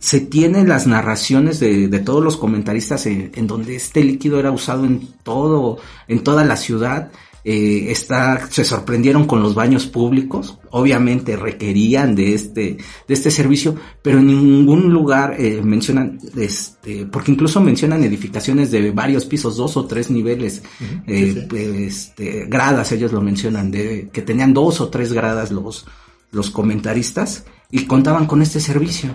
se 0.00 0.20
tienen 0.20 0.66
las 0.66 0.86
narraciones 0.86 1.60
de, 1.60 1.86
de 1.88 1.98
todos 2.00 2.24
los 2.24 2.38
comentaristas 2.38 3.06
en, 3.06 3.30
en 3.34 3.46
donde 3.46 3.76
este 3.76 4.02
líquido 4.02 4.40
era 4.40 4.50
usado 4.50 4.86
en 4.86 5.06
todo, 5.22 5.78
en 6.08 6.24
toda 6.24 6.42
la 6.42 6.56
ciudad. 6.56 7.12
Eh, 7.42 7.90
está, 7.90 8.48
se 8.50 8.64
sorprendieron 8.64 9.26
con 9.26 9.42
los 9.42 9.54
baños 9.54 9.86
públicos, 9.86 10.58
obviamente 10.70 11.36
requerían 11.36 12.14
de 12.14 12.34
este, 12.34 12.76
de 13.08 13.14
este 13.14 13.30
servicio, 13.30 13.76
pero 14.02 14.18
en 14.18 14.26
ningún 14.26 14.92
lugar 14.92 15.36
eh, 15.38 15.62
mencionan, 15.62 16.18
este, 16.36 17.06
porque 17.06 17.32
incluso 17.32 17.60
mencionan 17.62 18.04
edificaciones 18.04 18.70
de 18.70 18.90
varios 18.90 19.24
pisos, 19.24 19.56
dos 19.56 19.78
o 19.78 19.86
tres 19.86 20.10
niveles, 20.10 20.62
eh, 21.06 21.32
sí. 21.34 21.46
pues, 21.48 21.66
este, 21.66 22.44
gradas, 22.46 22.92
ellos 22.92 23.10
lo 23.10 23.22
mencionan, 23.22 23.70
de, 23.70 24.10
que 24.12 24.20
tenían 24.20 24.52
dos 24.52 24.82
o 24.82 24.88
tres 24.88 25.14
gradas 25.14 25.50
los, 25.50 25.86
los 26.32 26.50
comentaristas 26.50 27.44
y 27.70 27.86
contaban 27.86 28.26
con 28.26 28.42
este 28.42 28.60
servicio. 28.60 29.14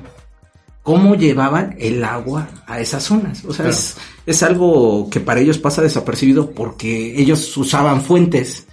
¿Cómo 0.86 1.16
llevaban 1.16 1.76
el 1.80 2.04
agua 2.04 2.48
a 2.68 2.80
esas 2.80 3.02
zonas? 3.02 3.44
O 3.44 3.48
sea, 3.52 3.66
Claro. 3.66 3.72
es, 3.72 3.98
es 4.28 4.44
algo 4.44 5.10
que 5.10 5.20
para 5.20 5.40
ellos 5.40 5.58
pasa 5.58 5.82
desapercibido 5.82 6.52
porque 6.52 7.20
ellos 7.20 7.58
usaban 7.58 8.04
fuentes 8.04 8.68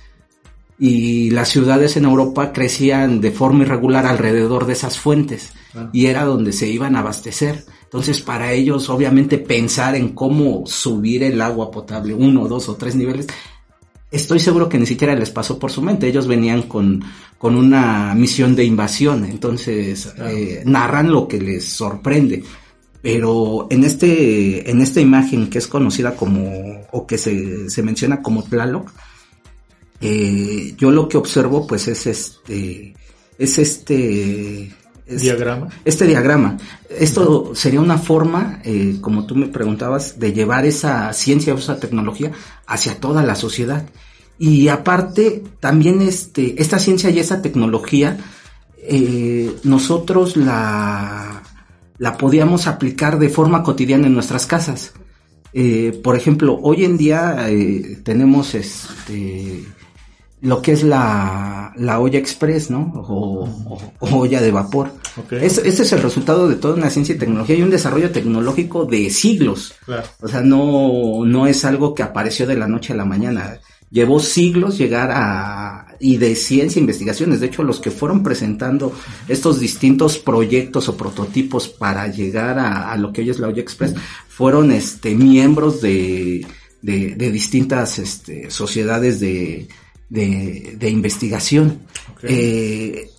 y 0.78 1.30
las 1.30 1.48
ciudades 1.48 1.96
en 1.96 2.04
Europa 2.04 2.52
crecían 2.52 3.22
de 3.22 3.30
forma 3.30 3.62
irregular 3.64 4.04
alrededor 4.04 4.66
de 4.66 4.74
esas 4.74 4.98
fuentes 4.98 5.54
Claro. 5.72 5.88
y 5.94 6.04
era 6.06 6.24
donde 6.26 6.52
se 6.52 6.68
iban 6.68 6.96
a 6.96 6.98
abastecer. 6.98 7.64
Entonces, 7.84 8.20
para 8.20 8.52
ellos, 8.52 8.90
obviamente, 8.90 9.38
pensar 9.38 9.94
en 9.94 10.10
cómo 10.10 10.64
subir 10.66 11.22
el 11.22 11.40
agua 11.40 11.70
potable 11.70 12.12
uno, 12.12 12.46
dos 12.46 12.68
o 12.68 12.74
tres 12.76 12.94
niveles, 12.94 13.26
estoy 14.10 14.38
seguro 14.38 14.68
que 14.68 14.78
ni 14.78 14.84
siquiera 14.84 15.14
les 15.14 15.30
pasó 15.30 15.58
por 15.58 15.70
su 15.72 15.80
mente. 15.80 16.08
Ellos 16.08 16.26
venían 16.26 16.62
con, 16.62 17.02
con 17.42 17.56
una 17.56 18.14
misión 18.14 18.54
de 18.54 18.62
invasión, 18.64 19.24
entonces 19.24 20.12
Claro. 20.14 20.30
eh, 20.30 20.62
narran 20.64 21.10
lo 21.10 21.26
que 21.26 21.40
les 21.40 21.64
sorprende. 21.64 22.44
Pero 23.02 23.66
en 23.68 23.82
este, 23.82 24.70
en 24.70 24.80
esta 24.80 25.00
imagen 25.00 25.50
que 25.50 25.58
es 25.58 25.66
conocida 25.66 26.14
como, 26.14 26.86
o 26.92 27.04
que 27.04 27.18
se, 27.18 27.68
se 27.68 27.82
menciona 27.82 28.22
como 28.22 28.44
Tlaloc, 28.44 28.88
eh, 30.00 30.74
yo 30.78 30.92
lo 30.92 31.08
que 31.08 31.16
observo 31.16 31.66
pues 31.66 31.88
es 31.88 32.06
este, 32.06 32.94
es 33.38 33.58
este, 33.58 34.70
Diagrama. 35.08 35.68
este 35.84 36.06
diagrama. 36.06 36.56
Esto 36.88 37.56
sería 37.56 37.80
una 37.80 37.98
forma, 37.98 38.60
eh, 38.64 38.98
como 39.00 39.26
tú 39.26 39.34
me 39.34 39.48
preguntabas, 39.48 40.20
de 40.20 40.32
llevar 40.32 40.64
esa 40.64 41.12
ciencia 41.12 41.54
o 41.54 41.58
esa 41.58 41.80
tecnología 41.80 42.30
hacia 42.68 43.00
toda 43.00 43.24
la 43.24 43.34
sociedad. 43.34 43.84
Y 44.44 44.66
aparte, 44.68 45.44
también 45.60 46.02
este, 46.02 46.60
esta 46.60 46.80
ciencia 46.80 47.10
y 47.10 47.20
esa 47.20 47.40
tecnología, 47.42 48.18
eh, 48.78 49.54
nosotros 49.62 50.36
la, 50.36 51.42
la 51.98 52.16
podíamos 52.18 52.66
aplicar 52.66 53.18
de 53.20 53.28
forma 53.28 53.62
cotidiana 53.62 54.08
en 54.08 54.14
nuestras 54.14 54.46
casas. 54.46 54.94
Eh, 55.52 56.00
por 56.02 56.16
ejemplo, 56.16 56.58
hoy 56.60 56.84
en 56.84 56.96
día 56.96 57.36
eh, 57.50 57.98
tenemos 58.02 58.54
este 58.56 59.62
lo 60.40 60.60
que 60.60 60.72
es 60.72 60.82
la, 60.82 61.72
la 61.76 62.00
olla 62.00 62.18
express, 62.18 62.68
¿no? 62.68 62.92
O, 62.96 63.44
o- 63.44 63.92
o 64.00 64.16
olla 64.18 64.40
de 64.40 64.50
vapor. 64.50 64.92
Es- 65.46 65.58
este 65.58 65.82
es 65.84 65.92
el 65.92 66.02
resultado 66.02 66.48
de 66.48 66.56
toda 66.56 66.74
una 66.74 66.90
ciencia 66.90 67.14
y 67.14 67.18
tecnología 67.18 67.54
y 67.54 67.62
un 67.62 67.70
desarrollo 67.70 68.10
tecnológico 68.10 68.84
de 68.86 69.08
siglos. 69.10 69.72
Claro. 69.86 70.02
O 70.20 70.26
sea, 70.26 70.40
no, 70.40 71.24
no 71.24 71.46
es 71.46 71.64
algo 71.64 71.94
que 71.94 72.02
apareció 72.02 72.44
de 72.48 72.56
la 72.56 72.66
noche 72.66 72.92
a 72.92 72.96
la 72.96 73.04
mañana. 73.04 73.60
Llevó 73.92 74.20
siglos 74.20 74.78
llegar 74.78 75.10
a, 75.12 75.96
y 76.00 76.16
de 76.16 76.34
ciencia 76.34 76.80
e 76.80 76.82
investigaciones. 76.82 77.40
De 77.40 77.46
hecho, 77.46 77.62
los 77.62 77.78
que 77.78 77.90
fueron 77.90 78.22
presentando 78.22 78.92
estos 79.28 79.60
distintos 79.60 80.16
proyectos 80.16 80.88
o 80.88 80.96
prototipos 80.96 81.68
para 81.68 82.08
llegar 82.08 82.58
a, 82.58 82.90
a 82.90 82.96
lo 82.96 83.12
que 83.12 83.20
hoy 83.20 83.30
es 83.30 83.38
la 83.38 83.48
olla 83.48 83.60
express 83.60 83.94
fueron, 84.28 84.72
este, 84.72 85.14
miembros 85.14 85.82
de, 85.82 86.46
de, 86.80 87.14
de 87.16 87.30
distintas, 87.30 87.98
este, 87.98 88.50
sociedades 88.50 89.20
de, 89.20 89.68
de, 90.08 90.74
de 90.78 90.88
investigación. 90.88 91.80
Eh, 92.22 93.10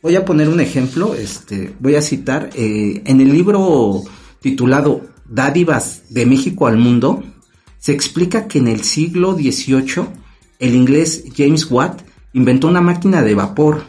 voy 0.00 0.14
a 0.14 0.24
poner 0.24 0.48
un 0.48 0.60
ejemplo, 0.60 1.16
este, 1.16 1.74
voy 1.80 1.96
a 1.96 2.02
citar, 2.02 2.50
eh, 2.54 3.02
en 3.04 3.20
el 3.20 3.32
libro 3.32 4.04
titulado 4.40 5.06
Dádivas 5.28 6.02
de 6.10 6.24
México 6.24 6.68
al 6.68 6.76
Mundo, 6.76 7.24
se 7.84 7.92
explica 7.92 8.48
que 8.48 8.60
en 8.60 8.68
el 8.68 8.82
siglo 8.82 9.34
XVIII 9.34 10.06
el 10.58 10.74
inglés 10.74 11.24
James 11.36 11.70
Watt 11.70 12.00
inventó 12.32 12.66
una 12.66 12.80
máquina 12.80 13.20
de 13.20 13.34
vapor. 13.34 13.82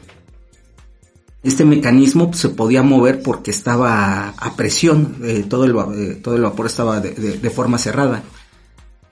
Este 1.43 1.63
mecanismo 1.63 2.33
se 2.33 2.49
podía 2.49 2.83
mover 2.83 3.23
porque 3.23 3.51
estaba 3.51 4.33
a 4.37 4.55
presión, 4.57 5.15
eh, 5.23 5.45
todo, 5.47 5.63
el, 5.63 5.73
eh, 5.97 6.15
todo 6.21 6.35
el 6.35 6.41
vapor 6.41 6.65
estaba 6.65 6.99
de, 6.99 7.49
forma 7.49 7.77
cerrada. 7.77 8.21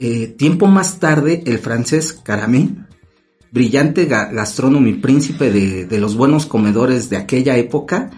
Eh, 0.02 0.28
tiempo 0.28 0.68
más 0.68 1.00
tarde, 1.00 1.44
el 1.46 1.60
francés 1.60 2.12
Caramé, 2.22 2.76
brillante 3.54 4.10
ga- 4.10 4.34
gastrónomo 4.34 4.88
y 4.88 4.96
príncipe 4.96 5.50
de, 5.50 5.86
de 5.86 5.98
los 5.98 6.18
buenos 6.18 6.46
comedores 6.46 7.10
de 7.10 7.16
aquella 7.16 7.56
época, 7.56 8.12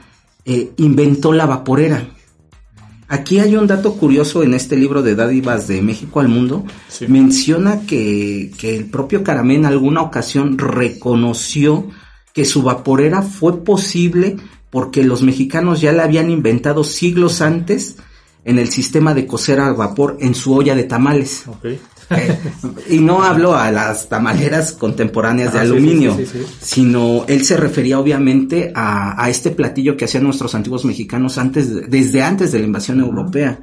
inventó 0.78 1.32
la 1.32 1.46
vaporera. 1.46 2.08
Aquí 3.08 3.40
hay 3.40 3.56
un 3.56 3.68
dato 3.68 3.94
curioso 3.94 4.42
en 4.44 4.54
este 4.54 4.76
libro 4.76 5.04
de 5.04 5.16
dádivas 5.16 5.68
de 5.68 5.82
México 5.82 6.20
al 6.20 6.28
mundo. 6.28 6.66
Sí. 6.88 7.08
Menciona 7.08 7.82
que, 7.82 8.52
que 8.58 8.76
el 8.76 8.86
propio 8.86 9.24
Caramé 9.24 9.56
en 9.56 9.66
alguna 9.66 10.02
ocasión 10.02 10.58
reconoció 10.58 11.90
que 12.34 12.46
su 12.46 12.64
vaporera 12.64 13.22
fue 13.22 13.64
posible 13.64 14.38
porque 14.70 15.04
los 15.04 15.22
mexicanos 15.22 15.82
ya 15.82 15.94
la 15.94 16.04
habían 16.04 16.30
inventado 16.30 16.84
siglos 16.84 17.42
antes 17.42 17.98
en 18.44 18.60
el 18.60 18.70
sistema 18.70 19.14
de 19.14 19.26
cocer 19.26 19.60
al 19.60 19.76
vapor 19.76 20.18
en 20.20 20.36
su 20.36 20.54
olla 20.54 20.76
de 20.76 20.84
tamales. 20.84 21.46
Eh, 22.12 22.38
y 22.90 23.00
no 23.00 23.24
hablo 23.24 23.56
a 23.56 23.72
las 23.72 24.10
tamaleras 24.10 24.74
contemporáneas 24.74 25.54
de 25.54 25.60
Ah, 25.60 25.62
aluminio, 25.64 26.16
sí, 26.16 26.26
sí, 26.26 26.40
sí. 26.40 26.46
sino 26.62 27.26
él 27.28 27.44
se 27.44 27.58
refería 27.58 28.00
obviamente 28.00 28.72
a, 28.76 29.22
a 29.24 29.30
este 29.30 29.50
platillo 29.52 29.98
que 29.98 30.06
hacían 30.06 30.24
nuestros 30.24 30.54
antiguos 30.56 30.86
mexicanos 30.86 31.38
antes, 31.38 31.74
de- 31.74 31.82
desde 31.88 32.22
antes 32.22 32.52
de 32.52 32.60
la 32.60 32.66
invasión 32.66 33.00
europea. 33.00 33.60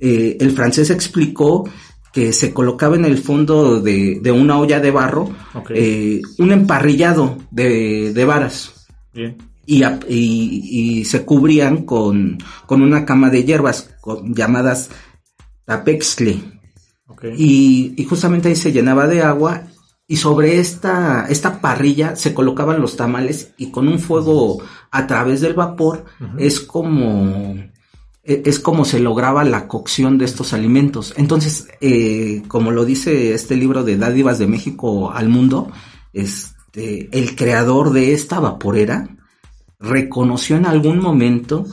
Eh, 0.00 0.36
el 0.40 0.52
francés 0.52 0.90
explicó 0.90 1.68
que 2.12 2.32
se 2.32 2.52
colocaba 2.52 2.96
en 2.96 3.04
el 3.04 3.18
fondo 3.18 3.80
de, 3.80 4.20
de 4.22 4.32
una 4.32 4.58
olla 4.58 4.80
de 4.80 4.90
barro 4.90 5.30
eh, 5.70 6.20
un 6.38 6.52
emparrillado 6.52 7.38
de, 7.50 8.12
de 8.12 8.24
varas. 8.24 8.72
Bien. 9.14 9.36
y, 9.66 9.82
ap- 9.84 10.04
y- 10.08 11.00
y 11.00 11.04
se 11.04 11.24
cubrían 11.24 11.84
con, 11.84 12.38
con 12.66 12.82
una 12.82 13.04
cama 13.04 13.28
de 13.30 13.44
hierbas 13.44 13.90
con- 14.00 14.34
llamadas 14.34 14.88
tapextle. 15.64 16.51
Y, 17.36 17.94
y 17.96 18.04
justamente 18.04 18.48
ahí 18.48 18.56
se 18.56 18.72
llenaba 18.72 19.06
de 19.06 19.22
agua 19.22 19.64
y 20.06 20.16
sobre 20.16 20.58
esta, 20.58 21.26
esta 21.28 21.60
parrilla 21.60 22.16
se 22.16 22.34
colocaban 22.34 22.80
los 22.80 22.96
tamales 22.96 23.52
y 23.56 23.70
con 23.70 23.88
un 23.88 23.98
fuego 23.98 24.62
a 24.90 25.06
través 25.06 25.40
del 25.40 25.54
vapor 25.54 26.04
es 26.38 26.60
como 26.60 27.54
e- 28.24 28.42
es 28.44 28.60
como 28.60 28.84
se 28.84 29.00
lograba 29.00 29.44
la 29.44 29.66
cocción 29.68 30.18
de 30.18 30.24
estos 30.26 30.52
alimentos. 30.52 31.14
Entonces, 31.16 31.68
eh, 31.80 32.42
como 32.48 32.70
lo 32.70 32.84
dice 32.84 33.34
este 33.34 33.56
libro 33.56 33.84
de 33.84 33.96
Dádivas 33.96 34.38
de 34.38 34.46
México 34.46 35.10
al 35.12 35.28
mundo, 35.28 35.70
este, 36.12 37.08
el 37.12 37.34
creador 37.34 37.92
de 37.92 38.12
esta 38.12 38.38
vaporera 38.38 39.08
reconoció 39.80 40.56
en 40.56 40.66
algún 40.66 41.00
momento 41.00 41.64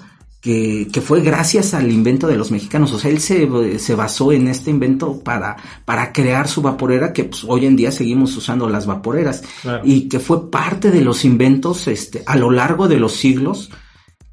que, 0.42 0.88
que 0.92 1.02
fue 1.02 1.22
gracias 1.22 1.74
al 1.74 1.92
invento 1.92 2.28
de 2.28 2.38
los 2.38 2.52
mexicanos. 2.52 2.92
O 2.94 3.00
sea, 3.00 3.12
él 3.12 3.20
se, 3.20 3.80
se 3.80 3.96
basó 3.96 4.32
en 4.32 4.48
este 4.48 4.70
invento 4.70 5.20
para, 5.20 5.58
para 5.86 6.14
crear 6.14 6.48
su 6.48 6.62
vaporera, 6.62 7.12
que 7.12 7.26
pues, 7.26 7.44
hoy 7.48 7.66
en 7.66 7.76
día 7.76 7.92
seguimos 7.92 8.36
usando 8.38 8.70
las 8.70 8.86
vaporeras. 8.86 9.44
Claro. 9.62 9.82
Y 9.84 10.08
que 10.08 10.20
fue 10.20 10.50
parte 10.50 10.92
de 10.92 11.02
los 11.02 11.26
inventos 11.26 11.88
este, 11.88 12.24
a 12.26 12.38
lo 12.38 12.52
largo 12.52 12.88
de 12.88 13.00
los 13.00 13.14
siglos 13.14 13.70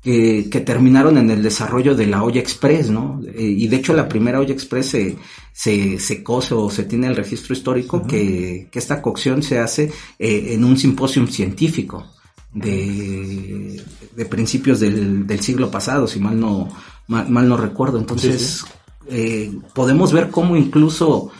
que, 0.00 0.48
que 0.48 0.60
terminaron 0.60 1.18
en 1.18 1.28
el 1.30 1.42
desarrollo 1.42 1.96
de 1.96 2.06
la 2.06 2.22
olla 2.22 2.40
express, 2.40 2.90
¿no? 2.90 3.20
Eh, 3.26 3.42
y 3.42 3.66
de 3.66 3.76
hecho 3.76 3.92
la 3.92 4.08
primera 4.08 4.38
olla 4.38 4.52
express 4.52 4.86
se, 4.90 5.16
se, 5.52 5.98
se 5.98 6.22
cose 6.22 6.54
o 6.54 6.70
se 6.70 6.84
tiene 6.84 7.08
el 7.08 7.16
registro 7.16 7.52
histórico 7.52 8.06
que, 8.06 8.68
que 8.70 8.78
esta 8.78 9.02
cocción 9.02 9.42
se 9.42 9.58
hace 9.58 9.90
eh, 10.20 10.50
en 10.52 10.62
un 10.62 10.76
simposium 10.76 11.26
científico 11.26 12.06
de, 12.52 13.82
de 14.14 14.24
principios 14.24 14.80
del, 14.80 15.26
del 15.26 15.40
siglo 15.40 15.70
pasado, 15.70 16.06
si 16.06 16.20
mal 16.20 16.38
no, 16.38 16.68
mal, 17.06 17.28
mal 17.28 17.48
no 17.48 17.56
recuerdo. 17.56 17.98
Entonces, 17.98 18.64
eh, 19.08 19.52
podemos 19.74 20.12
ver 20.12 20.30
cómo 20.30 20.56
incluso 20.56 21.30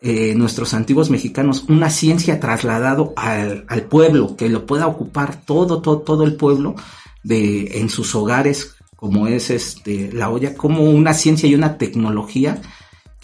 eh, 0.00 0.34
nuestros 0.34 0.74
antiguos 0.74 1.10
mexicanos, 1.10 1.64
una 1.68 1.90
ciencia 1.90 2.40
trasladado 2.40 3.12
al, 3.16 3.64
al 3.68 3.82
pueblo, 3.82 4.36
que 4.36 4.48
lo 4.48 4.66
pueda 4.66 4.86
ocupar 4.86 5.44
todo, 5.44 5.80
todo, 5.80 6.00
todo 6.00 6.24
el 6.24 6.36
pueblo 6.36 6.74
de, 7.22 7.80
en 7.80 7.88
sus 7.88 8.14
hogares, 8.14 8.74
como 8.96 9.26
es 9.26 9.50
este, 9.50 10.12
la 10.12 10.30
olla, 10.30 10.54
como 10.54 10.82
una 10.82 11.14
ciencia 11.14 11.48
y 11.48 11.54
una 11.54 11.78
tecnología 11.78 12.60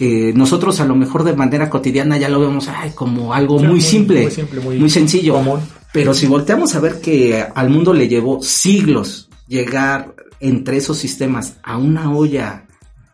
que 0.01 0.33
nosotros 0.35 0.81
a 0.81 0.87
lo 0.87 0.97
mejor 0.97 1.25
de 1.25 1.37
manera 1.37 1.69
cotidiana 1.69 2.17
ya 2.17 2.31
lo 2.31 2.41
vemos 2.41 2.67
ay, 2.69 2.93
como 2.95 3.35
algo 3.35 3.59
Sí, 3.59 3.67
muy, 3.67 3.81
simple, 3.83 4.23
muy 4.23 4.31
simple, 4.31 4.61
muy 4.61 4.79
muy 4.79 4.89
sencillo. 4.89 5.35
común. 5.35 5.61
Pero 5.93 6.15
si 6.15 6.27
volteamos 6.27 6.75
a 6.75 6.81
ver 6.81 7.03
que 7.03 7.45
al 7.55 7.69
mundo 7.69 7.93
le 7.93 8.09
llevó 8.09 8.41
siglos 8.41 9.29
llegar 9.47 10.15
entre 10.41 10.79
esos 10.79 10.97
sistemas 10.97 11.59
a 11.63 11.77
una 11.77 12.11
olla 12.15 12.65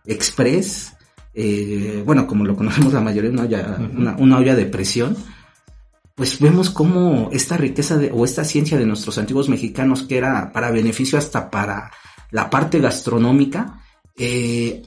express, 0.05 0.93
eh, 1.35 2.05
bueno, 2.07 2.29
como 2.29 2.45
lo 2.45 2.55
conocemos 2.55 2.93
la 2.93 3.01
mayoría, 3.01 3.33
una 3.33 3.43
olla, 3.43 3.79
una 4.19 4.39
olla 4.39 4.55
de 4.55 4.67
presión, 4.67 5.17
pues 6.15 6.39
vemos 6.39 6.71
cómo 6.71 7.31
esta 7.33 7.57
riqueza 7.57 7.99
de, 7.99 8.13
o 8.13 8.25
esta 8.25 8.45
ciencia 8.45 8.79
de 8.79 8.87
nuestros 8.87 9.19
antiguos 9.19 9.49
mexicanos, 9.49 10.05
que 10.05 10.19
era 10.19 10.53
para 10.53 10.71
beneficio 10.71 11.19
hasta 11.19 11.51
para 11.51 11.91
la 12.31 12.49
parte 12.49 12.79
gastronómica, 12.79 13.81
eh, 14.17 14.85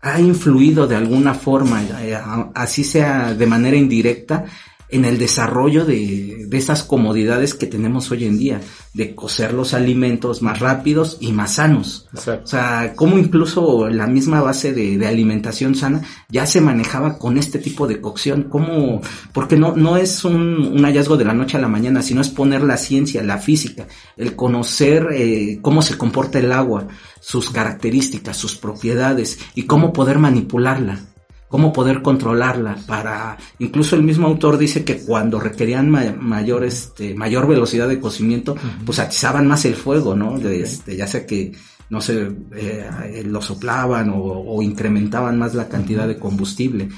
ha 0.00 0.20
influido 0.20 0.86
de 0.86 0.96
alguna 0.96 1.34
forma, 1.34 1.82
eh, 1.82 2.18
así 2.54 2.84
sea 2.84 3.34
de 3.34 3.46
manera 3.46 3.76
indirecta, 3.76 4.44
en 4.90 5.04
el 5.04 5.18
desarrollo 5.18 5.84
de, 5.84 6.46
de 6.48 6.58
esas 6.58 6.82
comodidades 6.82 7.54
que 7.54 7.66
tenemos 7.66 8.10
hoy 8.10 8.24
en 8.24 8.38
día, 8.38 8.60
de 8.94 9.14
cocer 9.14 9.52
los 9.52 9.74
alimentos 9.74 10.42
más 10.42 10.60
rápidos 10.60 11.18
y 11.20 11.32
más 11.32 11.54
sanos. 11.54 12.06
O 12.12 12.16
Exacto. 12.16 12.46
sea, 12.46 12.94
como 12.96 13.18
incluso 13.18 13.88
la 13.88 14.06
misma 14.06 14.40
base 14.40 14.72
de, 14.72 14.96
de 14.96 15.06
alimentación 15.06 15.74
sana 15.74 16.02
ya 16.30 16.46
se 16.46 16.60
manejaba 16.60 17.18
con 17.18 17.38
este 17.38 17.58
tipo 17.58 17.86
de 17.86 18.00
cocción, 18.00 18.44
como, 18.44 19.00
porque 19.32 19.56
no, 19.56 19.76
no 19.76 19.96
es 19.96 20.24
un, 20.24 20.34
un 20.36 20.84
hallazgo 20.84 21.16
de 21.16 21.24
la 21.24 21.34
noche 21.34 21.56
a 21.56 21.60
la 21.60 21.68
mañana, 21.68 22.02
sino 22.02 22.20
es 22.20 22.30
poner 22.30 22.62
la 22.62 22.76
ciencia, 22.76 23.22
la 23.22 23.38
física, 23.38 23.86
el 24.16 24.34
conocer 24.34 25.08
eh, 25.12 25.58
cómo 25.60 25.82
se 25.82 25.98
comporta 25.98 26.38
el 26.38 26.52
agua, 26.52 26.88
sus 27.20 27.50
características, 27.50 28.36
sus 28.36 28.56
propiedades 28.56 29.38
y 29.54 29.64
cómo 29.64 29.92
poder 29.92 30.18
manipularla 30.18 31.00
cómo 31.48 31.72
poder 31.72 32.02
controlarla 32.02 32.76
para 32.86 33.36
incluso 33.58 33.96
el 33.96 34.02
mismo 34.02 34.26
autor 34.26 34.58
dice 34.58 34.84
que 34.84 34.98
cuando 34.98 35.40
requerían 35.40 35.88
ma- 35.90 36.14
mayor 36.18 36.64
este 36.64 37.14
mayor 37.14 37.46
velocidad 37.46 37.88
de 37.88 38.00
cocimiento 38.00 38.54
pues 38.84 38.98
atizaban 38.98 39.46
más 39.46 39.64
el 39.64 39.74
fuego 39.74 40.14
no 40.14 40.38
De, 40.38 40.60
este 40.60 40.96
ya 40.96 41.06
sea 41.06 41.24
que 41.26 41.52
no 41.90 42.00
sé 42.02 42.30
eh, 42.54 43.22
lo 43.24 43.40
soplaban 43.40 44.10
o, 44.10 44.18
o 44.22 44.60
incrementaban 44.62 45.38
más 45.38 45.54
la 45.54 45.68
cantidad 45.68 46.06
de 46.06 46.18
combustible. 46.18 46.90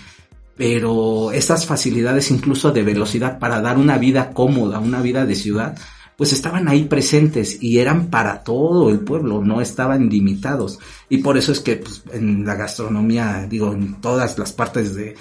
Pero 0.57 1.33
estas 1.33 1.65
facilidades 1.65 2.31
incluso 2.31 2.71
de 2.73 2.83
velocidad 2.83 3.39
para 3.39 3.61
dar 3.63 3.79
una 3.79 3.97
vida 3.99 4.33
cómoda 4.33 4.79
una 4.79 5.01
vida 5.01 5.25
de 5.25 5.35
ciudad 5.35 5.79
pues 6.21 6.35
estaban 6.35 6.69
ahí 6.69 6.85
presentes 6.85 7.63
y 7.63 7.79
eran 7.79 8.09
para 8.11 8.43
todo 8.45 8.91
el 8.91 8.99
pueblo, 9.01 9.43
no 9.43 9.63
estaban 9.63 10.11
limitados. 10.11 10.79
Y 11.09 11.19
por 11.23 11.39
eso 11.39 11.51
es 11.51 11.61
que 11.61 11.77
pues, 11.77 12.03
en 12.13 12.45
la 12.45 12.57
gastronomía, 12.57 13.47
digo, 13.49 13.73
en 13.73 14.03
todas 14.03 14.39
las 14.39 14.53
partes 14.53 14.95
de, 14.95 15.15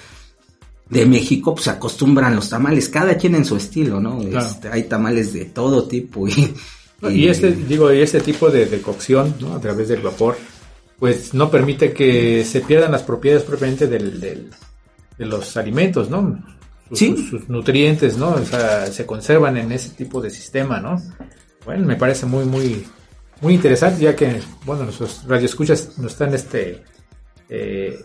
de 0.90 1.06
México, 1.06 1.54
pues 1.54 1.64
se 1.64 1.70
acostumbran 1.70 2.36
los 2.36 2.50
tamales, 2.50 2.90
cada 2.90 3.16
quien 3.16 3.34
en 3.34 3.46
su 3.46 3.56
estilo, 3.56 3.98
¿no? 3.98 4.18
Claro. 4.18 4.46
Este, 4.46 4.68
hay 4.68 4.82
tamales 4.82 5.32
de 5.32 5.46
todo 5.46 5.84
tipo 5.88 6.28
y... 6.28 6.54
Y 7.10 7.28
este, 7.28 7.52
digo, 7.52 7.90
y 7.90 8.00
este 8.02 8.20
tipo 8.20 8.50
de, 8.50 8.66
de 8.66 8.82
cocción, 8.82 9.36
¿no? 9.40 9.54
A 9.54 9.60
través 9.62 9.88
del 9.88 10.02
vapor, 10.02 10.36
pues 10.98 11.32
no 11.32 11.50
permite 11.50 11.94
que 11.94 12.44
se 12.44 12.60
pierdan 12.60 12.92
las 12.92 13.04
propiedades 13.04 13.44
propiamente 13.44 13.86
del, 13.86 14.20
del- 14.20 14.50
de 15.16 15.24
los 15.24 15.56
alimentos, 15.56 16.10
¿no? 16.10 16.38
Sus, 16.90 16.98
Sí. 16.98 17.16
sus- 17.16 17.30
sus 17.30 17.48
nutrientes, 17.48 18.16
¿no? 18.18 18.30
O 18.30 18.44
sea, 18.44 18.86
se 18.88 19.06
conservan 19.06 19.56
en 19.56 19.72
ese 19.72 19.90
tipo 19.90 20.20
de 20.20 20.28
sistema, 20.30 20.78
¿no? 20.80 21.00
Bueno, 21.64 21.86
me 21.86 21.96
parece 21.96 22.26
muy, 22.26 22.44
muy, 22.44 22.84
muy 23.40 23.54
interesante, 23.54 24.02
ya 24.02 24.14
que, 24.16 24.40
bueno, 24.66 24.84
nuestros 24.84 25.24
radioescuchas 25.26 25.98
nos 25.98 26.12
están, 26.12 26.34
este, 26.34 26.82
eh, 27.48 27.98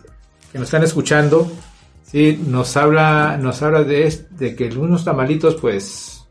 que 0.52 0.58
nos 0.58 0.66
están 0.68 0.82
escuchando, 0.84 1.50
sí, 2.04 2.40
nos 2.46 2.76
habla, 2.76 3.36
nos 3.40 3.60
habla 3.62 3.82
de, 3.82 4.26
de 4.30 4.54
que 4.54 4.68
algunos 4.68 5.04
tamalitos, 5.04 5.56
pues, 5.56 6.24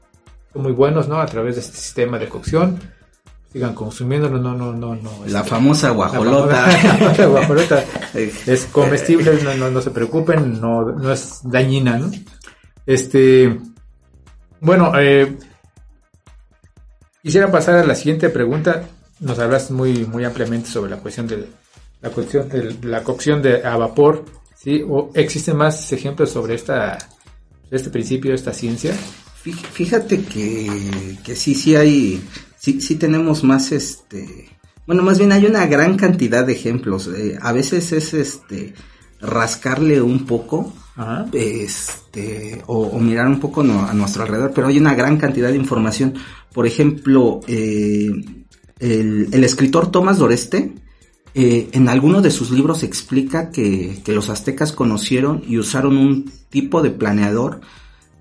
son 0.53 0.64
muy 0.64 0.72
buenos, 0.72 1.08
¿no? 1.08 1.20
A 1.20 1.26
través 1.26 1.56
de 1.56 1.62
este 1.62 1.78
sistema 1.78 2.18
de 2.18 2.30
cocción. 2.30 2.80
Sigan 3.51 3.74
consumiéndolo, 3.74 4.38
no, 4.38 4.53
no, 4.53 4.74
no, 4.74 4.95
no. 4.95 5.12
La 5.28 5.39
este, 5.39 5.49
famosa 5.49 5.88
la 5.88 5.93
guajolota. 5.93 6.66
famosa- 6.68 7.18
la 7.20 7.26
guajolota 7.28 7.84
es 8.14 8.66
comestible, 8.72 9.39
no, 9.43 9.53
no, 9.56 9.72
no 9.72 9.82
se 9.82 9.91
preocupen, 9.91 10.60
no, 10.60 10.84
no 10.91 11.12
es 11.12 11.39
dañina, 11.43 11.97
¿no? 11.97 12.12
Este, 12.86 13.58
bueno, 14.62 14.92
eh, 15.00 15.38
quisiera 17.24 17.52
pasar 17.52 17.76
a 17.76 17.86
la 17.86 17.96
siguiente 17.96 18.30
pregunta. 18.30 18.88
Nos 19.20 19.40
hablas 19.40 19.72
muy, 19.72 20.06
muy 20.06 20.24
ampliamente 20.26 20.70
sobre 20.70 20.92
la 20.92 20.98
cuestión 20.98 21.28
de 21.28 21.48
la 22.02 22.10
cuestión 22.12 22.50
de 22.50 22.76
la 22.84 23.04
cocción 23.04 23.42
de 23.42 23.66
a 23.66 23.78
vapor, 23.78 24.26
¿sí? 24.56 24.84
¿O 24.88 25.10
existen 25.16 25.58
más 25.58 25.92
ejemplos 25.92 26.30
sobre 26.30 26.54
esta, 26.56 26.98
este 27.72 27.90
principio, 27.90 28.34
esta 28.34 28.54
ciencia? 28.54 28.94
Fí- 29.44 29.54
Fíjate 29.54 30.22
que, 30.24 31.18
que 31.24 31.36
sí, 31.36 31.56
sí 31.56 31.76
hay, 31.76 32.22
sí, 32.60 32.82
sí 32.82 32.96
tenemos 32.96 33.44
más 33.44 33.72
este, 33.72 34.50
bueno, 34.86 35.02
más 35.02 35.18
bien 35.18 35.32
hay 35.32 35.46
una 35.46 35.66
gran 35.66 35.98
cantidad 35.98 36.46
de 36.46 36.54
ejemplos. 36.54 37.08
Eh, 37.08 37.38
a 37.42 37.54
veces 37.54 37.92
es 37.94 38.14
este, 38.14 38.74
rascarle 39.22 40.02
un 40.02 40.26
poco, 40.28 40.74
Ajá. 40.96 41.26
este, 41.34 42.62
o, 42.68 42.84
o 42.88 43.00
mirar 43.00 43.28
un 43.28 43.39
poco 43.39 43.64
no- 43.64 43.86
a 43.86 43.93
nuestro 43.93 44.24
alrededor, 44.24 44.52
pero 44.54 44.68
hay 44.68 44.78
una 44.78 44.93
gran 44.96 45.18
cantidad 45.18 45.50
de 45.50 45.58
información. 45.58 46.14
Por 46.54 46.66
ejemplo, 46.66 47.41
eh, 47.48 48.10
el, 48.80 49.28
el 49.32 49.43
escritor 49.43 49.91
Tomás 49.91 50.18
Doreste, 50.18 50.74
eh, 51.34 51.70
en 51.74 51.89
alguno 51.89 52.22
de 52.22 52.32
sus 52.32 52.52
libros 52.52 52.84
explica 52.84 53.52
que, 53.52 54.02
que 54.06 54.14
los 54.14 54.30
aztecas 54.30 54.72
conocieron 54.72 55.43
y 55.48 55.58
usaron 55.58 55.98
un 55.98 56.32
tipo 56.50 56.82
de 56.82 56.91
planeador 56.91 57.60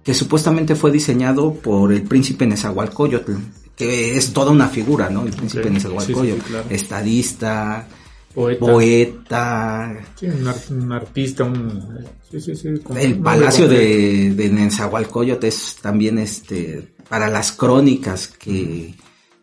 que 0.02 0.14
supuestamente 0.14 0.74
fue 0.74 0.90
diseñado 0.90 1.54
por 1.54 1.92
el 1.92 2.02
príncipe 2.02 2.44
Nezahualcóyotl, 2.46 3.32
que 3.76 4.16
es 4.16 4.32
toda 4.32 4.50
una 4.50 4.68
figura, 4.68 5.08
¿no? 5.10 5.24
El 5.24 5.32
príncipe 5.32 5.64
Ok, 5.68 5.70
Nezahualcóyotl, 5.74 6.40
sí, 6.40 6.44
sí, 6.44 6.50
claro. 6.50 6.66
estadista, 6.70 7.88
Poeta. 8.34 8.58
poeta, 8.66 9.96
Sí, 10.18 10.26
un, 10.26 10.48
ar- 10.48 10.56
un 10.70 10.92
artista, 10.92 11.44
un... 11.44 11.82
Sí, 12.30 12.40
sí, 12.40 12.56
sí. 12.56 12.68
como- 12.82 12.98
el 12.98 13.18
palacio 13.18 13.68
de, 13.68 14.34
de 14.34 14.48
Nezahualcóyotl 14.50 15.46
es 15.46 15.76
también 15.80 16.18
este 16.18 16.92
para 17.08 17.28
las 17.28 17.52
crónicas 17.52 18.26
que, 18.28 18.94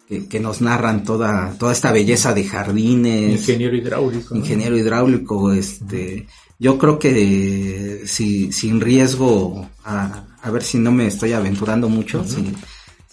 que, 0.08 0.28
que 0.28 0.40
nos 0.40 0.62
narran 0.62 1.04
toda, 1.04 1.54
toda 1.58 1.72
esta 1.72 1.92
belleza 1.92 2.34
de 2.34 2.44
jardines, 2.44 3.40
Ingeniero 3.40 3.76
hidráulico. 3.78 4.34
¿no? 4.36 4.40
ingeniero 4.42 4.78
hidráulico, 4.78 5.54
este, 5.54 6.28
yo 6.60 6.78
creo 6.78 6.98
que 7.00 8.02
si, 8.06 8.52
sin 8.52 8.82
riesgo, 8.82 9.70
a, 9.86 10.26
a 10.42 10.52
ver 10.52 10.64
si 10.64 10.80
no 10.80 10.92
me 10.92 11.08
estoy 11.08 11.34
aventurando 11.34 11.88
mucho, 11.88 12.24
si, 12.28 12.52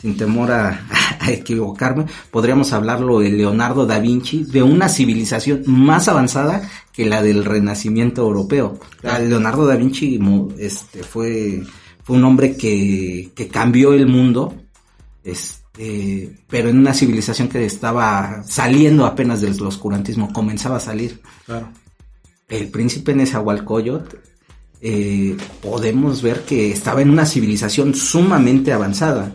sin 0.01 0.17
temor 0.17 0.51
a, 0.53 0.87
a, 1.21 1.31
equivocarme, 1.31 2.07
podríamos 2.31 2.73
hablarlo 2.73 3.21
de 3.21 3.31
Leonardo 3.31 3.87
da 3.87 3.99
Vinci, 3.99 4.45
de 4.45 4.63
una 4.63 4.89
civilización 4.89 5.63
más 5.67 6.09
avanzada 6.09 6.69
que 6.93 7.07
la 7.07 7.23
del 7.23 7.45
Renacimiento 7.45 8.23
europeo. 8.23 8.79
Leonardo 9.03 9.67
da 9.67 9.77
Vinci 9.77 10.19
este, 10.59 11.03
fue, 11.03 11.63
fue 12.03 12.17
un 12.17 12.25
hombre 12.25 12.57
que, 12.57 13.31
que 13.35 13.49
cambió 13.49 13.93
el 13.93 14.07
mundo, 14.07 14.55
este, 15.23 16.37
pero 16.49 16.69
en 16.69 16.79
una 16.79 16.95
civilización 16.95 17.49
que 17.49 17.65
estaba 17.65 18.43
saliendo 18.45 19.07
apenas 19.07 19.41
del 19.41 19.61
oscurantismo, 19.63 20.33
comenzaba 20.33 20.79
a 20.79 20.81
salir. 20.81 21.21
Claro. 21.47 21.69
El 22.49 22.69
príncipe 22.69 23.15
Nezahualcóyotl 23.15 24.17
eh, 24.81 25.37
podemos 25.63 26.23
ver 26.23 26.43
que 26.45 26.73
estaba 26.73 27.03
en 27.03 27.11
una 27.11 27.27
civilización 27.27 27.95
sumamente 27.95 28.73
avanzada. 28.73 29.33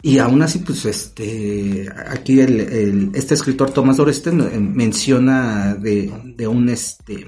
Y 0.00 0.18
aún 0.18 0.42
así, 0.42 0.60
pues, 0.60 0.84
este, 0.84 1.88
aquí 2.08 2.40
el, 2.40 2.60
el 2.60 3.10
este 3.14 3.34
escritor 3.34 3.70
Tomás 3.70 3.96
Doreste 3.96 4.30
menciona 4.30 5.74
de, 5.74 6.12
de, 6.36 6.46
un, 6.46 6.68
este, 6.68 7.26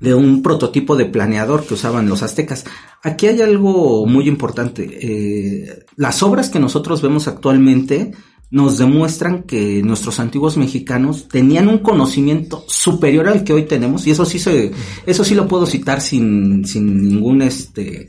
de 0.00 0.14
un 0.14 0.42
prototipo 0.42 0.96
de 0.96 1.04
planeador 1.04 1.66
que 1.66 1.74
usaban 1.74 2.08
los 2.08 2.22
aztecas. 2.22 2.64
Aquí 3.02 3.26
hay 3.26 3.42
algo 3.42 4.06
muy 4.06 4.28
importante. 4.28 4.98
Eh, 5.02 5.84
las 5.96 6.22
obras 6.22 6.48
que 6.48 6.58
nosotros 6.58 7.02
vemos 7.02 7.28
actualmente 7.28 8.12
nos 8.50 8.78
demuestran 8.78 9.42
que 9.42 9.82
nuestros 9.82 10.20
antiguos 10.20 10.56
mexicanos 10.56 11.28
tenían 11.28 11.68
un 11.68 11.78
conocimiento 11.78 12.64
superior 12.68 13.28
al 13.28 13.44
que 13.44 13.52
hoy 13.52 13.64
tenemos 13.64 14.06
y 14.06 14.12
eso 14.12 14.24
sí 14.24 14.38
se, 14.38 14.70
eso 15.04 15.24
sí 15.24 15.34
lo 15.34 15.48
puedo 15.48 15.66
citar 15.66 16.00
sin, 16.00 16.64
sin 16.64 17.02
ningún 17.08 17.42
este 17.42 18.08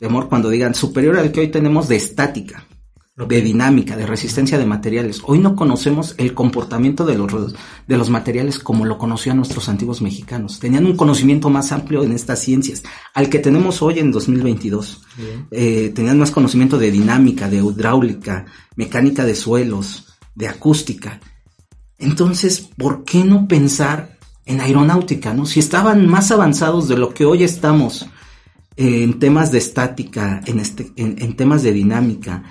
temor 0.00 0.28
cuando 0.28 0.48
digan 0.48 0.74
superior 0.74 1.16
al 1.18 1.30
que 1.30 1.40
hoy 1.40 1.48
tenemos 1.48 1.86
de 1.86 1.96
estática 1.96 2.66
de 3.26 3.42
dinámica, 3.42 3.96
de 3.96 4.06
resistencia 4.06 4.58
de 4.58 4.66
materiales. 4.66 5.22
Hoy 5.26 5.38
no 5.38 5.54
conocemos 5.54 6.14
el 6.18 6.34
comportamiento 6.34 7.04
de 7.04 7.18
los, 7.18 7.54
de 7.86 7.96
los 7.98 8.10
materiales 8.10 8.58
como 8.58 8.86
lo 8.86 8.98
conocían 8.98 9.36
nuestros 9.36 9.68
antiguos 9.68 10.00
mexicanos. 10.00 10.58
Tenían 10.58 10.86
un 10.86 10.96
conocimiento 10.96 11.50
más 11.50 11.72
amplio 11.72 12.02
en 12.02 12.12
estas 12.12 12.40
ciencias, 12.40 12.82
al 13.14 13.28
que 13.28 13.38
tenemos 13.38 13.82
hoy 13.82 13.98
en 13.98 14.10
2022. 14.10 15.02
Eh, 15.50 15.92
tenían 15.94 16.18
más 16.18 16.30
conocimiento 16.30 16.78
de 16.78 16.90
dinámica, 16.90 17.48
de 17.48 17.58
hidráulica, 17.58 18.46
mecánica 18.76 19.24
de 19.24 19.34
suelos, 19.34 20.16
de 20.34 20.48
acústica. 20.48 21.20
Entonces, 21.98 22.70
¿por 22.76 23.04
qué 23.04 23.24
no 23.24 23.46
pensar 23.46 24.18
en 24.46 24.60
aeronáutica, 24.60 25.34
no? 25.34 25.44
Si 25.44 25.60
estaban 25.60 26.08
más 26.08 26.30
avanzados 26.30 26.88
de 26.88 26.96
lo 26.96 27.12
que 27.12 27.26
hoy 27.26 27.44
estamos 27.44 28.06
en 28.80 29.18
temas 29.18 29.52
de 29.52 29.58
estática, 29.58 30.40
en, 30.46 30.58
este, 30.58 30.92
en 30.96 31.36
temas 31.36 31.62
de 31.62 31.72
dinámica, 31.72 32.44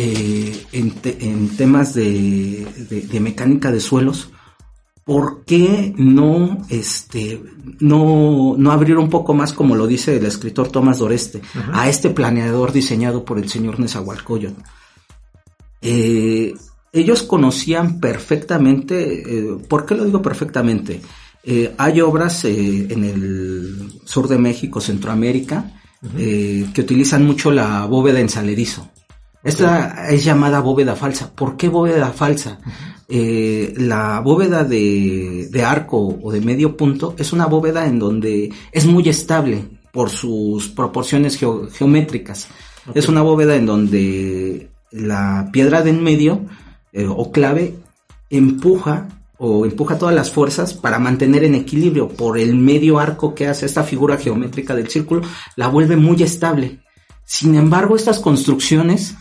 eh, 0.00 0.64
en, 0.70 1.48
temas 1.56 1.92
de, 1.92 2.64
mecánica 3.20 3.72
de 3.72 3.80
suelos, 3.80 4.30
¿por 5.04 5.44
qué 5.44 5.92
no, 5.96 6.64
este, 6.68 7.42
no, 7.80 8.54
no 8.56 8.70
abrir 8.70 8.96
un 8.96 9.10
poco 9.10 9.34
más, 9.34 9.52
como 9.52 9.74
lo 9.74 9.88
dice 9.88 10.16
el 10.16 10.24
escritor 10.24 10.68
Tomás 10.68 11.00
Doreste, 11.00 11.42
a 11.72 11.88
este 11.88 12.10
planeador 12.10 12.72
diseñado 12.72 13.24
por 13.24 13.40
el 13.40 13.48
señor 13.48 13.80
Nezahualcóyotl? 13.80 14.62
Eh, 15.82 16.54
ellos 16.92 17.24
conocían 17.24 17.98
perfectamente, 17.98 19.22
eh, 19.22 19.58
¿por 19.68 19.84
qué 19.84 19.96
lo 19.96 20.04
digo 20.04 20.22
perfectamente? 20.22 21.02
Hay 21.76 22.00
obras 22.00 22.44
en 22.44 23.04
el 23.04 23.90
sur 24.04 24.28
de 24.28 24.38
México, 24.38 24.80
Centroamérica, 24.80 25.72
que 26.16 26.80
utilizan 26.80 27.24
mucho 27.24 27.50
la 27.50 27.86
bóveda 27.86 28.20
en 28.20 28.28
saledizo. 28.28 28.88
Esta 29.42 30.10
es 30.10 30.24
llamada 30.24 30.60
bóveda 30.60 30.96
falsa. 30.96 31.32
¿Por 31.34 31.56
qué 31.56 31.68
bóveda 31.68 32.12
falsa? 32.12 32.58
Eh, 33.08 33.72
la 33.78 34.20
bóveda 34.20 34.64
de, 34.64 35.48
arco 35.64 36.18
o 36.22 36.30
de 36.30 36.42
medio 36.42 36.76
punto 36.76 37.14
es 37.16 37.32
una 37.32 37.46
bóveda 37.46 37.86
en 37.86 37.98
donde 37.98 38.52
es 38.72 38.84
muy 38.84 39.08
estable 39.08 39.64
por 39.92 40.10
sus 40.10 40.68
proporciones 40.68 41.38
geométricas. 41.38 42.48
Es 42.94 43.08
una 43.08 43.22
bóveda 43.22 43.56
en 43.56 43.66
donde 43.66 44.70
la 44.90 45.48
piedra 45.52 45.82
de 45.82 45.90
en 45.90 46.02
medio 46.02 46.44
eh, 46.92 47.06
o 47.08 47.32
clave 47.32 47.74
empuja 48.28 49.08
o 49.38 49.64
empuja 49.64 49.98
todas 49.98 50.14
las 50.14 50.30
fuerzas 50.30 50.74
para 50.74 50.98
mantener 50.98 51.44
en 51.44 51.54
equilibrio 51.54 52.08
por 52.08 52.38
el 52.38 52.54
medio 52.56 52.98
arco 52.98 53.34
que 53.34 53.46
hace 53.46 53.66
esta 53.66 53.84
figura 53.84 54.16
geométrica 54.16 54.74
del 54.74 54.88
círculo, 54.88 55.22
la 55.56 55.68
vuelve 55.68 55.96
muy 55.96 56.22
estable. 56.22 56.80
Sin 57.24 57.54
embargo, 57.54 57.94
estas 57.94 58.18
construcciones 58.18 59.14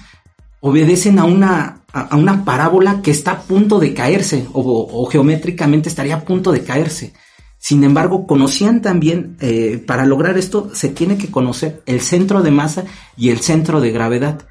obedecen 0.60 1.20
a 1.20 1.26
una, 1.26 1.84
a, 1.94 2.16
una 2.16 2.44
parábola 2.44 3.02
que 3.02 3.12
está 3.12 3.32
a 3.32 3.42
punto 3.42 3.80
de 3.80 3.94
caerse 3.94 4.48
o, 4.54 5.06
geométricamente 5.06 5.90
estaría 5.90 6.16
a 6.16 6.26
punto 6.26 6.52
de 6.52 6.64
caerse. 6.64 7.14
Sin 7.60 7.84
embargo, 7.84 8.28
conocían 8.28 8.82
también, 8.82 9.36
eh, 9.42 9.84
para 9.86 10.06
lograr 10.06 10.38
esto 10.38 10.70
se 10.74 10.90
tiene 10.90 11.18
que 11.18 11.30
conocer 11.30 11.82
el 11.86 12.02
centro 12.02 12.42
de 12.42 12.52
masa 12.52 12.86
y 13.16 13.30
el 13.30 13.40
centro 13.42 13.82
de 13.82 13.92
gravedad, 13.92 14.48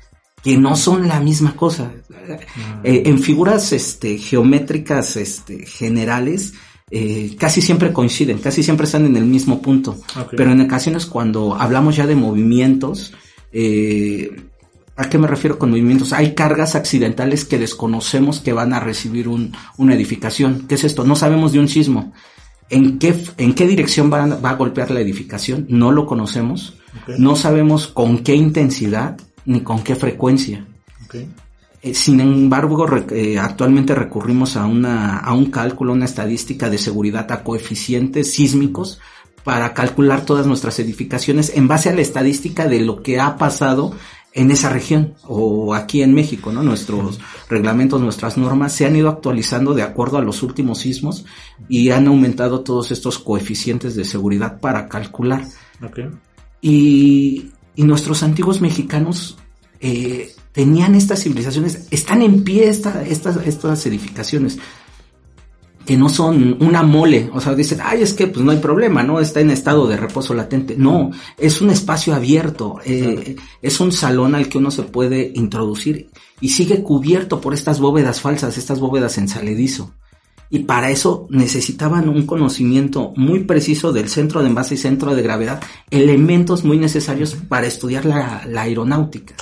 que 0.47 0.57
no 0.57 0.77
son 0.77 1.09
la 1.09 1.19
misma 1.19 1.57
cosa. 1.57 1.91
Mm. 2.07 2.85
Eh, 2.85 3.03
en 3.07 3.19
figuras 3.19 3.73
este, 3.73 4.17
geométricas 4.17 5.17
este, 5.17 5.67
generales, 5.67 6.53
eh, 6.89 7.35
casi 7.37 7.61
siempre 7.61 7.93
coinciden, 7.93 8.39
casi 8.39 8.63
siempre 8.63 8.85
están 8.85 9.07
en 9.07 9.17
el 9.17 9.25
mismo 9.25 9.61
punto. 9.61 9.99
Pero 10.37 10.53
en 10.53 10.61
ocasiones 10.61 11.07
cuando 11.07 11.57
hablamos 11.57 11.97
ya 11.97 12.07
de 12.07 12.15
movimientos, 12.15 13.13
eh, 13.53 14.37
¿A 14.99 15.11
qué 15.11 15.19
me 15.19 15.27
refiero 15.27 15.59
con 15.59 15.71
movimientos? 15.71 16.15
Hay 16.15 16.35
cargas 16.35 16.75
accidentales 16.75 17.45
que 17.45 17.59
desconocemos 17.59 18.41
que 18.41 18.55
van 18.55 18.73
a 18.73 18.81
recibir 18.81 19.29
una 19.29 19.95
edificación. 19.95 20.67
¿Qué 20.69 20.77
es 20.77 20.85
esto? 20.85 21.05
No 21.05 21.17
sabemos 21.17 21.53
de 21.53 21.59
un 21.59 21.69
sismo. 21.69 22.15
¿En 22.71 22.99
qué, 22.99 23.15
en 23.37 23.53
qué 23.55 23.67
dirección 23.67 24.11
va, 24.11 24.23
a 24.25 24.55
golpear 24.55 24.91
la 24.91 25.01
edificación? 25.01 25.67
No 25.69 25.93
lo 25.93 26.07
conocemos. 26.07 26.79
No 27.19 27.37
sabemos 27.37 27.89
con 27.89 28.21
qué 28.21 28.37
intensidad 28.37 29.19
ni 29.47 29.61
con 29.61 29.83
qué 29.83 29.97
frecuencia. 29.97 30.67
Eh, 31.83 31.95
sin 31.95 32.21
embargo, 32.21 32.87
eh, 33.11 33.39
actualmente 33.39 33.95
recurrimos 33.95 34.57
a, 34.57 34.67
una, 34.67 35.19
a 35.19 35.33
un 35.33 35.47
cálculo, 35.51 35.93
una 35.93 36.05
estadística 36.05 36.69
de 36.69 36.79
seguridad 36.79 37.31
a 37.33 37.43
coeficientes 37.43 38.35
sísmicos 38.35 39.01
para 39.45 39.73
calcular 39.75 40.25
todas 40.25 40.47
nuestras 40.47 40.79
edificaciones 40.81 41.53
en 41.55 41.69
base 41.69 41.89
a 41.89 41.95
la 41.95 42.01
estadística 42.01 42.67
de 42.67 42.81
lo 42.81 43.03
que 43.03 43.21
ha 43.21 43.37
pasado 43.37 43.95
en 44.37 44.51
esa 44.51 44.69
región 44.69 45.15
o 45.23 45.75
aquí 45.75 46.03
en 46.03 46.13
México, 46.13 46.53
¿no? 46.53 46.63
Nuestros 46.63 47.19
reglamentos, 47.49 48.01
nuestras 48.03 48.37
normas 48.37 48.75
se 48.75 48.85
han 48.85 48.95
ido 48.95 49.09
actualizando 49.09 49.73
de 49.73 49.83
acuerdo 49.83 50.19
a 50.19 50.23
los 50.23 50.43
últimos 50.43 50.81
sismos 50.81 51.25
y 51.71 51.91
han 51.91 52.07
aumentado 52.07 52.61
todos 52.61 52.91
estos 52.91 53.19
coeficientes 53.19 53.97
de 53.97 54.05
seguridad 54.05 54.61
para 54.61 54.89
calcular. 54.89 55.45
Y, 56.61 57.51
y, 57.77 57.85
nuestros 57.85 58.23
antiguos 58.23 58.61
mexicanos 58.61 59.37
eh, 59.81 60.35
tenían 60.53 60.95
estas 60.95 61.23
civilizaciones, 61.23 61.87
están 61.91 62.23
en 62.23 62.43
pie 62.43 62.69
estas, 62.69 63.07
estas 63.07 63.87
edificaciones 63.87 64.59
que 65.87 65.97
no 65.97 66.09
son 66.09 66.57
una 66.61 66.83
mole, 66.83 67.31
o 67.33 67.41
sea, 67.41 67.55
dicen, 67.55 67.79
ay, 67.83 68.03
es 68.03 68.13
que 68.13 68.27
pues 68.27 68.45
no 68.45 68.51
hay 68.51 68.59
problema, 68.59 69.05
¿no? 69.05 69.21
Está 69.21 69.41
en 69.41 69.51
estado 69.51 69.87
de 69.87 69.97
reposo 69.97 70.35
latente. 70.35 70.75
No, 70.77 71.13
es 71.39 71.61
un 71.61 71.71
espacio 71.71 72.13
abierto, 72.13 72.81
eh, 72.85 73.37
es 73.63 73.81
un 73.81 73.93
salón 73.93 74.35
al 74.35 74.49
que 74.49 74.59
uno 74.59 74.73
se 74.73 74.83
puede 74.83 75.31
introducir 75.37 76.11
y 76.41 76.49
sigue 76.49 76.83
cubierto 76.83 77.41
por 77.41 77.55
estas 77.55 77.79
bóvedas 77.79 78.21
falsas, 78.21 78.59
estas 78.59 78.81
bóvedas 78.81 79.17
en 79.17 79.29
saledizo. 79.29 79.95
Y 80.49 80.61
para 80.61 80.91
eso 80.91 81.27
necesitaban 81.31 82.09
un 82.09 82.27
conocimiento 82.27 83.13
muy 83.17 83.41
preciso 83.41 83.93
del 83.93 84.09
centro 84.09 84.41
de 84.41 84.49
envase 84.49 84.75
y 84.75 84.79
centro 84.79 85.15
de 85.15 85.23
gravedad, 85.23 85.63
elementos 85.91 86.65
muy 86.65 86.79
necesarios 86.79 87.35
para 87.49 87.67
estudiar 87.67 88.05
la, 88.05 88.43
aeronáutica. 88.57 89.35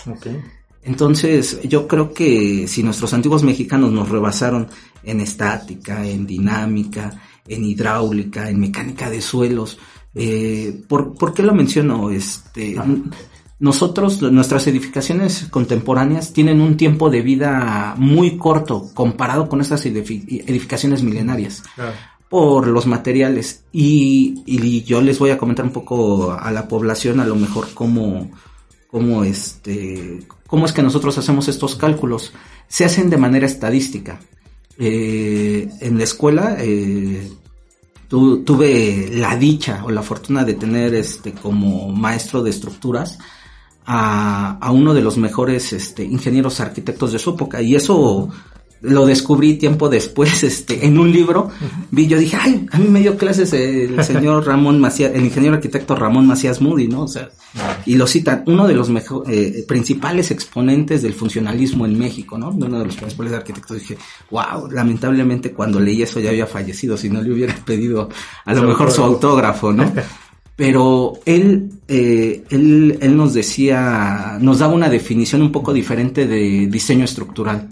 Entonces, 0.82 1.60
yo 1.64 1.86
creo 1.86 2.12
que 2.12 2.66
si 2.68 2.82
nuestros 2.82 3.12
antiguos 3.14 3.42
mexicanos 3.42 3.92
nos 3.92 4.08
rebasaron 4.08 4.68
en 5.02 5.20
estática, 5.20 6.06
en 6.06 6.26
dinámica, 6.26 7.22
en 7.46 7.64
hidráulica, 7.64 8.48
en 8.48 8.60
mecánica 8.60 9.10
de 9.10 9.20
suelos, 9.20 9.78
eh, 10.14 10.82
¿por, 10.88 11.34
qué 11.34 11.42
lo 11.42 11.54
menciono? 11.54 12.10
Este, 12.10 12.76
nosotros, 13.64 14.20
nuestras 14.20 14.66
edificaciones 14.66 15.46
contemporáneas 15.50 16.34
tienen 16.34 16.60
un 16.60 16.76
tiempo 16.76 17.08
de 17.08 17.22
vida 17.22 17.94
muy 17.96 18.36
corto 18.36 18.90
comparado 18.92 19.48
con 19.48 19.62
estas 19.62 19.86
edificaciones 19.86 21.02
milenarias. 21.02 21.62
por 22.28 22.66
los 22.66 22.86
materiales 22.86 23.64
y, 23.72 24.42
y, 24.44 24.82
yo 24.82 25.00
les 25.00 25.20
voy 25.20 25.30
a 25.30 25.38
comentar 25.38 25.64
un 25.64 25.70
poco 25.70 26.32
a 26.32 26.50
la 26.50 26.66
población 26.66 27.20
a 27.20 27.26
lo 27.26 27.36
mejor 27.36 27.68
cómo, 27.74 28.28
cómo 28.90 29.22
este 29.22 30.26
¿Cómo 30.46 30.66
es 30.66 30.72
que 30.72 30.82
nosotros 30.82 31.16
hacemos 31.18 31.48
estos 31.48 31.74
cálculos? 31.74 32.32
Se 32.68 32.84
hacen 32.84 33.08
de 33.10 33.16
manera 33.16 33.46
estadística. 33.46 34.20
Eh, 34.78 35.68
en 35.80 35.98
la 35.98 36.04
escuela 36.04 36.56
eh, 36.58 37.30
tuve 38.08 39.08
la 39.12 39.36
dicha 39.36 39.82
o 39.84 39.90
la 39.90 40.02
fortuna 40.02 40.44
de 40.44 40.54
tener 40.54 40.94
este 40.94 41.32
como 41.32 41.88
maestro 41.88 42.42
de 42.42 42.50
estructuras 42.50 43.18
a, 43.86 44.58
a 44.60 44.70
uno 44.70 44.94
de 44.94 45.02
los 45.02 45.16
mejores 45.18 45.72
este, 45.72 46.04
ingenieros 46.04 46.60
arquitectos 46.60 47.12
de 47.12 47.18
su 47.18 47.30
época. 47.30 47.62
Y 47.62 47.74
eso 47.74 48.30
lo 48.84 49.06
descubrí 49.06 49.54
tiempo 49.54 49.88
después, 49.88 50.42
este, 50.42 50.86
en 50.86 50.98
un 50.98 51.10
libro, 51.10 51.50
vi, 51.90 52.06
yo 52.06 52.18
dije, 52.18 52.36
ay, 52.40 52.66
a 52.70 52.78
mí 52.78 52.88
me 52.88 53.00
dio 53.00 53.16
clases 53.16 53.52
el 53.52 54.02
señor 54.04 54.46
Ramón 54.46 54.78
Macías, 54.78 55.12
el 55.14 55.24
ingeniero 55.24 55.56
arquitecto 55.56 55.96
Ramón 55.96 56.26
Macías 56.26 56.60
Moody, 56.60 56.88
¿no? 56.88 57.02
O 57.02 57.08
sea, 57.08 57.30
y 57.86 57.96
lo 57.96 58.06
citan, 58.06 58.44
uno 58.46 58.66
de 58.66 58.74
los 58.74 58.90
mejor, 58.90 59.24
eh, 59.28 59.64
principales 59.66 60.30
exponentes 60.30 61.02
del 61.02 61.14
funcionalismo 61.14 61.86
en 61.86 61.98
México, 61.98 62.38
¿no? 62.38 62.50
Uno 62.50 62.78
de 62.78 62.84
los 62.84 62.96
principales 62.96 63.32
arquitectos, 63.32 63.78
dije, 63.78 63.98
wow, 64.30 64.70
lamentablemente 64.70 65.52
cuando 65.52 65.80
leí 65.80 66.02
eso 66.02 66.20
ya 66.20 66.30
había 66.30 66.46
fallecido, 66.46 66.96
si 66.96 67.08
no 67.08 67.22
le 67.22 67.32
hubiera 67.32 67.54
pedido 67.64 68.08
a 68.44 68.54
lo 68.54 68.62
mejor 68.62 68.90
su 68.90 69.02
autógrafo, 69.02 69.72
¿no? 69.72 69.90
Pero 70.56 71.14
él, 71.24 71.70
eh, 71.88 72.44
él, 72.50 72.98
él 73.00 73.16
nos 73.16 73.34
decía, 73.34 74.38
nos 74.40 74.60
daba 74.60 74.74
una 74.74 74.88
definición 74.88 75.42
un 75.42 75.50
poco 75.50 75.72
diferente 75.72 76.26
de 76.26 76.66
diseño 76.68 77.04
estructural 77.04 77.68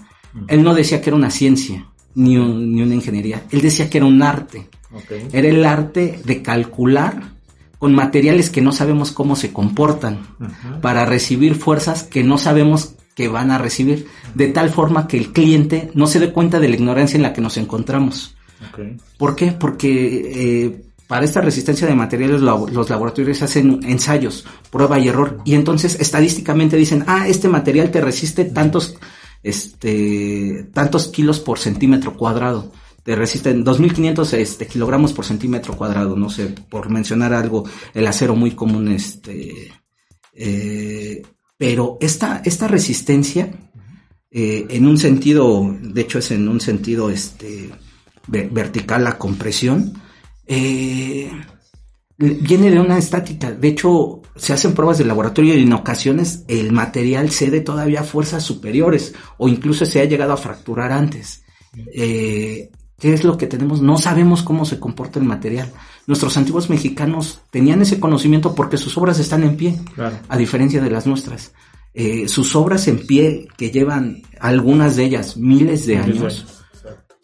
él 0.48 0.62
no 0.62 0.74
decía 0.74 1.00
que 1.00 1.10
era 1.10 1.16
una 1.16 1.30
ciencia 1.30 1.86
ni, 2.14 2.36
ni 2.36 2.82
una 2.82 2.94
ingeniería, 2.94 3.44
él 3.50 3.60
decía 3.60 3.88
que 3.88 3.98
era 3.98 4.06
un 4.06 4.22
arte. 4.22 4.68
Era 5.32 5.48
el 5.48 5.64
arte 5.64 6.20
de 6.22 6.42
calcular 6.42 7.32
con 7.78 7.94
materiales 7.94 8.50
que 8.50 8.60
no 8.60 8.72
sabemos 8.72 9.10
cómo 9.10 9.36
se 9.36 9.52
comportan 9.52 10.26
para 10.82 11.06
recibir 11.06 11.54
fuerzas 11.54 12.02
que 12.02 12.22
no 12.22 12.36
sabemos 12.36 12.94
que 13.14 13.28
van 13.28 13.50
a 13.50 13.58
recibir, 13.58 14.06
de 14.34 14.48
tal 14.48 14.70
forma 14.70 15.06
que 15.06 15.16
el 15.16 15.32
cliente 15.32 15.90
no 15.94 16.06
se 16.06 16.20
dé 16.20 16.32
cuenta 16.32 16.60
de 16.60 16.68
la 16.68 16.76
ignorancia 16.76 17.16
en 17.16 17.22
la 17.22 17.32
que 17.32 17.40
nos 17.40 17.56
encontramos. 17.56 18.36
¿Por 19.18 19.34
qué? 19.34 19.52
Porque 19.52 20.64
eh, 20.64 20.82
para 21.12 21.26
esta 21.26 21.42
resistencia 21.42 21.86
de 21.86 21.94
materiales 21.94 22.40
los 22.40 22.88
laboratorios 22.88 23.42
hacen 23.42 23.80
ensayos, 23.84 24.46
prueba 24.70 24.98
y 24.98 25.08
error, 25.08 25.42
y 25.44 25.56
entonces 25.56 26.00
estadísticamente 26.00 26.74
dicen, 26.78 27.04
ah, 27.06 27.28
este 27.28 27.48
material 27.48 27.90
te 27.90 28.00
resiste 28.00 28.46
tantos 28.46 28.96
este, 29.42 30.70
tantos 30.72 31.08
kilos 31.08 31.38
por 31.38 31.58
centímetro 31.58 32.16
cuadrado. 32.16 32.72
Te 33.02 33.14
resisten 33.14 33.62
2500 33.62 34.32
este, 34.32 34.66
kilogramos 34.66 35.12
por 35.12 35.26
centímetro 35.26 35.76
cuadrado, 35.76 36.16
no 36.16 36.30
sé, 36.30 36.46
por 36.70 36.88
mencionar 36.88 37.34
algo, 37.34 37.68
el 37.92 38.06
acero 38.06 38.34
muy 38.34 38.52
común, 38.52 38.88
este, 38.88 39.70
eh, 40.32 41.20
pero 41.58 41.98
esta, 42.00 42.40
esta 42.42 42.68
resistencia, 42.68 43.50
eh, 44.30 44.64
en 44.66 44.86
un 44.86 44.96
sentido, 44.96 45.76
de 45.78 46.00
hecho 46.00 46.20
es 46.20 46.30
en 46.30 46.48
un 46.48 46.62
sentido, 46.62 47.10
este, 47.10 47.68
vertical 48.28 49.04
la 49.04 49.18
compresión, 49.18 50.00
eh, 50.46 51.30
viene 52.18 52.70
de 52.70 52.80
una 52.80 52.98
estática. 52.98 53.52
De 53.52 53.68
hecho, 53.68 54.22
se 54.36 54.52
hacen 54.52 54.74
pruebas 54.74 54.98
de 54.98 55.04
laboratorio 55.04 55.56
y 55.56 55.62
en 55.62 55.72
ocasiones 55.72 56.44
el 56.48 56.72
material 56.72 57.30
cede 57.30 57.60
todavía 57.60 58.04
fuerzas 58.04 58.42
superiores 58.42 59.14
o 59.38 59.48
incluso 59.48 59.84
se 59.84 60.00
ha 60.00 60.04
llegado 60.04 60.32
a 60.32 60.36
fracturar 60.36 60.92
antes. 60.92 61.44
Eh, 61.94 62.70
¿Qué 62.98 63.12
es 63.12 63.24
lo 63.24 63.36
que 63.36 63.48
tenemos? 63.48 63.82
No 63.82 63.98
sabemos 63.98 64.42
cómo 64.42 64.64
se 64.64 64.78
comporta 64.78 65.18
el 65.18 65.24
material. 65.24 65.72
Nuestros 66.06 66.36
antiguos 66.36 66.70
mexicanos 66.70 67.40
tenían 67.50 67.82
ese 67.82 67.98
conocimiento 67.98 68.54
porque 68.54 68.76
sus 68.76 68.96
obras 68.96 69.18
están 69.18 69.42
en 69.42 69.56
pie, 69.56 69.80
a 70.28 70.36
diferencia 70.36 70.80
de 70.80 70.90
las 70.90 71.06
nuestras. 71.06 71.52
Eh, 71.94 72.28
sus 72.28 72.54
obras 72.54 72.86
en 72.86 73.04
pie, 73.04 73.48
que 73.56 73.70
llevan 73.70 74.22
algunas 74.38 74.94
de 74.94 75.04
ellas 75.04 75.36
miles 75.36 75.84
de 75.84 75.98
años, 75.98 76.46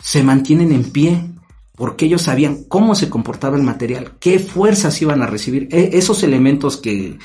se 0.01 0.23
mantienen 0.25 0.73
en 0.73 0.91
pie 0.91 1.31
porque 1.79 2.07
ellos 2.07 2.22
sabían 2.22 2.64
cómo 2.64 2.95
se 2.97 3.09
comportaba 3.09 3.57
el 3.57 3.62
material, 3.62 4.12
qué 4.18 4.41
fuerzas 4.41 5.01
iban 5.01 5.22
a 5.22 5.26
recibir, 5.26 5.68
e, 5.70 5.97
esos 5.97 6.24
elementos 6.24 6.76
que, 6.76 7.16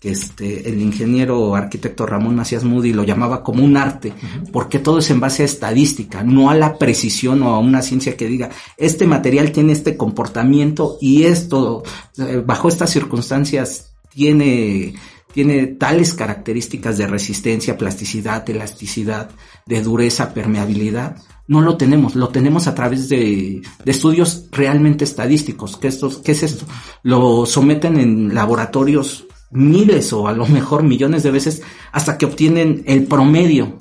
este, 0.00 0.68
el 0.68 0.80
ingeniero 0.80 1.56
arquitecto 1.56 2.06
Ramón 2.06 2.36
Macías 2.36 2.62
Moody 2.62 2.92
lo 2.92 3.02
llamaba 3.02 3.42
como 3.42 3.64
un 3.64 3.76
arte, 3.76 4.14
porque 4.52 4.78
todo 4.78 5.00
es 5.00 5.10
en 5.10 5.20
base 5.20 5.42
a 5.42 5.46
estadística, 5.46 6.22
no 6.22 6.50
a 6.50 6.54
la 6.54 6.78
precisión 6.78 7.42
o 7.42 7.54
a 7.54 7.58
una 7.58 7.82
ciencia 7.82 8.16
que 8.16 8.28
diga, 8.28 8.48
este 8.76 9.06
material 9.06 9.52
tiene 9.52 9.72
este 9.72 9.96
comportamiento 9.96 10.98
y 11.00 11.24
esto, 11.24 11.82
eh, 12.16 12.42
bajo 12.46 12.68
estas 12.68 12.90
circunstancias, 12.90 13.92
tiene, 14.10 14.94
tiene 15.32 15.66
tales 15.66 16.14
características 16.14 16.98
de 16.98 17.06
resistencia, 17.06 17.76
plasticidad, 17.76 18.48
elasticidad, 18.48 19.30
de 19.66 19.82
dureza, 19.82 20.34
permeabilidad 20.34 21.16
no 21.48 21.62
lo 21.62 21.78
tenemos, 21.78 22.14
lo 22.14 22.28
tenemos 22.28 22.66
a 22.68 22.74
través 22.74 23.08
de, 23.08 23.62
estudios 23.86 24.48
realmente 24.52 25.04
estadísticos. 25.04 25.78
¿Qué, 25.78 25.90
¿Qué 26.22 26.32
es 26.32 26.42
esto? 26.42 26.66
Lo 27.02 27.46
someten 27.46 27.98
en 27.98 28.34
laboratorios 28.34 29.26
miles 29.50 30.12
o 30.12 30.28
a 30.28 30.32
lo 30.32 30.46
mejor 30.46 30.82
millones 30.82 31.22
de 31.22 31.30
veces 31.30 31.62
hasta 31.90 32.18
que 32.18 32.26
obtienen 32.26 32.82
el 32.86 33.04
promedio 33.04 33.78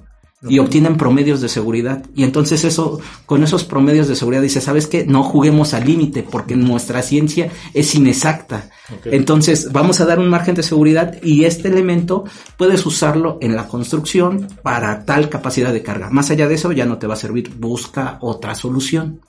y 0.49 0.59
obtienen 0.59 0.97
promedios 0.97 1.41
de 1.41 1.49
seguridad. 1.49 2.05
Y 2.15 2.23
entonces 2.23 2.63
eso, 2.63 2.99
con 3.25 3.43
esos 3.43 3.63
promedios 3.63 4.07
de 4.07 4.15
seguridad 4.15 4.41
dice, 4.41 4.61
¿sabes 4.61 4.87
qué? 4.87 5.05
No 5.05 5.23
juguemos 5.23 5.73
al 5.73 5.85
límite 5.85 6.23
porque 6.23 6.55
nuestra 6.55 7.01
ciencia 7.01 7.51
es 7.73 7.93
inexacta. 7.95 8.69
Entonces 9.05 9.71
vamos 9.71 9.99
a 10.01 10.05
dar 10.05 10.19
un 10.19 10.29
margen 10.29 10.55
de 10.55 10.63
seguridad 10.63 11.21
y 11.21 11.45
este 11.45 11.67
elemento 11.67 12.23
puedes 12.57 12.85
usarlo 12.85 13.37
en 13.41 13.55
la 13.55 13.67
construcción 13.67 14.47
para 14.63 15.05
tal 15.05 15.29
capacidad 15.29 15.73
de 15.73 15.83
carga. 15.83 16.09
Más 16.09 16.29
allá 16.29 16.47
de 16.47 16.55
eso 16.55 16.71
ya 16.71 16.85
no 16.85 16.97
te 16.97 17.07
va 17.07 17.15
a 17.15 17.17
servir, 17.17 17.53
busca 17.57 18.17
otra 18.21 18.55
solución. 18.55 19.21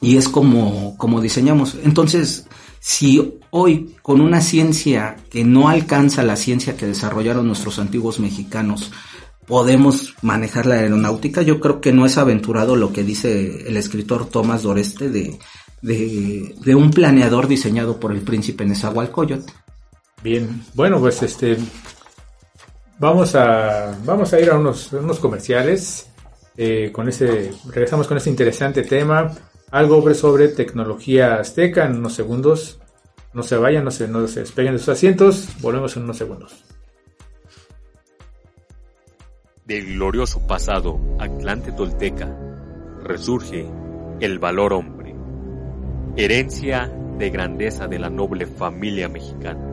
Y 0.00 0.16
es 0.16 0.28
como, 0.28 0.96
como 0.98 1.20
diseñamos. 1.20 1.76
Entonces, 1.82 2.46
si 2.80 3.38
hoy 3.48 3.94
con 4.02 4.20
una 4.20 4.42
ciencia 4.42 5.16
que 5.30 5.44
no 5.44 5.68
alcanza 5.68 6.22
la 6.22 6.36
ciencia 6.36 6.76
que 6.76 6.86
desarrollaron 6.86 7.46
nuestros 7.46 7.78
antiguos 7.78 8.20
mexicanos, 8.20 8.90
podemos 9.46 10.14
manejar 10.22 10.66
la 10.66 10.76
aeronáutica. 10.76 11.42
Yo 11.42 11.60
creo 11.60 11.80
que 11.80 11.92
no 11.92 12.06
es 12.06 12.18
aventurado 12.18 12.76
lo 12.76 12.92
que 12.92 13.02
dice 13.02 13.68
el 13.68 13.76
escritor 13.76 14.28
Tomás 14.28 14.62
Doreste 14.62 15.08
de, 15.10 15.38
de, 15.82 16.74
un 16.74 16.90
planeador 16.90 17.46
diseñado 17.46 18.00
por 18.00 18.12
el 18.12 18.22
príncipe 18.22 18.64
Nezahualcóyotl. 18.64 19.50
Bien, 20.22 20.64
bueno, 20.74 20.98
pues 20.98 21.22
este 21.22 21.58
vamos 22.98 23.34
a 23.34 23.96
vamos 24.04 24.32
a 24.32 24.40
ir 24.40 24.50
a 24.50 24.58
unos, 24.58 24.92
unos 24.92 25.18
comerciales 25.18 26.08
eh, 26.56 26.90
con 26.92 27.08
ese 27.08 27.52
regresamos 27.68 28.06
con 28.06 28.16
ese 28.16 28.30
interesante 28.30 28.82
tema 28.82 29.34
algo 29.72 30.14
sobre 30.14 30.48
tecnología 30.48 31.34
azteca 31.34 31.84
en 31.84 31.96
unos 31.96 32.14
segundos 32.14 32.78
no 33.32 33.42
se 33.42 33.56
vayan 33.56 33.84
no 33.84 33.90
se 33.90 34.06
no 34.06 34.26
se 34.28 34.40
despeguen 34.40 34.74
de 34.74 34.78
sus 34.78 34.90
asientos 34.90 35.48
volvemos 35.60 35.96
en 35.96 36.04
unos 36.04 36.16
segundos 36.16 36.64
del 39.64 39.94
glorioso 39.94 40.46
pasado 40.46 41.00
atlante 41.18 41.72
tolteca 41.72 42.28
resurge 43.02 43.66
el 44.20 44.38
valor 44.38 44.74
hombre, 44.74 45.14
herencia 46.16 46.92
de 47.18 47.30
grandeza 47.30 47.88
de 47.88 47.98
la 47.98 48.10
noble 48.10 48.44
familia 48.46 49.08
mexicana. 49.08 49.66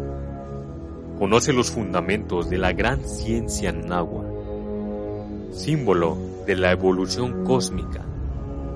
Conoce 1.20 1.52
los 1.52 1.72
fundamentos 1.72 2.50
de 2.50 2.58
la 2.58 2.72
gran 2.72 3.04
ciencia 3.04 3.74
náhuatl, 3.74 5.54
símbolo 5.54 6.18
de 6.48 6.56
la 6.56 6.72
evolución 6.72 7.44
cósmica 7.44 8.06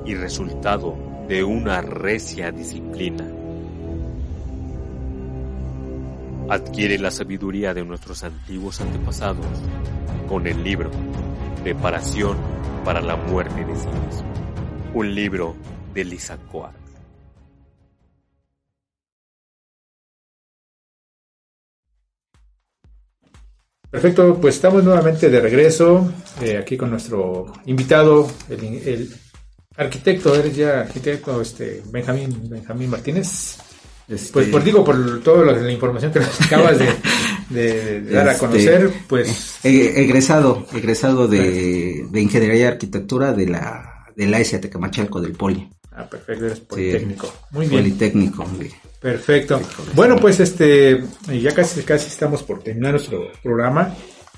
y 0.06 0.16
resultado 0.16 0.98
de 1.30 1.46
una 1.46 1.82
recia 1.82 2.52
disciplina. 2.52 3.35
Adquiere 6.48 7.00
la 7.00 7.10
sabiduría 7.10 7.74
de 7.74 7.84
nuestros 7.84 8.24
antiguos 8.24 8.80
antepasados 8.80 9.48
con 10.30 10.46
el 10.46 10.64
libro 10.64 10.92
Preparación 11.64 12.38
para 12.84 13.02
la 13.02 13.16
muerte 13.16 13.66
de 13.66 13.76
sí 13.76 13.88
mismo. 13.88 14.34
Un 14.94 15.16
libro 15.16 15.56
de 15.96 16.04
Lisa 16.04 16.38
Coates. 16.52 16.86
Perfecto, 23.90 24.38
pues 24.40 24.56
estamos 24.56 24.84
nuevamente 24.84 25.30
de 25.30 25.40
regreso 25.40 26.14
eh, 26.42 26.58
aquí 26.58 26.78
con 26.78 26.92
nuestro 26.92 27.54
invitado, 27.66 28.30
el, 28.50 29.10
arquitecto, 29.78 30.36
eres 30.36 30.56
ya 30.56 30.82
arquitecto, 30.82 31.42
este 31.42 31.82
Benjamín, 31.92 32.50
Benjamín 32.50 32.92
Martínez. 32.92 33.65
Este, 34.08 34.34
pues 34.34 34.48
por 34.50 34.64
digo, 34.64 34.84
por 34.84 35.22
toda 35.22 35.52
la 35.52 35.72
información 35.72 36.12
que 36.12 36.20
nos 36.20 36.42
acabas 36.42 36.78
de, 37.50 38.02
dar 38.12 38.30
a 38.30 38.34
este, 38.34 38.46
conocer, 38.46 38.92
pues... 39.08 39.60
Eh, 39.64 39.94
egresado, 39.96 40.68
egresado 40.74 41.28
de, 41.28 42.06
Ingeniería 42.14 42.56
y 42.56 42.64
Arquitectura 42.64 43.34
de 43.34 43.48
la, 43.48 44.06
de 44.16 44.28
la 44.28 44.40
ESIA 44.40 44.62
Tecamachalco, 44.62 45.20
del 45.20 45.34
Poli. 45.34 45.68
Ah, 45.92 46.08
perfecto, 46.08 46.46
eres 46.46 46.60
Politécnico. 46.60 47.34
Muy 47.52 47.68
bien. 47.68 47.82
Politécnico. 47.82 48.46
Perfecto. 49.00 49.62
Bueno, 49.94 50.18
pues 50.18 50.40
este, 50.40 51.04
ya 51.42 51.54
casi, 51.54 51.82
casi 51.84 52.08
estamos 52.08 52.44
por 52.44 52.62
terminar 52.62 52.92
nuestro 52.92 53.32
programa. 53.42 53.96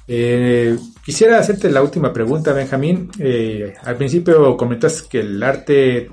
Eh, 0.08 0.78
quisiera 1.04 1.40
hacerte 1.40 1.70
la 1.70 1.82
última 1.82 2.14
pregunta, 2.14 2.54
Benjamín. 2.54 3.12
Eh, 3.20 3.74
al 3.84 3.98
principio 3.98 4.56
comentaste 4.56 5.10
que 5.10 5.20
el 5.20 5.44
arte 5.44 6.10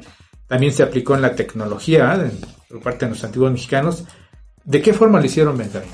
también 0.49 0.73
se 0.73 0.83
aplicó 0.83 1.15
en 1.15 1.23
la 1.23 1.35
tecnología 1.35 2.31
por 2.69 2.81
parte 2.81 3.05
de 3.07 3.13
los 3.13 3.25
antiguos 3.25 3.53
mexicanos. 3.53 4.05
¿De 4.65 4.81
qué 4.83 4.93
forma 4.93 5.21
lo 5.21 5.27
hicieron, 5.27 5.57
Benjamín? 5.59 5.91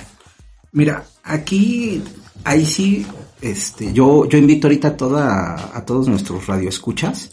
Mira, 0.73 1.05
aquí, 1.25 2.03
ahí 2.45 2.65
sí, 2.65 3.05
este, 3.43 3.93
yo, 3.93 4.27
yo 4.29 4.39
invito 4.39 4.69
ahorita 4.69 4.89
a 4.89 4.97
toda, 4.97 5.77
a 5.77 5.85
todos 5.85 6.07
nuestros 6.09 6.47
radioescuchas 6.47 7.33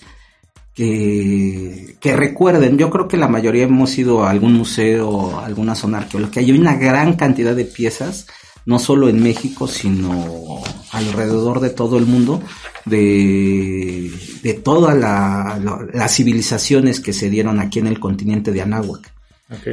que, 0.74 1.98
que 2.00 2.16
recuerden, 2.16 2.78
yo 2.78 2.90
creo 2.90 3.08
que 3.08 3.18
la 3.18 3.28
mayoría 3.28 3.64
hemos 3.64 3.98
ido 3.98 4.24
a 4.24 4.30
algún 4.32 4.54
museo, 4.54 5.40
a 5.40 5.46
alguna 5.46 5.76
zona 5.76 6.00
arqueológica, 6.00 6.40
hay 6.40 6.52
una 6.52 6.76
gran 6.76 7.14
cantidad 7.16 7.56
de 7.56 7.66
piezas, 7.66 8.28
no 8.66 8.80
solo 8.80 9.08
en 9.10 9.22
México, 9.24 9.68
sino 9.68 10.62
alrededor 10.92 11.60
de 11.62 11.70
todo 11.70 11.98
el 11.98 12.06
mundo, 12.06 12.42
de, 12.86 14.12
de 14.44 14.54
todas 14.56 14.96
la, 14.98 15.60
la- 15.64 15.86
las 15.94 16.16
civilizaciones 16.16 17.00
que 17.00 17.14
se 17.14 17.30
dieron 17.30 17.60
aquí 17.60 17.80
en 17.80 17.88
el 17.88 18.00
continente 18.00 18.52
de 18.52 18.62
Anáhuac. 18.62 19.14
Ok. 19.50 19.68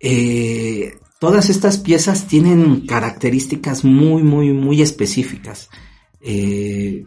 Eh, 0.00 0.98
todas 1.18 1.50
estas 1.50 1.78
piezas 1.78 2.26
tienen 2.26 2.86
características 2.86 3.84
muy, 3.84 4.22
muy, 4.22 4.52
muy 4.52 4.82
específicas. 4.82 5.68
Eh, 6.20 7.04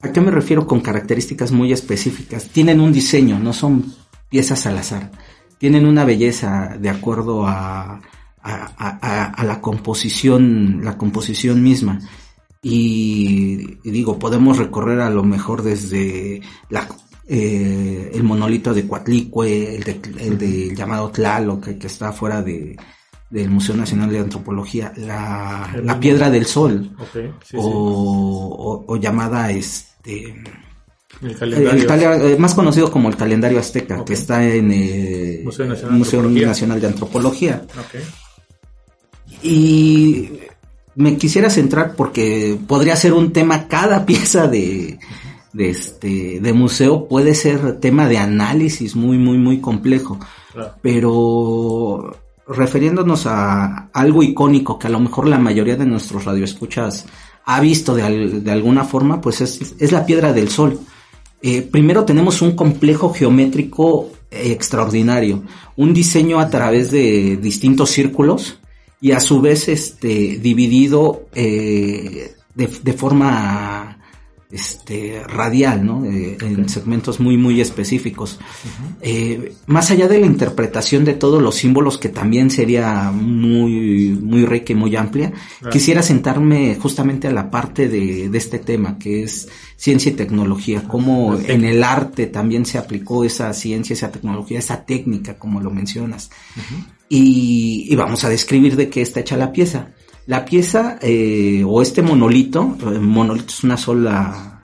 ¿A 0.00 0.12
qué 0.12 0.20
me 0.20 0.30
refiero 0.30 0.66
con 0.66 0.80
características 0.80 1.50
muy 1.50 1.72
específicas? 1.72 2.50
Tienen 2.50 2.80
un 2.80 2.92
diseño, 2.92 3.38
no 3.38 3.52
son 3.52 3.94
piezas 4.28 4.66
al 4.66 4.78
azar. 4.78 5.10
Tienen 5.58 5.86
una 5.86 6.04
belleza 6.04 6.76
de 6.78 6.90
acuerdo 6.90 7.46
a, 7.46 8.00
la 8.44 9.60
composición, 9.62 10.84
la 10.84 10.98
composición 10.98 11.62
misma. 11.62 12.00
Y 12.60 13.78
digo, 13.82 14.18
podemos 14.18 14.58
recorrer 14.58 15.00
a 15.00 15.08
lo 15.08 15.22
mejor 15.22 15.62
desde 15.62 16.42
la, 16.68 16.86
eh, 17.28 18.10
el 18.14 18.22
monolito 18.22 18.74
de 18.74 18.86
Coatlicue, 18.86 19.76
el, 19.76 19.84
de, 19.84 20.00
el 20.18 20.76
llamado 20.76 21.10
Tlaloc, 21.10 21.64
que, 21.64 21.78
que 21.78 21.86
está 21.86 22.12
fuera 22.12 22.42
de, 22.42 22.76
del 23.30 23.50
Museo 23.50 23.76
Nacional 23.76 24.10
de 24.10 24.18
Antropología, 24.20 24.92
la. 24.96 25.98
Piedra 26.00 26.30
del 26.30 26.46
Sol. 26.46 26.94
Sí, 27.12 27.56
o, 27.56 27.62
o- 27.66 28.84
o 28.86 28.96
llamada 28.96 29.50
este. 29.50 30.34
El 31.22 31.36
calendario. 31.36 32.12
el 32.12 32.32
eh, 32.32 32.36
más 32.38 32.54
conocido 32.54 32.90
como 32.90 33.08
el 33.08 33.16
calendario 33.16 33.58
azteca, 33.60 34.04
que 34.04 34.14
está 34.14 34.44
en 34.44 34.72
el 34.72 35.44
Museo 35.44 35.66
Nacional 35.66 35.92
de 35.92 35.98
Museo 35.98 36.18
Antropología. 36.20 36.46
Nacional 36.48 36.80
de 36.80 36.86
Antropología. 36.88 37.62
Y 39.42 40.30
me 40.96 41.16
quisiera 41.16 41.50
centrar 41.50 41.94
porque 41.96 42.58
podría 42.66 42.96
ser 42.96 43.12
un 43.12 43.32
tema, 43.32 43.68
cada 43.68 44.04
pieza 44.06 44.46
de, 44.48 44.98
de 45.54 45.70
este, 45.70 46.40
de 46.40 46.52
museo 46.52 47.08
puede 47.08 47.34
ser 47.34 47.80
tema 47.80 48.06
de 48.06 48.18
análisis 48.18 48.94
muy, 48.94 49.16
muy, 49.16 49.38
muy 49.38 49.60
complejo. 49.60 50.18
Claro. 50.52 50.74
Pero 50.82 52.16
refiriéndonos 52.46 53.26
a 53.26 53.88
algo 53.94 54.22
icónico 54.22 54.78
que 54.78 54.88
a 54.88 54.90
lo 54.90 55.00
mejor 55.00 55.26
la 55.28 55.38
mayoría 55.38 55.76
de 55.76 55.86
nuestros 55.86 56.26
radioescuchas 56.26 57.06
ha 57.46 57.60
visto 57.60 57.94
de, 57.94 58.02
al- 58.02 58.44
de 58.44 58.50
alguna 58.52 58.84
forma, 58.84 59.20
pues 59.22 59.40
es, 59.40 59.74
es 59.78 59.92
la 59.92 60.04
piedra 60.04 60.32
del 60.34 60.50
sol. 60.50 60.78
Eh, 61.40 61.62
primero 61.62 62.04
tenemos 62.04 62.42
un 62.42 62.56
complejo 62.56 63.12
geométrico 63.12 64.10
extraordinario, 64.30 65.42
un 65.76 65.94
diseño 65.94 66.40
a 66.40 66.50
través 66.50 66.90
de 66.90 67.36
distintos 67.36 67.90
círculos 67.90 68.58
y 69.00 69.12
a 69.12 69.20
su 69.20 69.40
vez 69.40 69.68
este 69.68 70.38
dividido 70.38 71.26
eh, 71.34 72.34
de, 72.54 72.66
de 72.82 72.92
forma 72.94 73.93
este 74.54 75.22
radial, 75.26 75.84
¿no? 75.84 76.04
Eh, 76.04 76.36
En 76.40 76.68
segmentos 76.68 77.20
muy 77.20 77.36
muy 77.36 77.60
específicos. 77.60 78.38
Eh, 79.00 79.54
más 79.66 79.90
allá 79.90 80.08
de 80.08 80.18
la 80.20 80.26
interpretación 80.26 81.04
de 81.04 81.14
todos 81.14 81.42
los 81.42 81.56
símbolos 81.56 81.98
que 81.98 82.08
también 82.08 82.50
sería 82.50 83.10
muy 83.12 84.18
muy 84.20 84.46
rica 84.46 84.72
y 84.72 84.76
muy 84.76 84.94
amplia, 84.96 85.32
quisiera 85.70 86.02
sentarme 86.02 86.76
justamente 86.80 87.28
a 87.28 87.32
la 87.32 87.50
parte 87.50 87.88
de, 87.88 88.28
de 88.28 88.38
este 88.38 88.58
tema 88.58 88.98
que 88.98 89.24
es 89.24 89.48
ciencia 89.76 90.12
y 90.12 90.14
tecnología, 90.14 90.84
cómo 90.86 91.34
La 91.34 91.54
en 91.54 91.64
el 91.64 91.82
arte 91.82 92.26
también 92.26 92.64
se 92.64 92.78
aplicó 92.78 93.24
esa 93.24 93.52
ciencia, 93.52 93.94
esa 93.94 94.10
tecnología, 94.12 94.58
esa 94.58 94.84
técnica, 94.84 95.36
como 95.36 95.60
lo 95.60 95.70
mencionas 95.70 96.30
y, 97.08 97.86
y 97.90 97.96
vamos 97.96 98.24
a 98.24 98.28
describir 98.28 98.76
de 98.76 98.88
qué 98.88 99.02
está 99.02 99.20
hecha 99.20 99.36
la 99.36 99.52
pieza. 99.52 99.90
La 100.26 100.44
pieza 100.44 100.98
eh, 101.02 101.62
o 101.66 101.82
este 101.82 102.00
monolito, 102.02 102.76
eh, 102.80 102.98
monolito 102.98 103.48
es 103.48 103.62
una 103.64 103.76
sola, 103.76 104.60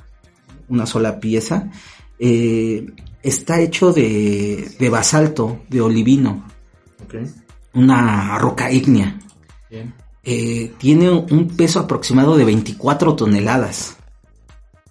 una 0.69 0.87
sola 0.87 1.21
pieza, 1.21 1.71
eh, 2.19 2.87
está 3.23 3.61
hecho 3.61 3.93
de, 3.93 4.75
de 4.79 4.89
basalto, 4.89 5.61
de 5.69 5.81
olivino, 5.83 6.45
una 7.75 8.39
roca 8.39 8.71
ígnea. 8.73 9.19
Bien. 9.71 9.93
Eh, 10.23 10.73
tiene 10.79 11.11
un 11.11 11.49
peso 11.57 11.81
aproximado 11.81 12.37
de 12.37 12.45
24 12.45 13.15
toneladas. 13.17 13.97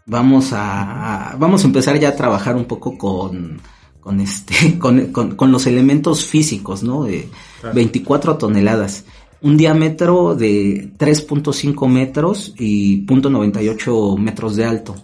Vamos 0.06 0.54
a, 0.54 1.32
a- 1.32 1.36
vamos 1.36 1.64
a 1.64 1.68
empezar 1.68 2.00
ya 2.00 2.10
a 2.10 2.16
trabajar 2.16 2.56
un 2.56 2.66
poco 2.66 2.98
con, 2.98 3.60
con 4.00 4.20
este, 4.20 4.78
con, 4.80 5.08
con- 5.12 5.36
con 5.36 5.52
los 5.52 5.66
elementos 5.68 6.26
físicos, 6.26 6.84
¿no? 6.84 7.04
De 7.04 7.28
Claro. 7.62 7.76
24 7.76 8.38
toneladas. 8.38 9.04
Un 9.42 9.58
diámetro 9.58 10.36
de 10.36 10.92
3.5 10.98 11.88
metros 11.88 12.54
y 12.58 13.06
0.98 13.06 14.18
metros 14.18 14.56
de 14.56 14.66
alto. 14.66 14.96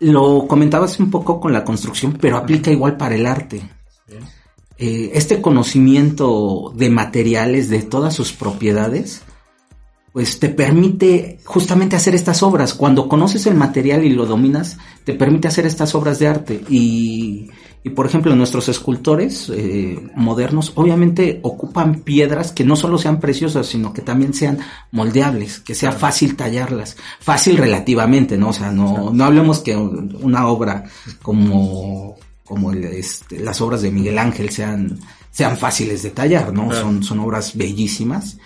Lo 0.00 0.46
comentabas 0.46 0.98
un 1.00 1.10
poco 1.10 1.40
con 1.40 1.52
la 1.52 1.64
construcción, 1.64 2.16
pero 2.20 2.36
aplica 2.36 2.70
igual 2.70 2.96
para 2.96 3.14
el 3.14 3.26
arte 3.26 3.62
eh, 4.84 5.12
este 5.14 5.40
conocimiento 5.40 6.72
de 6.74 6.90
materiales, 6.90 7.68
de 7.68 7.82
todas 7.82 8.14
sus 8.14 8.32
propiedades, 8.32 9.22
pues 10.12 10.40
te 10.40 10.48
permite 10.48 11.38
justamente 11.44 11.94
hacer 11.94 12.16
estas 12.16 12.42
obras. 12.42 12.74
Cuando 12.74 13.08
conoces 13.08 13.46
el 13.46 13.54
material 13.54 14.04
y 14.04 14.10
lo 14.10 14.26
dominas, 14.26 14.78
te 15.04 15.14
permite 15.14 15.46
hacer 15.46 15.66
estas 15.66 15.94
obras 15.94 16.18
de 16.18 16.26
arte. 16.26 16.64
Y, 16.68 17.48
y, 17.84 17.90
por 17.90 18.06
ejemplo, 18.06 18.34
nuestros 18.36 18.68
escultores 18.68 19.50
eh, 19.52 19.98
modernos 20.14 20.72
obviamente 20.76 21.40
ocupan 21.42 22.00
piedras 22.00 22.52
que 22.52 22.64
no 22.64 22.76
solo 22.76 22.96
sean 22.96 23.18
preciosas, 23.18 23.66
sino 23.66 23.92
que 23.92 24.02
también 24.02 24.34
sean 24.34 24.58
moldeables, 24.92 25.58
que 25.58 25.74
sea 25.74 25.90
fácil 25.90 26.36
tallarlas. 26.36 26.96
Fácil 27.18 27.56
relativamente, 27.56 28.38
¿no? 28.38 28.50
O 28.50 28.52
sea, 28.52 28.70
no, 28.70 29.10
no 29.12 29.24
hablemos 29.24 29.60
que 29.60 29.76
una 29.76 30.46
obra 30.46 30.84
como 31.22 32.16
como 32.52 32.70
el, 32.72 32.84
este, 32.84 33.40
las 33.40 33.62
obras 33.62 33.80
de 33.80 33.90
Miguel 33.90 34.18
Ángel 34.18 34.50
sean, 34.50 34.98
sean 35.30 35.56
fáciles 35.56 36.02
de 36.02 36.10
tallar, 36.10 36.52
¿no? 36.52 36.70
Son, 36.70 37.02
son 37.02 37.20
obras 37.20 37.56
bellísimas. 37.56 38.36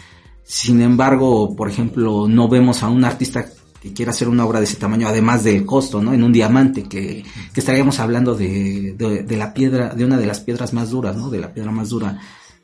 Sin 0.44 0.80
embargo, 0.80 1.56
por 1.56 1.68
ejemplo, 1.68 2.28
no 2.28 2.48
vemos 2.48 2.84
a 2.84 2.88
un 2.88 3.04
artista 3.04 3.44
que 3.86 3.92
quiera 3.92 4.10
hacer 4.10 4.28
una 4.28 4.44
obra 4.44 4.58
de 4.58 4.64
ese 4.64 4.76
tamaño, 4.76 5.06
además 5.06 5.44
del 5.44 5.64
costo, 5.64 6.02
¿no? 6.02 6.12
En 6.12 6.24
un 6.24 6.32
diamante, 6.32 6.82
que, 6.82 7.24
que 7.52 7.60
estaríamos 7.60 8.00
hablando 8.00 8.34
de, 8.34 8.94
de, 8.98 9.22
de 9.22 9.36
la 9.36 9.54
piedra, 9.54 9.94
de 9.94 10.04
una 10.04 10.16
de 10.16 10.26
las 10.26 10.40
piedras 10.40 10.72
más 10.72 10.90
duras, 10.90 11.16
¿no? 11.16 11.30
De 11.30 11.38
la 11.38 11.54
piedra 11.54 11.70
más 11.70 11.90
dura 11.90 12.18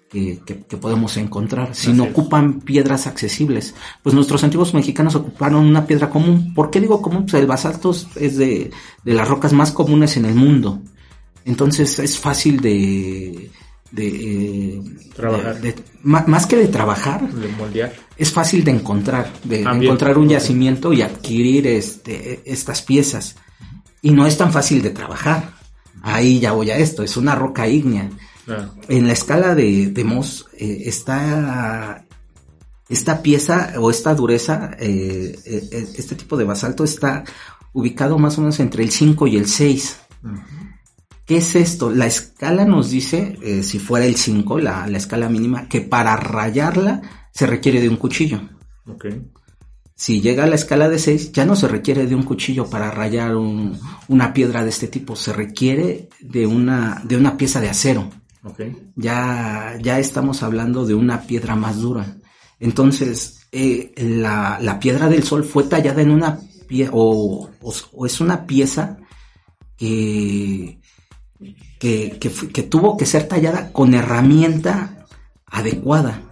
que, 0.09 0.41
que, 0.45 0.65
que 0.65 0.77
podemos 0.77 1.17
encontrar. 1.17 1.77
Si 1.77 1.93
no 1.93 2.05
ocupan 2.05 2.61
piedras 2.61 3.07
accesibles, 3.07 3.75
pues 4.03 4.15
nuestros 4.15 4.43
antiguos 4.43 4.75
mexicanos 4.75 5.15
ocuparon 5.15 5.65
una 5.65 5.87
piedra 5.87 6.11
común. 6.11 6.53
¿Por 6.55 6.71
qué 6.71 6.81
digo 6.81 7.01
común? 7.01 7.27
Pues 7.27 7.41
el 7.41 7.47
basalto 7.47 7.95
es 8.17 8.37
de, 8.37 8.73
de 9.05 9.15
las 9.15 9.29
rocas 9.29 9.53
más 9.53 9.71
comunes 9.71 10.17
en 10.17 10.25
el 10.25 10.35
mundo. 10.35 10.81
Entonces 11.45 11.99
es 12.01 12.19
fácil 12.19 12.61
de, 12.61 13.51
de, 13.93 14.07
eh, 14.77 14.83
Trabajar. 15.15 15.61
de- 15.61 15.73
de- 15.73 15.83
má- 16.03 16.25
más 16.27 16.47
que 16.47 16.57
de 16.57 16.67
trabajar, 16.69 17.31
De 17.31 17.49
moldear. 17.49 17.93
es 18.17 18.33
fácil 18.33 18.65
de 18.65 18.71
encontrar, 18.73 19.33
de, 19.45 19.63
encontrar 19.63 20.19
un 20.19 20.29
yacimiento 20.29 20.93
y 20.93 21.03
adquirir 21.03 21.67
este, 21.67 22.41
estas 22.45 22.83
piezas. 22.83 23.37
Y 24.01 24.11
no 24.11 24.27
es 24.27 24.37
tan 24.37 24.53
fácil 24.53 24.83
de 24.83 24.91
trabajar. 24.91 25.53
Ahí 26.03 26.41
ya 26.41 26.53
voy 26.53 26.71
a 26.71 26.79
esto, 26.79 27.03
es 27.05 27.17
una 27.17 27.35
roca 27.37 27.69
ígnea. 27.69 28.11
En 28.89 29.07
la 29.07 29.13
escala 29.13 29.55
de, 29.55 29.93
Mohs 30.05 30.47
eh, 30.59 30.83
está 30.87 32.05
esta 32.89 33.23
pieza 33.23 33.75
o 33.79 33.91
esta 33.91 34.15
dureza, 34.15 34.73
eh, 34.81 35.39
eh, 35.47 35.69
eh, 35.71 35.87
este 35.97 36.15
tipo 36.17 36.37
de 36.37 36.45
basalto 36.45 36.83
está 36.85 37.25
ubicado 37.73 38.19
más 38.19 38.37
o 38.39 38.41
menos 38.41 38.59
entre 38.61 38.83
el 38.83 38.91
5 38.91 39.27
y 39.29 39.37
el 39.37 39.47
6. 39.47 39.97
¿Qué 41.27 41.37
es 41.39 41.55
esto? 41.55 41.91
La 41.91 42.07
escala 42.07 42.65
nos 42.65 42.91
dice, 42.91 43.39
eh, 43.43 43.63
si 43.63 43.79
fuera 43.79 44.07
el 44.07 44.17
5, 44.17 44.59
la, 44.59 44.87
la 44.87 44.99
escala 44.99 45.29
mínima, 45.29 45.69
que 45.69 45.81
para 45.81 46.17
rayarla 46.17 47.01
se 47.33 47.47
requiere 47.47 47.81
de 47.81 47.89
un 47.89 47.97
cuchillo. 47.97 48.41
Ok. 48.87 49.07
Si 49.95 50.21
llega 50.21 50.45
a 50.45 50.47
la 50.49 50.57
escala 50.57 50.89
de 50.89 50.99
6, 50.99 51.31
ya 51.33 51.45
no 51.47 51.55
se 51.55 51.69
requiere 51.69 52.07
de 52.07 52.15
un 52.17 52.25
cuchillo 52.25 52.69
para 52.69 52.91
rayar 52.91 53.37
un- 53.37 53.79
una 54.09 54.33
piedra 54.33 54.65
de 54.65 54.71
este 54.71 54.89
tipo, 54.89 55.15
se 55.15 55.33
requiere 55.33 56.09
de 56.21 56.45
una, 56.47 57.01
de 57.05 57.17
una 57.17 57.37
pieza 57.37 57.61
de 57.61 57.69
acero. 57.71 58.11
Ya, 58.97 59.79
ya 59.81 60.01
estamos 60.01 60.43
hablando 60.43 60.85
de 60.85 60.95
una 60.95 61.23
piedra 61.23 61.55
más 61.55 61.77
dura. 61.79 62.17
Entonces, 62.59 63.47
eh, 63.53 63.93
la, 63.97 64.59
la 64.61 64.81
piedra 64.81 65.09
del 65.09 65.23
sol 65.23 65.45
fue 65.45 65.65
tallada 65.65 66.03
en 66.03 66.11
una 66.11 66.41
pieza, 66.67 66.91
o, 66.95 67.49
o- 67.61 67.75
o 67.93 68.07
es 68.07 68.21
una 68.21 68.45
pieza 68.47 68.97
que, 69.77 70.81
que, 72.19 72.31
que 72.53 72.63
tuvo 72.63 72.97
que 72.97 73.07
ser 73.07 73.27
tallada 73.29 73.73
con 73.73 73.95
herramienta 73.95 75.07
adecuada. 75.47 76.23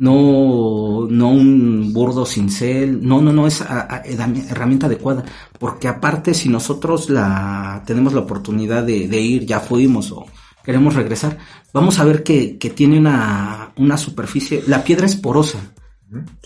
no, 0.00 1.06
no 1.10 1.28
un 1.30 1.92
burdo 1.92 2.24
cincel, 2.24 3.00
no, 3.04 3.20
no, 3.20 3.32
no 3.32 3.46
es 3.48 3.62
a- 3.62 3.86
a- 3.96 4.02
herramienta 4.04 4.86
adecuada, 4.86 5.24
porque 5.58 5.88
aparte 5.88 6.34
si 6.34 6.48
nosotros 6.48 7.10
la 7.10 7.82
tenemos 7.86 8.12
la 8.12 8.20
oportunidad 8.20 8.84
de, 8.84 9.08
de 9.08 9.20
ir, 9.20 9.44
ya 9.46 9.58
fuimos 9.60 10.12
o 10.12 10.24
queremos 10.64 10.94
regresar, 10.94 11.38
vamos 11.72 11.98
a 11.98 12.04
ver 12.04 12.22
que, 12.22 12.58
que 12.58 12.70
tiene 12.70 12.96
una, 12.98 13.72
una 13.76 13.96
superficie, 13.96 14.62
la 14.68 14.84
piedra 14.84 15.06
es 15.06 15.16
porosa, 15.16 15.58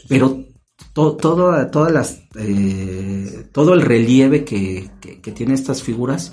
pero 0.09 0.45
to- 0.95 1.17
todo, 1.17 1.67
todas 1.71 1.93
las, 1.93 2.23
eh, 2.37 3.49
todo 3.53 3.75
el 3.75 3.83
relieve 3.83 4.45
que, 4.45 4.91
que, 5.01 5.21
que 5.21 5.33
tiene 5.33 5.53
estas 5.55 5.83
figuras 5.83 6.33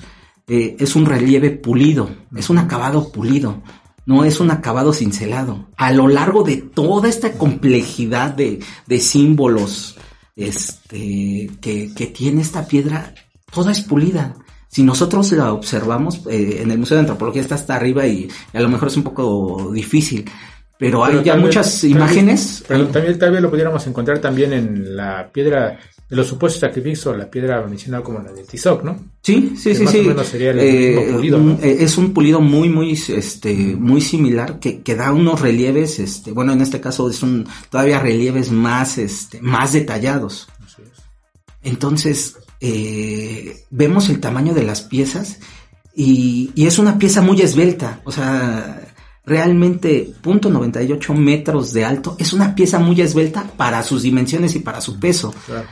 eh, 0.50 0.76
es 0.80 0.96
un 0.96 1.06
relieve 1.06 1.52
pulido, 1.52 2.10
es 2.36 2.50
un 2.50 2.58
acabado 2.58 3.12
pulido, 3.12 3.62
no 4.06 4.24
es 4.24 4.40
un 4.40 4.50
acabado 4.50 4.94
cincelado. 4.94 5.68
A 5.78 5.92
lo 5.92 6.08
largo 6.08 6.44
de 6.44 6.58
toda 6.58 7.08
esta 7.08 7.34
complejidad 7.34 8.32
de, 8.32 8.60
de 8.88 9.00
símbolos 9.00 9.98
este, 10.36 11.52
que, 11.62 11.94
que 11.94 12.08
tiene 12.08 12.42
esta 12.42 12.66
piedra, 12.66 13.14
toda 13.52 13.72
es 13.72 13.82
pulida. 13.82 14.36
Si 14.68 14.84
nosotros 14.84 15.32
la 15.34 15.54
observamos, 15.54 16.22
eh, 16.30 16.60
en 16.62 16.72
el 16.72 16.78
Museo 16.78 16.96
de 16.96 17.02
Antropología 17.02 17.42
está 17.42 17.56
hasta 17.56 17.76
arriba 17.76 18.06
y 18.08 18.28
a 18.54 18.62
lo 18.62 18.70
mejor 18.70 18.88
es 18.88 18.98
un 18.98 19.04
poco 19.04 19.72
difícil, 19.72 20.30
pero, 20.80 21.04
hay 21.04 21.22
ya 21.24 21.36
muchas 21.36 21.84
imágenes. 21.84 22.64
Pero 22.68 22.88
también 22.88 23.20
tal 23.20 23.32
vez 23.32 23.42
lo 23.42 23.50
pudiéramos 23.50 23.86
encontrar 23.86 24.20
también 24.20 24.54
en 24.54 24.96
la 24.96 25.30
piedra 25.32 25.78
de 26.10 26.16
los 26.16 26.28
supuestos 26.28 26.60
sacrificios, 26.60 27.16
la 27.16 27.30
piedra 27.30 27.62
mencionada 27.68 28.04
como 28.04 28.20
la 28.20 28.32
de 28.32 28.44
Tizoc, 28.44 28.84
¿no? 28.84 28.98
Sí, 29.22 29.54
sí, 29.56 29.70
que 29.70 29.76
sí, 29.76 29.84
más 29.84 29.94
sí. 29.94 30.00
o 30.00 30.04
menos 30.04 30.28
sería 30.28 30.52
el 30.52 30.60
Eh, 30.60 31.10
pulido, 31.14 31.38
¿no? 31.38 31.54
eh, 31.62 31.78
es 31.82 31.98
un 32.00 32.14
pulido 32.14 32.42
muy, 32.42 32.68
muy, 32.68 32.94
este, 32.94 33.54
muy 33.76 34.02
similar 34.02 34.60
que, 34.60 34.82
que 34.82 34.96
da 34.96 35.12
unos 35.14 35.40
relieves, 35.40 36.00
este, 36.00 36.32
bueno, 36.32 36.54
en 36.54 36.62
este 36.62 36.82
caso 36.82 37.10
es 37.10 37.22
un 37.22 37.48
todavía 37.70 38.00
relieves 38.00 38.52
más, 38.52 38.98
este, 38.98 39.40
más 39.42 39.74
detallados. 39.74 40.48
Así 40.66 40.82
es. 40.82 41.04
Entonces, 41.62 42.38
eh, 42.60 43.66
vemos 43.70 44.10
el 44.10 44.20
tamaño 44.20 44.56
de 44.56 44.64
las 44.64 44.82
piezas 44.82 45.40
y, 45.94 46.50
y 46.56 46.66
es 46.66 46.80
una 46.80 46.98
pieza 46.98 47.22
muy 47.22 47.40
esbelta, 47.42 48.02
o 48.04 48.12
sea, 48.12 48.82
realmente 49.26 50.12
punto 50.22 50.50
98 50.50 51.14
metros 51.14 51.72
de 51.72 51.86
alto, 51.86 52.16
es 52.18 52.34
una 52.34 52.56
pieza 52.56 52.80
muy 52.80 53.00
esbelta 53.00 53.44
para 53.56 53.84
sus 53.84 54.02
dimensiones 54.02 54.56
y 54.56 54.60
para 54.60 54.82
su 54.82 55.00
peso. 55.00 55.36
Claro. 55.46 55.68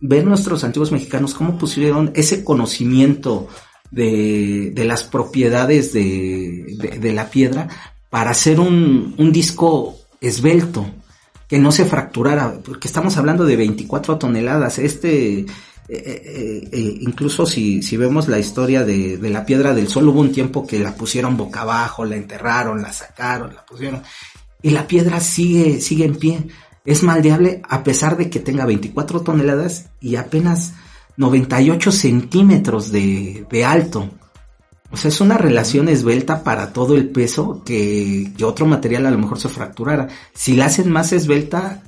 Ver 0.00 0.24
nuestros 0.24 0.62
antiguos 0.64 0.92
mexicanos 0.92 1.34
cómo 1.34 1.58
pusieron 1.58 2.12
ese 2.14 2.44
conocimiento 2.44 3.48
de, 3.90 4.70
de 4.74 4.84
las 4.84 5.02
propiedades 5.04 5.92
de, 5.92 6.76
de- 6.78 6.98
de 6.98 7.12
la 7.12 7.28
piedra 7.30 7.68
para 8.10 8.30
hacer 8.30 8.60
un, 8.60 9.14
un 9.18 9.32
disco 9.32 9.96
esbelto, 10.20 10.86
que 11.48 11.58
no 11.58 11.70
se 11.72 11.84
fracturara, 11.84 12.58
porque 12.64 12.88
estamos 12.88 13.16
hablando 13.16 13.44
de 13.44 13.56
24 13.56 14.18
toneladas. 14.18 14.78
Este, 14.78 15.40
eh, 15.40 15.46
eh, 15.88 16.68
eh, 16.72 16.98
incluso 17.00 17.46
si, 17.46 17.82
si 17.82 17.96
vemos 17.96 18.26
la 18.28 18.38
historia 18.38 18.84
de, 18.84 19.16
de 19.18 19.30
la 19.30 19.44
piedra 19.46 19.74
del 19.74 19.88
sol, 19.88 20.08
hubo 20.08 20.20
un 20.20 20.32
tiempo 20.32 20.66
que 20.66 20.78
la 20.80 20.94
pusieron 20.96 21.36
boca 21.36 21.60
abajo, 21.62 22.04
la 22.04 22.16
enterraron, 22.16 22.82
la 22.82 22.92
sacaron, 22.92 23.54
la 23.54 23.64
pusieron, 23.66 24.02
y 24.62 24.70
la 24.70 24.86
piedra 24.86 25.20
sigue, 25.20 25.80
sigue 25.80 26.04
en 26.06 26.16
pie. 26.16 26.46
Es 26.86 27.02
maldeable 27.02 27.60
a 27.68 27.84
pesar 27.84 28.16
de 28.16 28.30
que 28.30 28.40
tenga 28.40 28.64
24 28.64 29.20
toneladas 29.20 29.90
y 30.00 30.16
apenas 30.16 30.74
98 31.16 31.92
centímetros 31.92 32.92
de, 32.92 33.46
de 33.50 33.64
alto. 33.64 34.08
O 34.90 34.96
sea, 34.96 35.08
es 35.08 35.20
una 35.20 35.36
relación 35.36 35.88
esbelta 35.88 36.44
para 36.44 36.72
todo 36.72 36.94
el 36.94 37.08
peso 37.08 37.62
que, 37.64 38.32
que 38.36 38.44
otro 38.44 38.66
material 38.66 39.06
a 39.06 39.10
lo 39.10 39.18
mejor 39.18 39.38
se 39.38 39.48
fracturara. 39.48 40.08
Si 40.32 40.54
la 40.54 40.66
hacen 40.66 40.90
más 40.90 41.12
esbelta, 41.12 41.82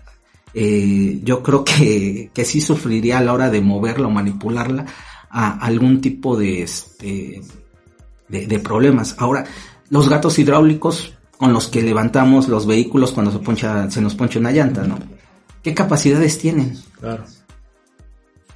eh, 0.52 1.20
yo 1.22 1.42
creo 1.42 1.64
que, 1.64 2.30
que 2.34 2.44
sí 2.44 2.60
sufriría 2.60 3.18
a 3.18 3.22
la 3.22 3.32
hora 3.32 3.50
de 3.50 3.60
moverla 3.60 4.08
o 4.08 4.10
manipularla 4.10 4.86
a 5.30 5.58
algún 5.64 6.00
tipo 6.00 6.36
de, 6.36 6.62
este, 6.62 7.40
de, 8.28 8.46
de 8.46 8.58
problemas. 8.58 9.14
Ahora, 9.18 9.44
los 9.90 10.08
gatos 10.08 10.38
hidráulicos 10.38 11.14
con 11.38 11.52
los 11.54 11.68
que 11.68 11.82
levantamos 11.82 12.48
los 12.48 12.66
vehículos 12.66 13.12
cuando 13.12 13.32
se, 13.32 13.38
poncha, 13.38 13.90
se 13.90 14.02
nos 14.02 14.14
poncha 14.14 14.38
una 14.38 14.50
llanta, 14.52 14.82
¿no? 14.82 14.98
¿Qué 15.62 15.72
capacidades 15.72 16.38
tienen? 16.38 16.76
Claro. 17.00 17.24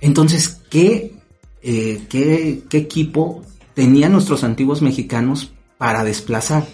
Entonces, 0.01 0.61
¿qué, 0.69 1.15
eh, 1.63 2.03
qué, 2.09 2.63
qué 2.69 2.79
equipo 2.79 3.45
tenían 3.75 4.13
nuestros 4.13 4.45
antiguos 4.45 4.83
mexicanos 4.83 5.53
para 5.79 6.05
desplazar? 6.05 6.67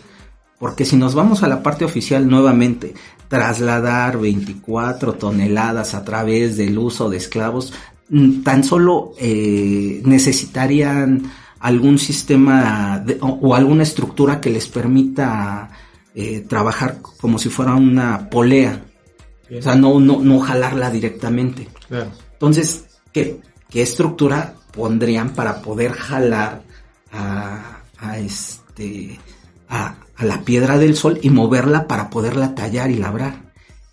Porque 0.58 0.84
si 0.84 0.96
nos 0.96 1.14
vamos 1.14 1.42
a 1.42 1.48
la 1.48 1.62
parte 1.62 1.84
oficial 1.84 2.28
nuevamente, 2.28 2.94
trasladar 3.28 4.18
24 4.18 5.12
toneladas 5.14 5.94
a 5.94 6.04
través 6.04 6.56
del 6.56 6.78
uso 6.78 7.10
de 7.10 7.18
esclavos, 7.18 7.72
mm, 8.08 8.42
tan 8.42 8.64
solo 8.64 9.12
eh, 9.18 10.00
necesitarían 10.04 11.30
algún 11.60 11.98
sistema 11.98 12.98
de- 13.04 13.18
o, 13.20 13.26
o 13.42 13.54
alguna 13.54 13.82
estructura 13.82 14.40
que 14.40 14.50
les 14.50 14.68
permita 14.68 15.70
eh, 16.20 16.40
trabajar 16.40 16.98
como 17.20 17.38
si 17.38 17.48
fuera 17.48 17.76
una 17.76 18.28
polea, 18.28 18.82
Bien. 19.48 19.60
o 19.60 19.62
sea, 19.62 19.76
no, 19.76 20.00
no, 20.00 20.18
no 20.18 20.40
jalarla 20.40 20.90
directamente. 20.90 21.68
Claro. 21.86 22.10
Entonces, 22.32 22.86
¿qué, 23.12 23.40
qué 23.70 23.82
estructura 23.82 24.54
pondrían 24.72 25.30
para 25.30 25.62
poder 25.62 25.92
jalar 25.92 26.62
a, 27.12 27.82
a 27.98 28.18
este 28.18 29.20
a, 29.68 29.94
a 30.16 30.24
la 30.24 30.40
piedra 30.42 30.76
del 30.76 30.96
sol 30.96 31.20
y 31.22 31.30
moverla 31.30 31.86
para 31.86 32.10
poderla 32.10 32.56
tallar 32.56 32.90
y 32.90 32.96
labrar? 32.96 33.52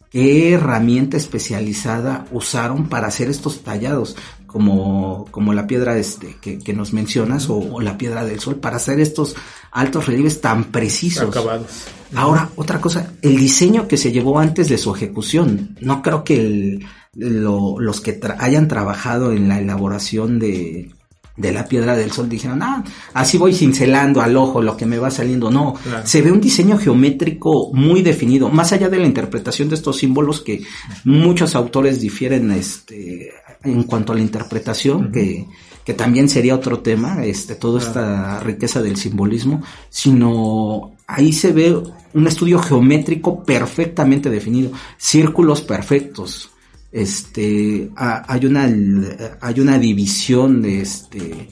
¿Qué 0.10 0.54
herramienta 0.54 1.18
especializada 1.18 2.26
usaron 2.32 2.90
para 2.90 3.06
hacer 3.06 3.30
estos 3.30 3.62
tallados? 3.62 4.16
Como, 4.48 5.26
como 5.32 5.54
la 5.54 5.68
piedra 5.68 5.98
este 5.98 6.38
que, 6.40 6.60
que 6.60 6.74
nos 6.74 6.94
mencionas 6.94 7.50
o, 7.50 7.58
o 7.58 7.82
la 7.82 7.98
piedra 7.98 8.24
del 8.24 8.40
sol 8.40 8.56
para 8.56 8.78
hacer 8.78 9.02
estos 9.02 9.36
altos 9.70 10.06
relieves 10.08 10.40
tan 10.40 10.64
precisos. 10.72 11.28
Acabados. 11.28 11.88
Ahora, 12.14 12.50
otra 12.56 12.80
cosa, 12.80 13.14
el 13.22 13.36
diseño 13.38 13.88
que 13.88 13.98
se 13.98 14.12
llevó 14.12 14.40
antes 14.40 14.70
de 14.70 14.78
su 14.78 14.94
ejecución. 14.94 15.76
No 15.82 16.02
creo 16.02 16.24
que 16.24 16.36
el- 16.40 16.86
lo- 17.16 17.80
los 17.80 18.02
que 18.02 18.20
tra- 18.20 18.36
hayan 18.40 18.68
trabajado 18.68 19.32
en 19.32 19.48
la 19.48 19.60
elaboración 19.60 20.38
de, 20.40 20.92
de 21.38 21.52
la 21.52 21.66
piedra 21.68 21.96
del 21.98 22.12
sol 22.12 22.30
dijeron, 22.30 22.62
ah, 22.64 22.84
así 23.14 23.38
voy 23.38 23.54
cincelando 23.54 24.22
al 24.22 24.38
ojo 24.38 24.62
lo 24.62 24.78
que 24.78 24.86
me 24.86 24.98
va 25.00 25.10
saliendo. 25.12 25.50
No, 25.52 25.74
Claro. 25.84 26.06
se 26.08 26.22
ve 26.22 26.32
un 26.32 26.40
diseño 26.42 26.78
geométrico 26.78 27.72
muy 27.74 28.02
definido, 28.02 28.50
más 28.50 28.72
allá 28.72 28.88
de 28.90 29.00
la 29.00 29.06
interpretación 29.08 29.68
de 29.70 29.76
estos 29.76 29.98
símbolos 29.98 30.42
que 30.42 30.64
muchos 31.04 31.56
autores 31.56 32.00
difieren 32.00 32.52
este, 32.52 33.32
en 33.64 33.84
cuanto 33.84 34.14
a 34.14 34.16
la 34.16 34.22
interpretación, 34.22 35.12
que, 35.12 35.46
que 35.84 35.94
también 35.94 36.30
sería 36.30 36.56
otro 36.56 36.80
tema, 36.80 37.26
este, 37.26 37.56
toda 37.56 37.80
esta 37.82 38.40
riqueza 38.40 38.82
del 38.82 38.96
simbolismo, 38.96 39.62
sino 39.90 40.95
ahí 41.08 41.34
se 41.34 41.52
ve 41.52 41.76
un 42.14 42.28
estudio 42.28 42.60
geométrico 42.60 43.44
perfectamente 43.44 44.30
definido, 44.30 44.72
círculos 44.98 45.62
perfectos, 45.62 46.50
este, 46.92 47.90
ha- 47.96 48.24
hay 48.32 48.46
una, 48.46 48.64
hay 49.42 49.60
una 49.60 49.78
división 49.78 50.62
de 50.62 50.82
este, 50.82 51.50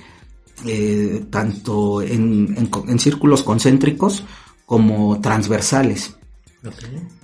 eh, 0.65 1.25
tanto 1.29 2.01
en, 2.01 2.69
en 2.87 2.99
círculos 2.99 3.43
concéntricos 3.43 4.23
como 4.65 5.19
transversales. 5.19 6.15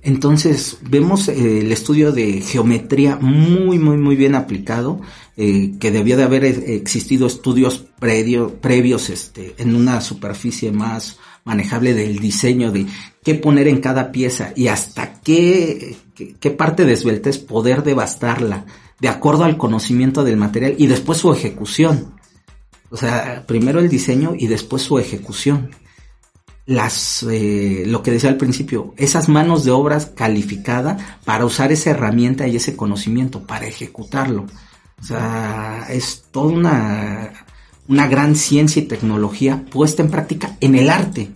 Entonces 0.01 0.79
vemos 0.81 1.29
eh, 1.29 1.61
el 1.61 1.71
estudio 1.71 2.11
de 2.11 2.41
geometría 2.41 3.15
muy, 3.21 3.79
muy, 3.79 3.95
muy 3.97 4.17
bien 4.17 4.35
aplicado, 4.35 4.99
eh, 5.37 5.75
que 5.79 5.91
debía 5.91 6.17
de 6.17 6.23
haber 6.23 6.43
existido 6.43 7.25
estudios 7.27 7.85
predio- 8.01 8.55
previos 8.59 9.09
este, 9.09 9.55
en 9.57 9.75
una 9.75 10.01
superficie 10.01 10.73
más 10.73 11.17
manejable 11.49 11.95
del 11.95 12.19
diseño 12.19 12.71
de 12.71 12.85
qué 13.23 13.33
poner 13.33 13.67
en 13.67 13.81
cada 13.81 14.11
pieza 14.11 14.53
y 14.55 14.67
hasta 14.67 15.19
qué, 15.21 15.97
qué, 16.39 16.51
parte 16.51 16.85
de 16.85 16.93
esbeltez 16.93 17.39
poder 17.39 17.81
devastarla 17.81 18.65
de 18.99 19.09
acuerdo 19.09 19.45
al 19.45 19.57
conocimiento 19.57 20.23
del 20.23 20.37
material 20.37 20.75
y 20.77 20.85
después 20.85 21.17
su 21.17 21.33
ejecución. 21.33 22.13
O 22.91 22.97
sea, 22.97 23.45
primero 23.47 23.79
el 23.79 23.89
diseño 23.89 24.33
y 24.37 24.45
después 24.45 24.83
su 24.83 24.99
ejecución 24.99 25.71
las 26.67 27.23
eh, 27.23 27.83
lo 27.87 28.03
que 28.03 28.11
decía 28.11 28.29
al 28.29 28.37
principio, 28.37 28.93
esas 28.95 29.27
manos 29.27 29.63
de 29.65 29.71
obras 29.71 30.05
calificada 30.05 31.19
para 31.25 31.45
usar 31.45 31.71
esa 31.71 31.89
herramienta 31.89 32.47
y 32.47 32.57
ese 32.57 32.75
conocimiento 32.75 33.47
para 33.47 33.65
ejecutarlo. 33.65 34.45
O 35.01 35.03
sea, 35.03 35.87
es 35.89 36.25
toda 36.29 36.53
una, 36.53 37.33
una 37.89 38.07
gran 38.07 38.37
ciencia 38.37 38.81
y 38.81 38.85
tecnología 38.85 39.65
puesta 39.69 40.01
en 40.01 40.11
práctica 40.11 40.55
en 40.61 40.75
el 40.75 40.89
arte. 40.89 41.31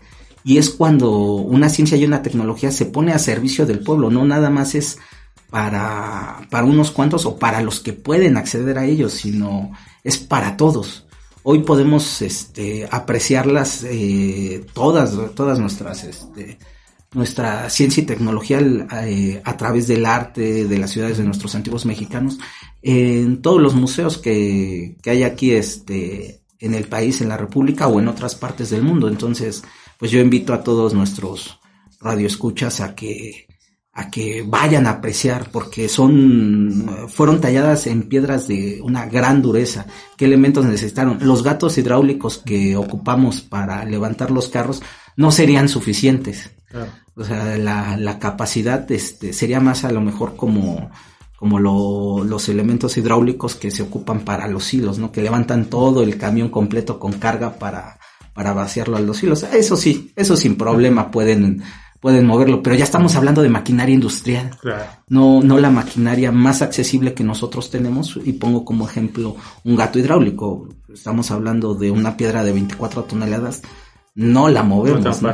Y 0.46 0.58
es 0.58 0.70
cuando 0.70 1.12
una 1.12 1.68
ciencia 1.68 1.98
y 1.98 2.06
una 2.06 2.22
tecnología 2.22 2.72
se 2.72 2.86
pone 2.86 3.12
a 3.12 3.20
servicio 3.20 3.66
del 3.66 3.80
pueblo, 3.80 4.10
no 4.10 4.24
nada 4.24 4.50
más 4.50 4.76
es 4.76 4.98
para, 5.50 6.48
para 6.50 6.66
unos 6.66 6.92
cuantos 6.92 7.26
o 7.26 7.38
para 7.38 7.62
los 7.62 7.82
que 7.82 7.94
pueden 7.94 8.38
acceder 8.38 8.78
a 8.78 8.86
ellos, 8.86 9.14
sino 9.14 9.72
es 10.04 10.18
para 10.18 10.56
todos 10.56 11.06
hoy 11.44 11.60
podemos 11.60 12.22
este, 12.22 12.88
apreciarlas 12.90 13.84
eh, 13.84 14.66
todas, 14.74 15.14
todas 15.36 15.60
nuestras, 15.60 16.04
este, 16.06 16.58
nuestra 17.14 17.70
ciencia 17.70 18.02
y 18.02 18.06
tecnología 18.06 18.60
eh, 19.06 19.42
a 19.44 19.58
través 19.58 19.88
del 19.88 20.06
arte 20.06 20.66
de 20.66 20.78
las 20.80 20.92
ciudades 20.92 21.18
de 21.18 21.26
nuestros 21.26 21.54
antiguos 21.54 21.86
mexicanos 21.86 22.40
en 22.82 23.42
todos 23.42 23.62
los 23.62 23.76
museos 23.76 24.18
que, 24.18 24.96
que 25.02 25.10
hay 25.10 25.24
aquí 25.24 25.52
este 25.52 26.42
en 26.64 26.74
el 26.74 26.86
país, 26.86 27.22
en 27.22 27.30
la 27.30 27.38
República 27.38 27.88
o 27.88 28.00
en 28.00 28.08
otras 28.08 28.36
partes 28.36 28.70
del 28.70 28.82
mundo. 28.82 29.08
Entonces, 29.08 29.64
pues 30.00 30.12
yo 30.12 30.20
invito 30.20 30.54
a 30.54 30.64
todos 30.64 30.94
nuestros 30.94 31.60
radioescuchas 32.00 32.80
a 32.82 32.96
que 32.96 33.48
a 33.96 34.10
que 34.10 34.42
vayan 34.42 34.88
a 34.88 34.92
apreciar 34.92 35.52
porque 35.52 35.88
son 35.88 37.08
fueron 37.10 37.40
talladas 37.40 37.86
en 37.86 38.04
piedras 38.04 38.48
de 38.48 38.82
una 38.82 39.06
gran 39.06 39.42
dureza. 39.42 39.86
¿Qué 40.18 40.26
elementos 40.26 40.66
necesitaron? 40.66 41.20
Los 41.22 41.44
gatos 41.44 41.78
hidráulicos 41.78 42.40
que 42.40 42.76
ocupamos 42.76 43.42
para 43.42 43.86
levantar 43.86 44.32
los 44.32 44.48
carros 44.48 44.82
no 45.16 45.32
serían 45.32 45.70
suficientes. 45.70 46.50
O 47.16 47.24
sea, 47.24 47.56
la, 47.58 47.96
la 47.98 48.18
capacidad 48.18 48.92
este, 48.92 49.32
sería 49.32 49.60
más 49.60 49.84
a 49.84 49.92
lo 49.92 50.02
mejor 50.02 50.36
como 50.36 50.90
como 51.44 51.60
los 51.60 52.48
elementos 52.48 52.96
hidráulicos 52.96 53.56
que 53.56 53.70
se 53.70 53.84
ocupan 53.84 54.22
para 54.22 54.48
los 54.48 54.74
hilos, 54.74 54.98
¿no? 54.98 55.12
Que 55.12 55.22
levantan 55.22 55.66
todo 55.66 56.02
el 56.02 56.18
camión 56.18 56.48
completo 56.48 56.98
con 56.98 57.12
carga 57.12 57.56
para, 57.60 58.00
para 58.34 58.54
vaciarlo 58.54 58.96
a 58.96 59.02
los 59.02 59.22
hilos. 59.22 59.44
Eso 59.44 59.76
sí, 59.76 60.14
eso 60.16 60.38
sin 60.38 60.56
problema 60.56 61.12
pueden, 61.12 61.62
pueden 62.00 62.26
moverlo, 62.26 62.64
pero 62.64 62.78
ya 62.78 62.86
estamos 62.86 63.18
hablando 63.18 63.42
de 63.42 63.50
maquinaria 63.50 63.94
industrial. 63.94 64.52
No, 65.10 65.44
no 65.44 65.60
la 65.60 65.70
maquinaria 65.70 66.32
más 66.32 66.62
accesible 66.62 67.14
que 67.14 67.26
nosotros 67.26 67.70
tenemos, 67.70 68.18
y 68.24 68.32
pongo 68.32 68.64
como 68.64 68.88
ejemplo 68.88 69.36
un 69.66 69.76
gato 69.76 70.00
hidráulico. 70.00 70.70
Estamos 70.94 71.30
hablando 71.30 71.76
de 71.76 71.92
una 71.92 72.16
piedra 72.16 72.46
de 72.46 72.54
24 72.54 73.04
toneladas, 73.04 73.64
no 74.16 74.48
la 74.48 74.64
movemos. 74.64 75.22
No 75.22 75.30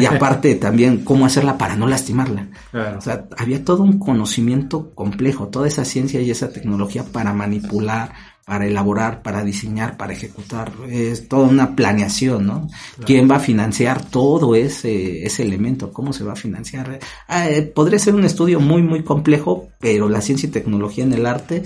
y 0.00 0.04
aparte 0.06 0.54
también 0.54 1.04
cómo 1.04 1.26
hacerla 1.26 1.58
para 1.58 1.76
no 1.76 1.86
lastimarla. 1.86 2.48
O 2.96 3.00
sea, 3.00 3.26
había 3.36 3.64
todo 3.64 3.82
un 3.82 3.98
conocimiento 3.98 4.92
complejo, 4.94 5.48
toda 5.48 5.66
esa 5.66 5.84
ciencia 5.84 6.20
y 6.20 6.30
esa 6.30 6.50
tecnología 6.50 7.04
para 7.04 7.32
manipular, 7.32 8.12
para 8.48 8.66
elaborar, 8.66 9.22
para 9.22 9.44
diseñar, 9.44 9.98
para 9.98 10.14
ejecutar. 10.14 10.72
Es 10.88 11.28
toda 11.28 11.46
una 11.46 11.76
planeación, 11.76 12.46
¿no? 12.46 12.68
¿Quién 13.04 13.30
va 13.30 13.36
a 13.36 13.40
financiar 13.40 14.02
todo 14.02 14.54
ese, 14.54 15.24
ese 15.24 15.42
elemento? 15.42 15.92
¿Cómo 15.92 16.14
se 16.14 16.24
va 16.24 16.32
a 16.32 16.36
financiar? 16.36 16.98
Eh, 17.28 17.72
podría 17.74 17.98
ser 17.98 18.14
un 18.14 18.24
estudio 18.24 18.58
muy, 18.58 18.82
muy 18.82 19.04
complejo, 19.04 19.68
pero 19.78 20.08
la 20.08 20.22
ciencia 20.22 20.48
y 20.48 20.52
tecnología 20.52 21.04
en 21.04 21.12
el 21.12 21.26
arte 21.26 21.62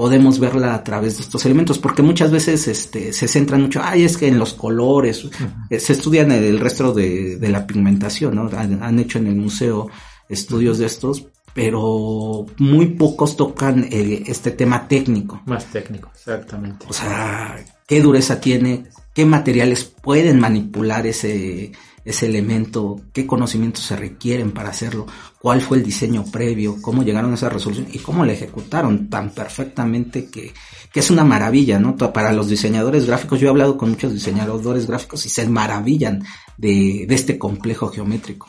podemos 0.00 0.40
verla 0.40 0.74
a 0.74 0.82
través 0.82 1.18
de 1.18 1.24
estos 1.24 1.44
elementos, 1.44 1.78
porque 1.78 2.00
muchas 2.00 2.30
veces 2.30 2.66
este, 2.68 3.12
se 3.12 3.28
centran 3.28 3.60
mucho, 3.60 3.82
ay, 3.84 4.04
es 4.04 4.16
que 4.16 4.28
en 4.28 4.38
los 4.38 4.54
colores, 4.54 5.28
eh, 5.68 5.78
se 5.78 5.92
estudian 5.92 6.32
el 6.32 6.58
resto 6.58 6.94
de, 6.94 7.38
la 7.42 7.66
pigmentación, 7.66 8.34
¿no? 8.34 8.48
Han, 8.56 8.98
hecho 8.98 9.18
en 9.18 9.26
el 9.26 9.36
museo 9.36 9.90
estudios 10.26 10.78
de 10.78 10.86
estos, 10.86 11.26
pero 11.52 12.46
muy 12.56 12.86
pocos 12.86 13.36
tocan 13.36 13.86
este 13.90 14.52
tema 14.52 14.88
técnico. 14.88 15.42
Más 15.44 15.66
técnico, 15.66 16.10
exactamente. 16.14 16.86
O 16.88 16.94
sea, 16.94 17.62
qué 17.86 18.00
dureza 18.00 18.40
tiene, 18.40 18.86
qué 19.12 19.26
materiales 19.26 19.84
pueden 19.84 20.40
manipular 20.40 21.06
ese, 21.06 21.72
ese 22.10 22.26
elemento, 22.26 23.00
qué 23.12 23.26
conocimientos 23.26 23.84
se 23.84 23.96
requieren 23.96 24.52
para 24.52 24.70
hacerlo, 24.70 25.06
cuál 25.40 25.60
fue 25.60 25.78
el 25.78 25.82
diseño 25.82 26.24
previo, 26.30 26.76
cómo 26.80 27.02
llegaron 27.02 27.32
a 27.32 27.34
esa 27.34 27.48
resolución 27.48 27.88
y 27.92 27.98
cómo 27.98 28.24
la 28.24 28.32
ejecutaron 28.32 29.08
tan 29.08 29.30
perfectamente 29.30 30.30
que, 30.30 30.52
que 30.92 31.00
es 31.00 31.10
una 31.10 31.24
maravilla, 31.24 31.78
¿no? 31.78 31.96
Para 31.96 32.32
los 32.32 32.48
diseñadores 32.48 33.06
gráficos, 33.06 33.40
yo 33.40 33.46
he 33.46 33.50
hablado 33.50 33.76
con 33.76 33.90
muchos 33.90 34.12
diseñadores 34.12 34.86
gráficos 34.86 35.24
y 35.26 35.28
se 35.28 35.48
maravillan 35.48 36.22
de, 36.56 37.06
de 37.08 37.14
este 37.14 37.38
complejo 37.38 37.88
geométrico. 37.88 38.48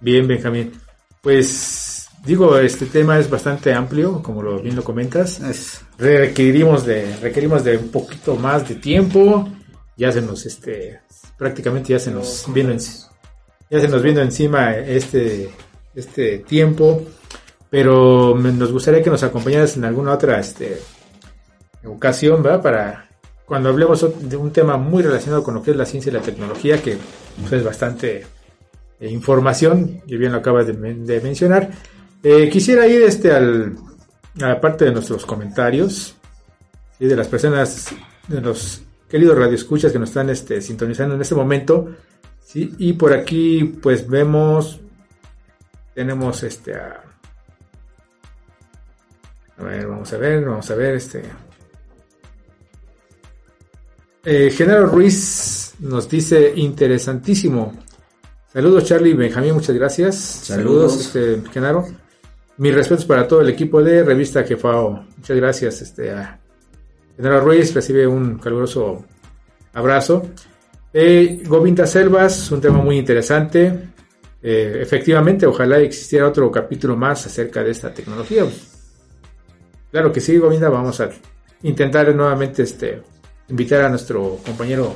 Bien, 0.00 0.26
Benjamín. 0.26 0.72
Pues 1.20 2.08
digo, 2.24 2.58
este 2.58 2.86
tema 2.86 3.18
es 3.18 3.30
bastante 3.30 3.72
amplio, 3.72 4.22
como 4.22 4.42
lo, 4.42 4.60
bien 4.60 4.76
lo 4.76 4.84
comentas. 4.84 5.40
Requerimos 5.98 6.84
de, 6.84 7.16
requerimos 7.16 7.64
de 7.64 7.78
un 7.78 7.88
poquito 7.88 8.36
más 8.36 8.68
de 8.68 8.74
tiempo. 8.74 9.48
Ya 9.96 10.12
se 10.12 10.20
nos 10.20 10.44
este, 10.44 11.00
prácticamente 11.36 11.92
ya 11.92 11.98
se 11.98 12.10
nos 12.10 12.44
vino 12.52 12.72
ya 13.68 13.80
se 13.80 13.88
nos 13.88 14.02
vino 14.02 14.20
encima 14.20 14.76
este 14.76 15.50
este 15.94 16.38
tiempo 16.38 17.02
pero 17.70 18.34
nos 18.36 18.72
gustaría 18.72 19.02
que 19.02 19.10
nos 19.10 19.22
acompañaras 19.22 19.76
en 19.76 19.84
alguna 19.84 20.12
otra 20.12 20.38
este, 20.38 20.78
ocasión 21.84 22.42
¿verdad? 22.42 22.62
para 22.62 23.08
cuando 23.44 23.68
hablemos 23.68 24.04
de 24.28 24.36
un 24.36 24.52
tema 24.52 24.76
muy 24.76 25.02
relacionado 25.02 25.42
con 25.42 25.54
lo 25.54 25.62
que 25.62 25.72
es 25.72 25.76
la 25.76 25.86
ciencia 25.86 26.10
y 26.10 26.14
la 26.14 26.20
tecnología 26.20 26.82
que 26.82 26.98
pues, 27.40 27.52
es 27.52 27.64
bastante 27.64 28.26
eh, 29.00 29.08
información 29.10 30.02
y 30.06 30.16
bien 30.16 30.32
lo 30.32 30.38
acabas 30.38 30.66
de, 30.66 30.74
mencionar 31.20 31.70
eh, 32.22 32.48
quisiera 32.50 32.86
ir 32.86 33.02
este 33.02 33.32
al 33.32 33.76
a 34.40 34.48
la 34.48 34.60
parte 34.60 34.84
de 34.84 34.92
nuestros 34.92 35.24
comentarios 35.24 36.14
y 36.98 37.06
de 37.06 37.16
las 37.16 37.28
personas 37.28 37.88
de 38.28 38.40
los 38.40 38.82
queridos 39.08 39.38
radioescuchas 39.38 39.92
que 39.92 39.98
nos 39.98 40.10
están 40.10 40.30
este, 40.30 40.60
sintonizando 40.60 41.14
en 41.14 41.20
este 41.20 41.34
momento. 41.34 41.88
¿sí? 42.44 42.74
Y 42.78 42.94
por 42.94 43.12
aquí, 43.12 43.64
pues 43.64 44.08
vemos, 44.08 44.80
tenemos 45.94 46.42
este. 46.42 46.74
A, 46.74 47.02
ver, 49.58 49.86
vamos 49.86 50.12
a 50.12 50.18
ver, 50.18 50.44
vamos 50.44 50.70
a 50.70 50.74
ver 50.74 50.94
este. 50.96 51.22
Eh, 54.24 54.50
Genaro 54.50 54.86
Ruiz 54.86 55.74
nos 55.80 56.08
dice 56.08 56.52
interesantísimo. 56.56 57.74
Saludos 58.52 58.84
Charlie 58.84 59.10
y 59.10 59.14
Benjamín, 59.14 59.54
muchas 59.54 59.76
gracias. 59.76 60.16
Saludos, 60.16 60.98
este, 60.98 61.42
Genaro. 61.52 61.86
Mis 62.58 62.74
respetos 62.74 63.04
para 63.04 63.28
todo 63.28 63.42
el 63.42 63.50
equipo 63.50 63.82
de 63.82 64.02
Revista 64.02 64.42
Jefao. 64.42 65.04
Muchas 65.16 65.36
gracias 65.36 65.82
este, 65.82 66.10
a 66.10 66.40
General 67.16 67.42
Ruiz 67.42 67.74
recibe 67.74 68.06
un 68.06 68.38
caluroso 68.38 69.04
abrazo. 69.72 70.30
Eh, 70.92 71.42
Govinda 71.46 71.86
Selvas, 71.86 72.50
un 72.50 72.60
tema 72.60 72.78
muy 72.78 72.98
interesante. 72.98 73.90
Eh, 74.42 74.78
efectivamente, 74.80 75.46
ojalá 75.46 75.78
existiera 75.78 76.28
otro 76.28 76.50
capítulo 76.50 76.96
más 76.96 77.26
acerca 77.26 77.62
de 77.62 77.70
esta 77.70 77.92
tecnología. 77.92 78.44
Claro 79.90 80.12
que 80.12 80.20
sí, 80.20 80.38
Govinda, 80.38 80.68
vamos 80.68 81.00
a 81.00 81.10
intentar 81.62 82.14
nuevamente 82.14 82.62
este, 82.62 83.02
invitar 83.48 83.82
a 83.82 83.88
nuestro 83.88 84.38
compañero 84.44 84.94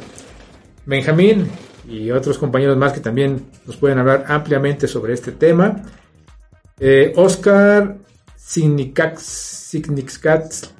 Benjamín 0.86 1.46
y 1.88 2.10
otros 2.10 2.38
compañeros 2.38 2.76
más 2.76 2.92
que 2.92 3.00
también 3.00 3.46
nos 3.66 3.76
pueden 3.76 3.98
hablar 3.98 4.24
ampliamente 4.28 4.86
sobre 4.86 5.14
este 5.14 5.32
tema. 5.32 5.82
Eh, 6.78 7.12
Oscar 7.16 7.96
Signixcats 8.36 10.74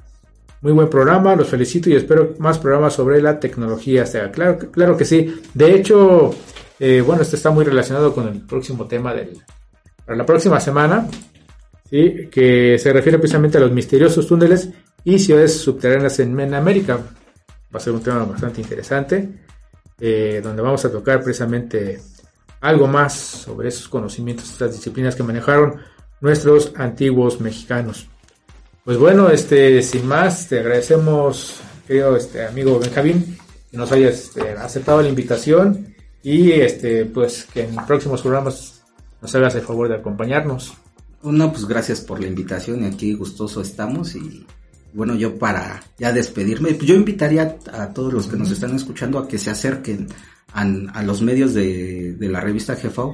muy 0.61 0.73
buen 0.73 0.89
programa, 0.89 1.35
los 1.35 1.49
felicito 1.49 1.89
y 1.89 1.95
espero 1.95 2.35
más 2.37 2.59
programas 2.59 2.93
sobre 2.93 3.21
la 3.21 3.39
tecnología. 3.39 4.05
claro, 4.31 4.59
claro 4.71 4.95
que 4.95 5.05
sí. 5.05 5.41
De 5.53 5.73
hecho, 5.73 6.33
eh, 6.79 7.01
bueno, 7.01 7.23
esto 7.23 7.35
está 7.35 7.49
muy 7.49 7.65
relacionado 7.65 8.13
con 8.13 8.27
el 8.27 8.41
próximo 8.41 8.85
tema 8.85 9.13
del, 9.13 9.37
para 10.05 10.17
la 10.17 10.25
próxima 10.25 10.59
semana, 10.59 11.07
¿sí? 11.89 12.27
que 12.31 12.77
se 12.77 12.93
refiere 12.93 13.17
precisamente 13.17 13.57
a 13.57 13.61
los 13.61 13.71
misteriosos 13.71 14.27
túneles 14.27 14.69
y 15.03 15.17
ciudades 15.17 15.59
subterráneas 15.59 16.19
en, 16.19 16.53
América. 16.53 16.97
Va 17.73 17.77
a 17.77 17.79
ser 17.79 17.93
un 17.93 18.03
tema 18.03 18.23
bastante 18.25 18.61
interesante, 18.61 19.29
eh, 19.99 20.41
donde 20.43 20.61
vamos 20.61 20.85
a 20.85 20.91
tocar 20.91 21.23
precisamente 21.23 21.99
algo 22.59 22.85
más 22.85 23.13
sobre 23.13 23.69
esos 23.69 23.89
conocimientos, 23.89 24.51
estas 24.51 24.73
disciplinas 24.73 25.15
que 25.15 25.23
manejaron 25.23 25.77
nuestros 26.19 26.73
antiguos 26.75 27.41
mexicanos. 27.41 28.10
Pues 28.83 28.97
bueno, 28.97 29.29
este, 29.29 29.83
sin 29.83 30.07
más, 30.07 30.47
te 30.47 30.59
agradecemos, 30.59 31.61
querido 31.85 32.15
este, 32.17 32.47
amigo 32.47 32.79
Benjamín, 32.79 33.37
que 33.69 33.77
nos 33.77 33.91
hayas 33.91 34.15
este, 34.15 34.53
aceptado 34.53 35.03
la 35.03 35.09
invitación 35.09 35.93
y 36.23 36.51
este, 36.53 37.05
pues 37.05 37.45
que 37.53 37.65
en 37.65 37.75
próximos 37.85 38.23
programas 38.23 38.81
nos 39.21 39.35
hagas 39.35 39.53
el 39.53 39.61
favor 39.61 39.87
de 39.87 39.97
acompañarnos. 39.97 40.73
No, 41.21 41.51
pues 41.51 41.67
gracias 41.67 42.01
por 42.01 42.19
la 42.19 42.25
invitación 42.25 42.83
y 42.83 42.87
aquí 42.87 43.13
gustoso 43.13 43.61
estamos 43.61 44.15
y 44.15 44.47
bueno, 44.93 45.13
yo 45.13 45.37
para 45.37 45.83
ya 45.99 46.11
despedirme, 46.11 46.75
yo 46.79 46.95
invitaría 46.95 47.57
a 47.71 47.93
todos 47.93 48.11
los 48.11 48.25
que 48.25 48.35
nos 48.35 48.49
están 48.49 48.75
escuchando 48.75 49.19
a 49.19 49.27
que 49.27 49.37
se 49.37 49.51
acerquen 49.51 50.07
a, 50.53 50.61
a 50.61 51.03
los 51.03 51.21
medios 51.21 51.53
de, 51.53 52.13
de 52.13 52.29
la 52.29 52.41
revista 52.41 52.75
Jefao 52.75 53.13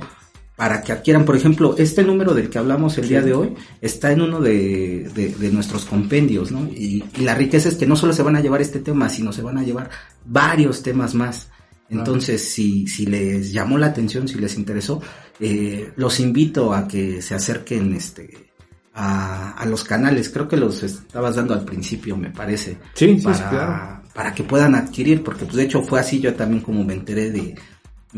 para 0.58 0.82
que 0.82 0.92
adquieran, 0.92 1.24
por 1.24 1.38
ejemplo, 1.38 1.76
este 1.78 2.04
número 2.04 2.34
del 2.34 2.50
que 2.50 2.58
hablamos 2.58 2.98
el 2.98 3.08
día 3.08 3.22
de 3.22 3.32
hoy 3.32 3.54
está 3.80 4.12
en 4.12 4.22
uno 4.22 4.42
de, 4.42 5.08
de, 5.14 5.52
nuestros 5.52 5.86
compendios, 5.86 6.52
¿no? 6.52 6.66
Y, 6.66 7.04
la 7.20 7.36
riqueza 7.36 7.70
es 7.70 7.76
que 7.76 7.86
no 7.86 7.96
solo 7.96 8.12
se 8.12 8.24
van 8.24 8.36
a 8.36 8.42
llevar 8.42 8.60
este 8.60 8.80
tema, 8.80 9.08
sino 9.08 9.32
se 9.32 9.44
van 9.44 9.60
a 9.60 9.64
llevar 9.64 9.92
varios 10.26 10.82
temas 10.82 11.14
más. 11.14 11.50
Entonces, 11.92 12.44
si, 12.50 12.88
si 12.88 13.06
les 13.06 13.52
llamó 13.52 13.78
la 13.78 13.86
atención, 13.86 14.28
si 14.28 14.40
les 14.40 14.58
interesó, 14.58 15.00
eh, 15.40 15.92
los 15.96 16.20
invito 16.20 16.74
a 16.74 16.88
que 16.88 17.22
se 17.22 17.36
acerquen 17.36 17.94
este, 17.94 18.50
a, 18.96 19.52
a, 19.52 19.66
los 19.68 19.84
canales. 19.84 20.30
Creo 20.30 20.48
que 20.48 20.58
los 20.58 20.82
estabas 20.82 21.36
dando 21.36 21.54
al 21.54 21.66
principio, 21.66 22.18
me 22.18 22.32
parece. 22.32 22.80
Sí, 22.96 23.14
para, 23.24 23.38
sí, 23.38 23.44
claro. 23.48 24.02
Para 24.12 24.34
que 24.34 24.44
puedan 24.44 24.74
adquirir, 24.74 25.24
porque 25.24 25.46
pues 25.46 25.56
de 25.56 25.64
hecho 25.66 25.84
fue 25.84 26.00
así 26.00 26.20
yo 26.20 26.34
también 26.34 26.64
como 26.64 26.84
me 26.84 26.96
enteré 26.96 27.30
de, 27.30 27.56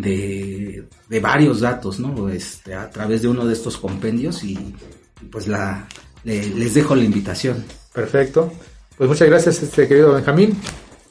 de, 0.02 0.86
varios 1.22 1.60
datos, 1.62 2.00
¿no? 2.00 2.30
Este, 2.30 2.74
a 2.74 2.90
través 2.90 3.22
de 3.22 3.28
uno 3.28 3.46
de 3.46 3.54
estos 3.54 3.78
compendios 3.78 4.44
y 4.44 4.58
pues 5.32 5.48
la, 5.48 5.88
le- 6.24 6.50
les 6.50 6.74
dejo 6.74 6.96
la 6.96 7.04
invitación. 7.04 7.64
Perfecto. 7.94 8.52
Pues 8.98 9.10
muchas 9.10 9.28
gracias, 9.30 9.62
este 9.64 9.88
querido 9.88 10.14
Benjamín. 10.14 10.58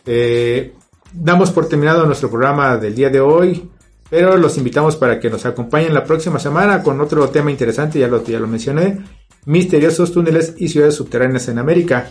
Eh, 0.07 0.75
damos 1.13 1.51
por 1.51 1.69
terminado 1.69 2.07
nuestro 2.07 2.31
programa 2.31 2.77
del 2.77 2.95
día 2.95 3.11
de 3.11 3.21
hoy, 3.21 3.69
pero 4.11 4.37
los 4.37 4.57
invitamos 4.57 4.97
para 4.97 5.19
que 5.21 5.31
nos 5.31 5.45
acompañen 5.47 5.93
la 5.95 6.05
próxima 6.05 6.39
semana 6.39 6.83
con 6.83 7.01
otro 7.01 7.29
tema 7.29 7.51
interesante, 7.51 7.99
ya 7.99 8.09
lo, 8.09 8.25
ya 8.25 8.39
lo 8.41 8.47
mencioné, 8.47 8.99
misteriosos 9.47 10.13
túneles 10.13 10.55
y 10.59 10.69
ciudades 10.69 10.95
subterráneas 10.95 11.49
en 11.49 11.59
América. 11.59 12.11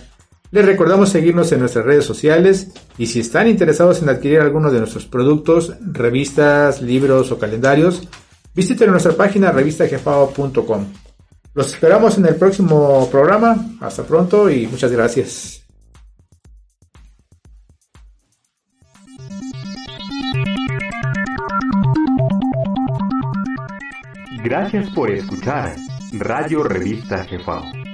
Les 0.51 0.65
recordamos 0.65 1.09
seguirnos 1.09 1.51
en 1.51 1.59
nuestras 1.59 1.85
redes 1.85 2.05
sociales 2.05 2.69
y 2.97 3.07
si 3.07 3.19
están 3.19 3.47
interesados 3.47 4.01
en 4.01 4.09
adquirir 4.09 4.39
alguno 4.39 4.71
de 4.71 4.79
nuestros 4.79 5.05
productos, 5.05 5.73
revistas, 5.81 6.81
libros 6.81 7.31
o 7.31 7.39
calendarios, 7.39 8.07
visiten 8.53 8.91
nuestra 8.91 9.13
página 9.13 9.51
revistajefao.com. 9.51 10.85
Los 11.53 11.73
esperamos 11.73 12.17
en 12.17 12.27
el 12.27 12.35
próximo 12.35 13.09
programa. 13.11 13.77
Hasta 13.81 14.03
pronto 14.03 14.49
y 14.49 14.67
muchas 14.67 14.91
gracias. 14.91 15.63
Gracias 24.43 24.89
por 24.91 25.11
escuchar 25.11 25.75
Radio 26.13 26.63
Revista 26.63 27.25
Jefao. 27.25 27.86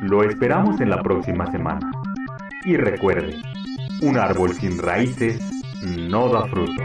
Lo 0.00 0.22
esperamos 0.22 0.80
en 0.80 0.90
la 0.90 1.02
próxima 1.02 1.50
semana. 1.50 1.90
Y 2.64 2.76
recuerde, 2.76 3.34
un 4.00 4.16
árbol 4.16 4.52
sin 4.54 4.78
raíces 4.78 5.40
no 5.82 6.28
da 6.28 6.46
fruto. 6.46 6.82